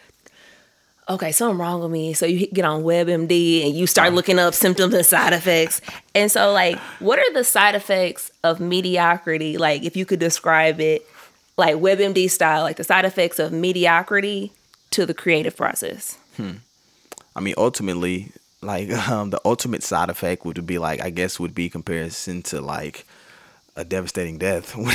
okay, 1.10 1.32
something 1.32 1.58
wrong 1.58 1.82
with 1.82 1.92
me. 1.92 2.14
So 2.14 2.26
you 2.26 2.48
get 2.48 2.66
on 2.66 2.84
WebMD 2.84 3.66
and 3.66 3.74
you 3.74 3.88
start 3.88 4.12
looking 4.12 4.40
up 4.40 4.54
symptoms 4.54 4.94
and 4.94 5.06
side 5.06 5.32
effects. 5.32 5.80
And 6.14 6.30
so 6.30 6.52
like 6.52 6.78
what 7.00 7.20
are 7.20 7.34
the 7.34 7.44
side 7.44 7.76
effects 7.76 8.32
of 8.44 8.60
mediocrity? 8.60 9.58
Like 9.58 9.84
if 9.84 9.96
you 9.96 10.06
could 10.06 10.20
describe 10.20 10.82
it 10.82 11.08
like 11.58 11.76
WebMD 11.76 12.30
style, 12.30 12.64
like 12.64 12.78
the 12.78 12.84
side 12.84 13.06
effects 13.06 13.40
of 13.40 13.52
mediocrity 13.52 14.52
to 14.92 15.06
the 15.06 15.14
creative 15.14 15.56
process. 15.56 16.18
Hmm. 16.36 16.58
I 17.36 17.40
mean, 17.40 17.56
ultimately, 17.58 18.32
like 18.62 18.92
um, 19.10 19.30
the 19.30 19.42
ultimate 19.46 19.84
side 19.84 20.10
effect 20.10 20.46
would 20.46 20.66
be 20.66 20.78
like 20.78 21.02
I 21.02 21.10
guess 21.10 21.40
would 21.40 21.56
be 21.56 21.70
comparison 21.70 22.42
to 22.44 22.62
like 22.62 23.06
a 23.78 23.86
devastating 23.86 24.38
death. 24.38 24.76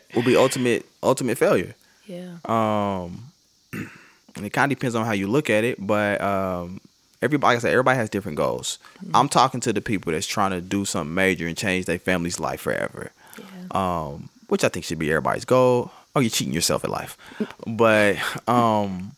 would 0.14 0.24
be 0.24 0.36
ultimate 0.36 0.86
ultimate 1.02 1.36
failure. 1.36 1.74
Yeah. 2.06 2.36
Um, 2.44 3.32
and 3.72 4.46
it 4.46 4.50
kind 4.50 4.72
of 4.72 4.78
depends 4.78 4.94
on 4.94 5.04
how 5.04 5.12
you 5.12 5.26
look 5.26 5.50
at 5.50 5.64
it, 5.64 5.84
but 5.84 6.20
um, 6.20 6.80
everybody, 7.20 7.54
like 7.54 7.58
I 7.58 7.60
said, 7.60 7.72
everybody 7.72 7.98
has 7.98 8.08
different 8.08 8.36
goals. 8.36 8.78
I'm 9.14 9.28
talking 9.28 9.60
to 9.60 9.72
the 9.72 9.80
people 9.80 10.12
that's 10.12 10.26
trying 10.26 10.52
to 10.52 10.60
do 10.60 10.84
something 10.84 11.14
major 11.14 11.46
and 11.46 11.56
change 11.56 11.86
their 11.86 11.98
family's 11.98 12.40
life 12.40 12.60
forever. 12.60 13.10
Yeah. 13.38 13.44
Um, 13.70 14.28
which 14.48 14.64
I 14.64 14.68
think 14.68 14.84
should 14.84 14.98
be 14.98 15.10
everybody's 15.10 15.44
goal. 15.44 15.90
Oh, 16.14 16.20
you're 16.20 16.30
cheating 16.30 16.52
yourself 16.52 16.84
at 16.84 16.90
life, 16.90 17.16
but 17.66 18.16
um, 18.46 19.12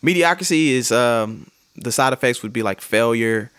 mediocrity 0.00 0.72
is 0.72 0.90
um, 0.90 1.50
the 1.76 1.92
side 1.92 2.14
effects 2.14 2.42
would 2.42 2.54
be 2.54 2.62
like 2.62 2.80
failure. 2.80 3.50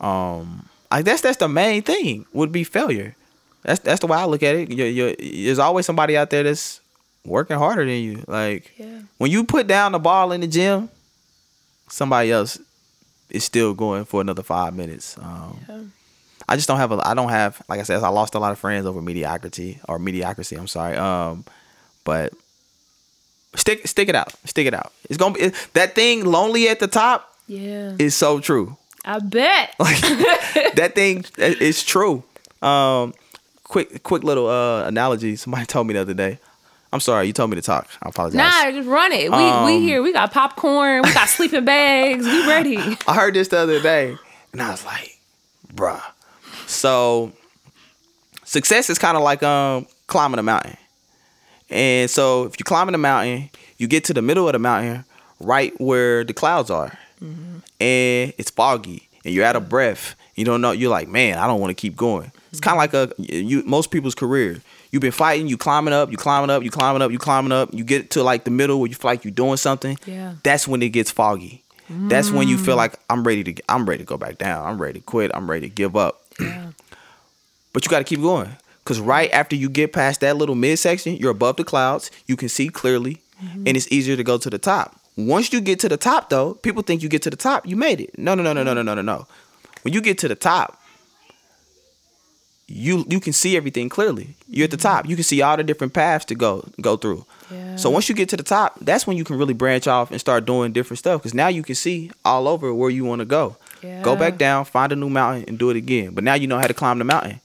Um, 0.00 0.68
I 0.90 1.02
guess 1.02 1.20
that's 1.20 1.36
the 1.38 1.48
main 1.48 1.82
thing 1.82 2.26
would 2.32 2.50
be 2.52 2.64
failure. 2.64 3.14
That's 3.62 3.80
that's 3.80 4.00
the 4.00 4.06
way 4.06 4.16
I 4.18 4.24
look 4.24 4.42
at 4.42 4.54
it. 4.56 4.70
you 4.70 4.84
you 4.84 5.16
there's 5.44 5.58
always 5.58 5.86
somebody 5.86 6.16
out 6.16 6.30
there 6.30 6.42
that's 6.42 6.80
working 7.24 7.58
harder 7.58 7.84
than 7.84 8.02
you. 8.02 8.24
Like 8.26 8.72
Yeah. 8.76 9.00
when 9.18 9.30
you 9.30 9.44
put 9.44 9.66
down 9.66 9.92
the 9.92 9.98
ball 9.98 10.32
in 10.32 10.40
the 10.40 10.46
gym, 10.48 10.88
somebody 11.88 12.32
else 12.32 12.58
is 13.28 13.44
still 13.44 13.74
going 13.74 14.04
for 14.04 14.20
another 14.20 14.42
five 14.42 14.74
minutes. 14.74 15.16
Um, 15.18 15.58
Yeah. 15.68 15.80
I 16.48 16.56
just 16.56 16.66
don't 16.66 16.78
have 16.78 16.90
a. 16.90 17.06
I 17.06 17.14
don't 17.14 17.28
have 17.28 17.62
like 17.68 17.78
I 17.78 17.84
said. 17.84 18.02
I 18.02 18.08
lost 18.08 18.34
a 18.34 18.40
lot 18.40 18.50
of 18.50 18.58
friends 18.58 18.84
over 18.86 19.00
mediocrity 19.00 19.78
or 19.88 20.00
mediocrity. 20.00 20.56
I'm 20.56 20.66
sorry. 20.66 20.96
Um, 20.96 21.44
but 22.02 22.32
stick 23.54 23.86
stick 23.86 24.08
it 24.08 24.16
out. 24.16 24.34
Stick 24.46 24.66
it 24.66 24.74
out. 24.74 24.92
It's 25.08 25.16
gonna 25.16 25.34
be 25.34 25.40
it, 25.42 25.54
that 25.74 25.94
thing 25.94 26.24
lonely 26.24 26.68
at 26.68 26.80
the 26.80 26.88
top 26.88 27.36
Yeah. 27.46 27.94
is 28.00 28.16
so 28.16 28.40
true. 28.40 28.76
I 29.04 29.18
bet. 29.18 29.74
Like 29.78 30.74
that 30.74 30.92
thing 30.94 31.24
is 31.38 31.82
true. 31.84 32.22
Um, 32.62 33.14
quick 33.64 34.02
quick 34.02 34.22
little 34.24 34.48
uh 34.48 34.84
analogy. 34.86 35.36
Somebody 35.36 35.66
told 35.74 35.86
me 35.86 35.94
the 35.94 36.00
other 36.00 36.14
day. 36.14 36.38
I'm 36.92 37.00
sorry. 37.00 37.26
You 37.28 37.32
told 37.32 37.50
me 37.50 37.56
to 37.56 37.62
talk. 37.62 37.88
I 38.02 38.08
apologize. 38.08 38.36
Nah, 38.36 38.70
just 38.72 38.88
run 38.88 39.12
it. 39.12 39.30
We 39.30 39.36
we 39.38 39.42
Um, 39.76 39.80
here. 39.82 40.02
We 40.02 40.12
got 40.12 40.32
popcorn. 40.32 41.02
We 41.02 41.12
got 41.14 41.28
sleeping 41.36 41.64
bags. 41.64 42.24
We 42.26 42.46
ready. 42.48 42.76
I 43.06 43.14
heard 43.14 43.34
this 43.34 43.48
the 43.48 43.58
other 43.58 43.80
day, 43.80 44.16
and 44.52 44.60
I 44.60 44.70
was 44.70 44.84
like, 44.84 45.18
bruh. 45.72 46.02
So 46.66 47.32
success 48.44 48.90
is 48.90 48.98
kind 48.98 49.16
of 49.16 49.22
like 49.22 49.42
um 49.42 49.86
climbing 50.08 50.38
a 50.40 50.42
mountain. 50.42 50.76
And 51.70 52.10
so 52.10 52.44
if 52.46 52.58
you're 52.58 52.64
climbing 52.64 52.94
a 52.96 52.98
mountain, 52.98 53.50
you 53.78 53.86
get 53.86 54.04
to 54.04 54.14
the 54.14 54.22
middle 54.22 54.48
of 54.48 54.52
the 54.54 54.58
mountain, 54.58 55.04
right 55.38 55.72
where 55.80 56.24
the 56.24 56.34
clouds 56.34 56.70
are. 56.70 56.98
Mm-hmm. 57.22 57.58
And 57.80 58.32
it's 58.38 58.50
foggy 58.50 59.08
and 59.24 59.34
you're 59.34 59.44
out 59.44 59.56
of 59.56 59.68
breath. 59.68 60.16
You 60.34 60.44
don't 60.44 60.60
know, 60.60 60.72
you're 60.72 60.90
like, 60.90 61.08
man, 61.08 61.38
I 61.38 61.46
don't 61.46 61.60
want 61.60 61.70
to 61.70 61.74
keep 61.74 61.96
going. 61.96 62.32
It's 62.50 62.60
kind 62.60 62.74
of 62.74 62.78
like 62.78 62.94
a 62.94 63.14
you 63.18 63.62
most 63.64 63.90
people's 63.90 64.14
career. 64.14 64.60
You've 64.90 65.02
been 65.02 65.12
fighting, 65.12 65.46
you 65.46 65.56
climbing 65.56 65.94
up, 65.94 66.10
you 66.10 66.16
climbing 66.16 66.50
up, 66.50 66.64
you 66.64 66.70
climbing 66.70 67.02
up, 67.02 67.12
you 67.12 67.18
climbing 67.18 67.52
up. 67.52 67.72
You 67.72 67.84
get 67.84 68.10
to 68.12 68.24
like 68.24 68.44
the 68.44 68.50
middle 68.50 68.80
where 68.80 68.88
you 68.88 68.96
feel 68.96 69.10
like 69.10 69.24
you're 69.24 69.30
doing 69.30 69.56
something. 69.56 69.96
Yeah. 70.04 70.34
That's 70.42 70.66
when 70.66 70.82
it 70.82 70.88
gets 70.88 71.10
foggy. 71.12 71.62
That's 71.90 72.30
when 72.30 72.46
you 72.46 72.56
feel 72.56 72.74
mm. 72.74 72.78
like 72.78 72.98
I'm 73.08 73.24
ready 73.24 73.42
to 73.42 73.62
I'm 73.68 73.84
ready 73.84 74.04
to 74.04 74.06
go 74.06 74.16
back 74.16 74.38
down. 74.38 74.64
I'm 74.64 74.80
ready 74.80 75.00
to 75.00 75.04
quit. 75.04 75.32
I'm 75.34 75.50
ready 75.50 75.68
to 75.68 75.74
give 75.74 75.96
up. 75.96 76.22
Yeah. 76.38 76.72
But 77.72 77.84
you 77.84 77.88
got 77.88 77.98
to 77.98 78.04
keep 78.04 78.20
going. 78.20 78.50
Because 78.82 78.98
right 78.98 79.30
after 79.30 79.54
you 79.54 79.70
get 79.70 79.92
past 79.92 80.22
that 80.22 80.36
little 80.36 80.56
midsection, 80.56 81.14
you're 81.14 81.30
above 81.30 81.54
the 81.54 81.62
clouds. 81.62 82.10
You 82.26 82.34
can 82.34 82.48
see 82.48 82.68
clearly, 82.68 83.22
mm-hmm. 83.40 83.64
and 83.64 83.76
it's 83.76 83.86
easier 83.92 84.16
to 84.16 84.24
go 84.24 84.38
to 84.38 84.50
the 84.50 84.58
top. 84.58 84.99
Once 85.16 85.52
you 85.52 85.60
get 85.60 85.78
to 85.80 85.88
the 85.88 85.96
top, 85.96 86.30
though, 86.30 86.54
people 86.54 86.82
think 86.82 87.02
you 87.02 87.08
get 87.08 87.22
to 87.22 87.30
the 87.30 87.36
top, 87.36 87.66
you 87.66 87.76
made 87.76 88.00
it. 88.00 88.18
No, 88.18 88.34
no, 88.34 88.42
no, 88.42 88.52
no, 88.52 88.62
no, 88.62 88.72
no, 88.72 88.82
no, 88.82 88.94
no, 88.94 89.02
no. 89.02 89.26
When 89.82 89.92
you 89.92 90.00
get 90.00 90.18
to 90.18 90.28
the 90.28 90.34
top, 90.34 90.80
you 92.72 93.04
you 93.08 93.18
can 93.18 93.32
see 93.32 93.56
everything 93.56 93.88
clearly. 93.88 94.36
You're 94.48 94.64
at 94.64 94.70
the 94.70 94.76
top. 94.76 95.08
You 95.08 95.16
can 95.16 95.24
see 95.24 95.42
all 95.42 95.56
the 95.56 95.64
different 95.64 95.92
paths 95.92 96.24
to 96.26 96.34
go 96.36 96.64
go 96.80 96.96
through. 96.96 97.26
Yeah. 97.50 97.74
So 97.76 97.90
once 97.90 98.08
you 98.08 98.14
get 98.14 98.28
to 98.28 98.36
the 98.36 98.44
top, 98.44 98.78
that's 98.80 99.06
when 99.08 99.16
you 99.16 99.24
can 99.24 99.36
really 99.36 99.54
branch 99.54 99.88
off 99.88 100.12
and 100.12 100.20
start 100.20 100.46
doing 100.46 100.72
different 100.72 100.98
stuff. 100.98 101.20
Because 101.20 101.34
now 101.34 101.48
you 101.48 101.64
can 101.64 101.74
see 101.74 102.12
all 102.24 102.46
over 102.46 102.72
where 102.72 102.90
you 102.90 103.04
want 103.04 103.18
to 103.20 103.24
go. 103.24 103.56
Yeah. 103.82 104.02
Go 104.02 104.14
back 104.14 104.38
down, 104.38 104.66
find 104.66 104.92
a 104.92 104.96
new 104.96 105.10
mountain, 105.10 105.46
and 105.48 105.58
do 105.58 105.70
it 105.70 105.76
again. 105.76 106.14
But 106.14 106.22
now 106.22 106.34
you 106.34 106.46
know 106.46 106.58
how 106.58 106.68
to 106.68 106.74
climb 106.74 106.98
the 106.98 107.04
mountain, 107.04 107.40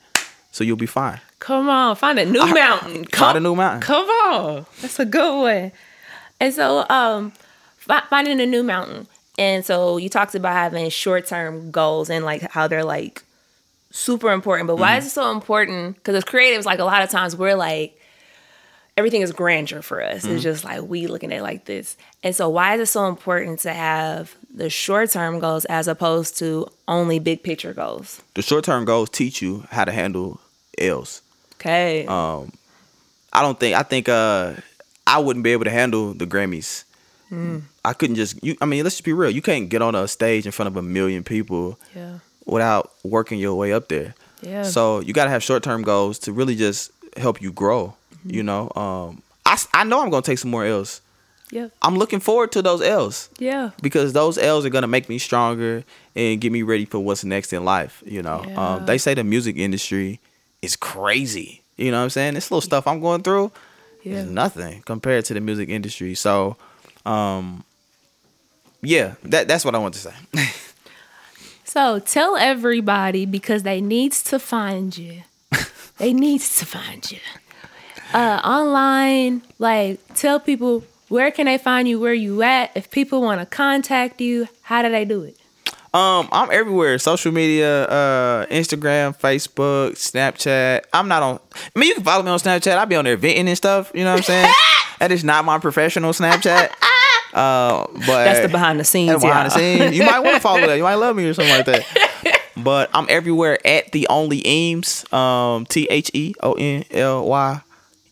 so 0.52 0.64
you'll 0.64 0.78
be 0.78 0.86
fine. 0.86 1.20
Come 1.40 1.70
on, 1.70 1.96
find 1.96 2.20
a 2.20 2.26
new 2.26 2.46
mountain. 2.54 3.06
Come, 3.06 3.26
Find 3.28 3.38
a 3.38 3.42
new 3.42 3.56
mountain. 3.56 3.82
Come 3.82 4.08
on, 4.08 4.66
that's 4.82 5.00
a 5.00 5.06
good 5.06 5.42
one. 5.42 5.72
And 6.40 6.54
so, 6.54 6.86
um, 6.90 7.34
finding 8.10 8.40
a 8.40 8.46
new 8.46 8.64
mountain. 8.64 9.08
And 9.38 9.66
so 9.66 9.98
you 9.98 10.10
talked 10.10 10.36
about 10.36 10.54
having 10.54 10.90
short 10.90 11.26
term 11.26 11.72
goals 11.72 12.10
and 12.10 12.24
like 12.24 12.42
how 12.52 12.68
they're 12.68 12.86
like 12.86 13.24
super 13.92 14.32
important. 14.32 14.68
But 14.68 14.78
why 14.78 14.98
is 14.98 15.06
it 15.06 15.12
so 15.12 15.32
important? 15.32 15.96
Because 15.96 16.16
as 16.16 16.24
creatives, 16.24 16.66
like 16.66 16.80
a 16.80 16.86
lot 16.86 17.02
of 17.02 17.10
times 17.10 17.36
we're 17.36 17.56
like 17.56 18.00
everything 18.98 19.22
is 19.22 19.34
grandeur 19.34 19.82
for 19.82 20.02
us. 20.02 20.24
It's 20.24 20.42
just 20.42 20.64
like 20.64 20.82
we 20.84 21.08
looking 21.08 21.34
at 21.34 21.40
it 21.40 21.44
like 21.44 21.66
this. 21.66 21.98
And 22.24 22.34
so 22.34 22.48
why 22.48 22.76
is 22.76 22.82
it 22.82 22.86
so 22.92 23.08
important 23.08 23.60
to 23.62 23.74
have 23.74 24.36
the 24.54 24.70
short 24.70 25.12
term 25.12 25.40
goals 25.40 25.66
as 25.66 25.88
opposed 25.90 26.38
to 26.40 26.68
only 26.88 27.20
big 27.20 27.44
picture 27.44 27.74
goals? 27.74 28.22
The 28.36 28.42
short 28.42 28.64
term 28.64 28.86
goals 28.86 29.10
teach 29.10 29.42
you 29.42 29.66
how 29.70 29.84
to 29.84 29.92
handle 29.92 30.40
L's. 30.78 31.22
Okay. 31.56 32.06
Um, 32.06 32.54
I 33.34 33.42
don't 33.42 33.60
think 33.60 33.76
I 33.76 33.84
think 33.84 34.08
uh 34.08 34.54
I 35.06 35.20
wouldn't 35.20 35.44
be 35.44 35.52
able 35.52 35.66
to 35.66 35.72
handle 35.72 36.14
the 36.14 36.26
Grammys. 36.26 36.85
I 37.84 37.94
couldn't 37.94 38.16
just 38.16 38.42
you. 38.44 38.56
I 38.62 38.66
mean, 38.66 38.84
let's 38.84 38.96
just 38.96 39.04
be 39.06 39.14
real. 39.14 39.30
You 39.32 39.42
can't 39.42 39.68
get 39.70 39.82
on 39.82 39.96
a 39.96 40.08
stage 40.08 40.46
in 40.46 40.52
front 40.52 40.68
of 40.68 40.78
a 40.78 40.82
million 40.82 41.24
people 41.24 41.78
yeah. 41.96 42.20
without 42.46 42.92
working 43.04 43.40
your 43.40 43.56
way 43.56 43.74
up 43.74 43.88
there. 43.90 44.14
Yeah. 44.42 44.64
So 44.64 45.00
you 45.02 45.14
gotta 45.14 45.30
have 45.30 45.44
short 45.44 45.64
term 45.64 45.82
goals 45.84 46.20
to 46.20 46.32
really 46.32 46.56
just 46.56 46.92
help 47.18 47.42
you 47.42 47.52
grow. 47.52 47.96
You 48.26 48.44
know, 48.44 48.72
um, 48.76 49.22
I 49.46 49.58
I 49.74 49.84
know 49.84 50.02
I'm 50.02 50.10
gonna 50.10 50.22
take 50.22 50.40
some 50.40 50.52
more 50.52 50.66
L's. 50.66 51.02
Yeah. 51.52 51.68
I'm 51.82 51.98
looking 51.98 52.20
forward 52.20 52.52
to 52.54 52.62
those 52.62 52.82
L's 52.82 53.30
Yeah. 53.38 53.70
because 53.82 54.14
those 54.14 54.38
L's 54.38 54.66
are 54.66 54.70
gonna 54.70 54.88
make 54.88 55.10
me 55.10 55.20
stronger 55.20 55.84
and 56.16 56.42
get 56.42 56.52
me 56.52 56.64
ready 56.64 56.86
for 56.86 57.00
what's 57.00 57.24
next 57.24 57.54
in 57.54 57.64
life. 57.64 58.02
You 58.06 58.22
know, 58.24 58.44
Yeah. 58.48 58.76
um, 58.76 58.86
they 58.86 58.98
say 58.98 59.14
the 59.14 59.24
music 59.24 59.58
industry 59.58 60.20
is 60.62 60.76
crazy. 60.76 61.62
You 61.78 61.92
know 61.92 61.98
what 61.98 62.04
I'm 62.06 62.10
saying? 62.10 62.34
This 62.34 62.50
little 62.50 62.62
stuff 62.62 62.88
I'm 62.88 63.00
going 63.00 63.22
through 63.22 63.52
Yeah. 64.04 64.18
is 64.18 64.26
nothing 64.26 64.82
compared 64.86 65.26
to 65.26 65.34
the 65.36 65.42
music 65.42 65.70
industry. 65.70 66.16
So, 66.16 66.58
um, 67.06 67.64
yeah, 68.82 69.16
that 69.24 69.48
that's 69.48 69.66
what 69.66 69.76
I 69.76 69.78
want 69.80 69.94
to 69.96 70.00
say. 70.00 70.14
So 71.76 72.00
tell 72.00 72.38
everybody 72.38 73.26
because 73.26 73.64
they 73.64 73.82
needs 73.82 74.24
to 74.32 74.40
find 74.40 74.98
you. 74.98 75.24
they 75.98 76.14
needs 76.14 76.58
to 76.60 76.66
find 76.66 77.12
you. 77.12 77.20
Uh, 78.14 78.40
online, 78.46 79.42
like 79.60 80.00
tell 80.16 80.40
people 80.40 80.86
where 81.10 81.32
can 81.32 81.48
they 81.48 81.58
find 81.58 81.86
you, 81.86 82.00
where 82.00 82.14
you 82.14 82.42
at. 82.44 82.72
If 82.76 82.92
people 82.92 83.22
want 83.22 83.42
to 83.42 83.46
contact 83.46 84.22
you, 84.22 84.48
how 84.62 84.84
do 84.84 84.90
they 84.90 85.04
do 85.04 85.24
it? 85.24 85.38
Um, 85.94 86.30
I'm 86.32 86.50
everywhere. 86.50 86.98
Social 86.98 87.34
media, 87.34 87.84
uh, 87.88 88.46
Instagram, 88.46 89.14
Facebook, 89.20 89.96
Snapchat. 89.96 90.86
I'm 90.94 91.10
not 91.10 91.24
on. 91.24 91.40
I 91.76 91.80
mean, 91.80 91.90
you 91.90 91.96
can 91.96 92.06
follow 92.06 92.24
me 92.24 92.30
on 92.30 92.40
Snapchat. 92.40 92.78
I 92.78 92.86
be 92.86 92.96
on 92.96 93.04
there 93.04 93.18
venting 93.18 93.50
and 93.50 93.58
stuff. 93.58 93.92
You 93.94 94.06
know 94.06 94.12
what 94.12 94.20
I'm 94.20 94.24
saying? 94.24 94.54
that 95.00 95.12
is 95.12 95.24
not 95.24 95.46
my 95.46 95.60
professional 95.60 96.12
Snapchat. 96.12 96.70
Uh, 97.34 97.86
but 97.92 98.06
That's 98.24 98.40
the 98.40 98.48
behind 98.48 98.80
the 98.80 98.86
scenes. 98.86 99.10
that's 99.12 99.22
behind 99.22 99.52
the 99.52 99.60
y'all. 99.60 99.80
scenes. 99.90 99.98
You 99.98 100.06
might 100.06 100.20
want 100.22 100.36
to 100.36 100.40
follow 100.40 100.62
that. 100.62 100.76
You 100.76 100.84
might 100.84 100.96
love 100.96 101.18
me 101.18 101.26
or 101.26 101.34
something 101.34 101.54
like 101.54 101.66
that. 101.66 102.42
But 102.56 102.90
I'm 102.94 103.06
everywhere 103.10 103.60
at 103.68 103.92
the 103.92 104.08
only 104.08 104.42
Eems. 104.44 105.12
Um, 105.12 105.66
T 105.66 105.86
H 105.90 106.10
E 106.14 106.34
O 106.42 106.54
N 106.54 106.86
L 106.92 107.28
Y 107.28 107.62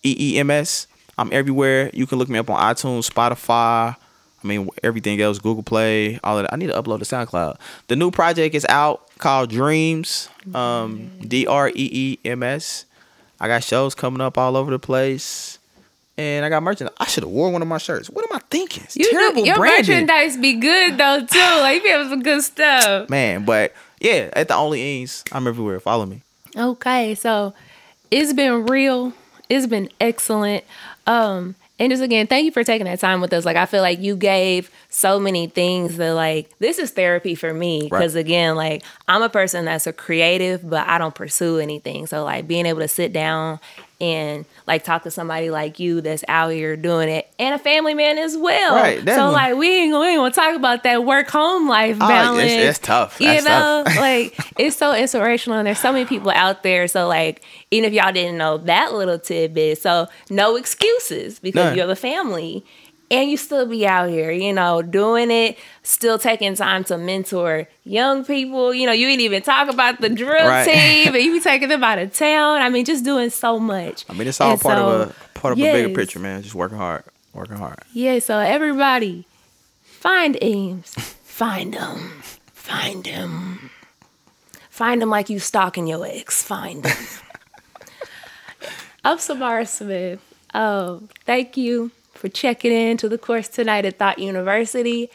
E 0.03 0.15
E 0.35 0.39
M 0.39 0.51
S. 0.51 0.87
I'm 1.17 1.31
everywhere. 1.31 1.89
You 1.93 2.05
can 2.05 2.17
look 2.17 2.27
me 2.27 2.37
up 2.37 2.49
on 2.49 2.59
iTunes, 2.59 3.09
Spotify. 3.09 3.95
I 4.43 4.47
mean, 4.47 4.67
everything 4.83 5.21
else, 5.21 5.39
Google 5.39 5.63
Play, 5.63 6.19
all 6.21 6.37
of 6.37 6.43
that. 6.43 6.51
I 6.53 6.57
need 6.57 6.67
to 6.67 6.73
upload 6.73 6.99
to 6.99 7.05
SoundCloud. 7.05 7.55
The 7.87 7.95
new 7.95 8.11
project 8.11 8.53
is 8.55 8.65
out 8.67 9.07
called 9.19 9.49
Dreems, 9.51 10.27
um, 10.53 11.09
D 11.25 11.47
R 11.47 11.69
E 11.69 11.73
E 11.75 12.19
M 12.25 12.43
S. 12.43 12.83
I 13.39 13.47
got 13.47 13.63
shows 13.63 13.95
coming 13.95 14.19
up 14.19 14.37
all 14.37 14.57
over 14.57 14.69
the 14.69 14.79
place, 14.79 15.59
and 16.17 16.45
I 16.45 16.49
got 16.49 16.61
merchandise. 16.63 16.95
I 16.99 17.05
should 17.07 17.23
have 17.23 17.31
worn 17.31 17.53
one 17.53 17.61
of 17.61 17.67
my 17.67 17.77
shirts. 17.77 18.09
What 18.09 18.23
am 18.29 18.35
I 18.37 18.41
thinking? 18.49 18.83
It's 18.83 18.95
You 18.95 19.05
do- 19.05 19.11
terrible 19.11 19.45
your 19.45 19.55
branding, 19.55 19.93
merchandise 20.07 20.37
be 20.37 20.53
good 20.53 20.97
though 20.97 21.25
too. 21.25 21.39
Like 21.39 21.83
you 21.83 21.89
have 21.91 22.09
some 22.09 22.21
good 22.23 22.43
stuff. 22.43 23.09
man. 23.11 23.45
But 23.45 23.73
yeah, 23.99 24.29
at 24.33 24.47
the 24.49 24.55
only 24.55 24.79
Eems, 24.81 25.23
I'm 25.31 25.47
everywhere. 25.47 25.79
Follow 25.79 26.05
me. 26.05 26.21
Okay, 26.55 27.15
so 27.15 27.53
it's 28.11 28.33
been 28.33 28.65
real. 28.67 29.13
It's 29.49 29.65
been 29.67 29.89
excellent. 29.99 30.63
Um, 31.07 31.55
and 31.79 31.91
just 31.91 32.03
again, 32.03 32.27
thank 32.27 32.45
you 32.45 32.51
for 32.51 32.63
taking 32.63 32.85
that 32.85 32.99
time 32.99 33.19
with 33.19 33.33
us. 33.33 33.43
Like 33.45 33.57
I 33.57 33.65
feel 33.65 33.81
like 33.81 33.99
you 33.99 34.15
gave 34.15 34.69
so 34.89 35.19
many 35.19 35.47
things 35.47 35.97
that 35.97 36.11
like 36.13 36.49
this 36.59 36.77
is 36.77 36.91
therapy 36.91 37.33
for 37.35 37.53
me 37.53 37.81
because 37.83 38.13
Right. 38.15 38.21
again, 38.21 38.55
like 38.55 38.83
I'm 39.07 39.23
a 39.23 39.29
person 39.29 39.65
that's 39.65 39.87
a 39.87 39.93
creative, 39.93 40.67
but 40.69 40.87
I 40.87 40.97
don't 40.99 41.15
pursue 41.15 41.57
anything. 41.57 42.05
So 42.07 42.23
like 42.23 42.47
being 42.47 42.67
able 42.67 42.79
to 42.81 42.87
sit 42.87 43.11
down 43.11 43.59
and 44.01 44.45
like 44.67 44.83
talk 44.83 45.03
to 45.03 45.11
somebody 45.11 45.49
like 45.49 45.79
you 45.79 46.01
that's 46.01 46.23
out 46.27 46.49
here 46.49 46.75
doing 46.75 47.07
it 47.09 47.31
and 47.39 47.55
a 47.55 47.57
family 47.57 47.93
man 47.93 48.17
as 48.17 48.35
well. 48.35 48.75
Right, 48.75 48.99
So 49.07 49.29
like 49.31 49.55
we 49.55 49.69
ain't 49.69 49.93
gonna, 49.93 50.05
we 50.05 50.11
ain't 50.11 50.19
gonna 50.19 50.31
talk 50.31 50.55
about 50.55 50.83
that 50.83 51.05
work 51.05 51.29
home 51.29 51.69
life 51.69 51.97
Oh, 52.01 52.07
balance. 52.07 52.43
it's- 52.51 52.69
it's 52.77 52.79
tough. 52.79 53.19
You 53.21 53.27
That's 53.27 53.45
know, 53.45 53.83
tough. 53.85 53.95
like 53.97 54.37
it's 54.59 54.75
so 54.75 54.93
inspirational 54.95 55.57
and 55.59 55.67
there's 55.67 55.79
so 55.79 55.91
many 55.93 56.05
people 56.05 56.31
out 56.31 56.63
there 56.63 56.87
so 56.87 57.07
like 57.07 57.43
even 57.71 57.87
if 57.87 57.93
y'all 57.93 58.11
didn't 58.11 58.37
know 58.37 58.57
that 58.59 58.93
little 58.93 59.19
tidbit 59.19 59.79
so 59.81 60.07
no 60.29 60.55
excuses 60.55 61.39
because 61.39 61.65
None. 61.65 61.75
you 61.75 61.81
have 61.81 61.89
a 61.89 61.95
family 61.95 62.65
and 63.13 63.29
you 63.29 63.37
still 63.37 63.65
be 63.65 63.85
out 63.87 64.09
here 64.09 64.31
you 64.31 64.51
know 64.51 64.81
doing 64.81 65.31
it 65.31 65.57
still 65.83 66.17
taking 66.17 66.55
time 66.55 66.83
to 66.85 66.97
mentor 66.97 67.67
young 67.85 68.25
people. 68.25 68.73
You 68.73 68.87
know 68.87 68.91
you 68.93 69.07
ain't 69.07 69.21
even 69.21 69.41
talk 69.43 69.69
about 69.69 70.01
the 70.01 70.09
drill 70.09 70.47
Right. 70.47 70.65
team 70.65 71.13
and 71.15 71.23
you 71.23 71.33
be 71.33 71.39
taking 71.51 71.69
them 71.69 71.83
out 71.83 71.99
of 71.99 72.13
town. 72.13 72.61
I 72.61 72.69
mean 72.69 72.83
just 72.85 73.05
doing 73.05 73.29
so 73.29 73.59
much. 73.59 74.05
I 74.09 74.13
mean, 74.13 74.27
it's 74.27 74.41
all 74.41 74.51
And 74.53 74.61
part 74.61 74.77
so, 74.77 74.87
of 74.87 75.09
a 75.09 75.39
part 75.39 75.51
of 75.53 75.59
a 75.59 75.61
bigger 75.61 75.93
picture, 75.95 76.19
man. 76.19 76.41
Just 76.41 76.55
working 76.55 76.77
hard, 76.77 77.03
working 77.33 77.57
hard. 77.57 77.79
yeah 77.93 78.19
so 78.19 78.39
everybody 78.39 79.25
find 79.83 80.37
Eems 80.43 80.93
find 81.23 81.73
them. 81.73 82.21
Find 82.53 83.03
them. 83.03 83.69
Find 84.69 85.01
them 85.01 85.09
like 85.09 85.29
you 85.29 85.37
stalking 85.39 85.85
your 85.85 86.05
ex. 86.07 86.41
Find 86.41 86.81
them. 86.83 86.97
I'm 89.03 89.17
Samara 89.19 89.65
Smith. 89.65 90.19
Um, 90.53 91.09
thank 91.25 91.57
you 91.57 91.91
for 92.23 92.29
checking 92.29 92.71
in 92.71 92.95
to 92.95 93.09
the 93.09 93.17
course 93.17 93.49
tonight 93.49 93.83
at 93.83 93.99
Thought 93.99 94.17
University, 94.17 95.09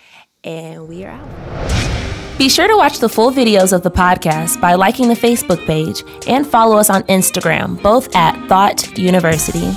and 0.44 0.86
we 0.86 1.06
are 1.06 1.12
out. 1.12 2.38
Be 2.38 2.50
sure 2.50 2.68
to 2.68 2.76
watch 2.76 2.98
the 2.98 3.08
full 3.08 3.32
videos 3.32 3.72
of 3.72 3.82
the 3.82 3.90
podcast 3.90 4.60
by 4.60 4.74
liking 4.74 5.08
the 5.08 5.14
Facebook 5.14 5.64
page 5.64 6.02
and 6.28 6.46
follow 6.46 6.76
us 6.76 6.90
on 6.90 7.04
Instagram, 7.04 7.82
both 7.82 8.14
at 8.14 8.36
Thought 8.46 8.98
University. 8.98 9.70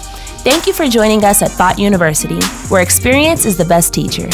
Thank 0.43 0.67
you 0.67 0.73
for 0.73 0.89
joining 0.89 1.23
us 1.23 1.41
at 1.41 1.51
Thought 1.51 1.79
University, 1.79 2.41
where 2.67 2.81
experience 2.81 3.45
is 3.45 3.55
the 3.55 3.63
best 3.63 3.93
teacher. 3.93 4.27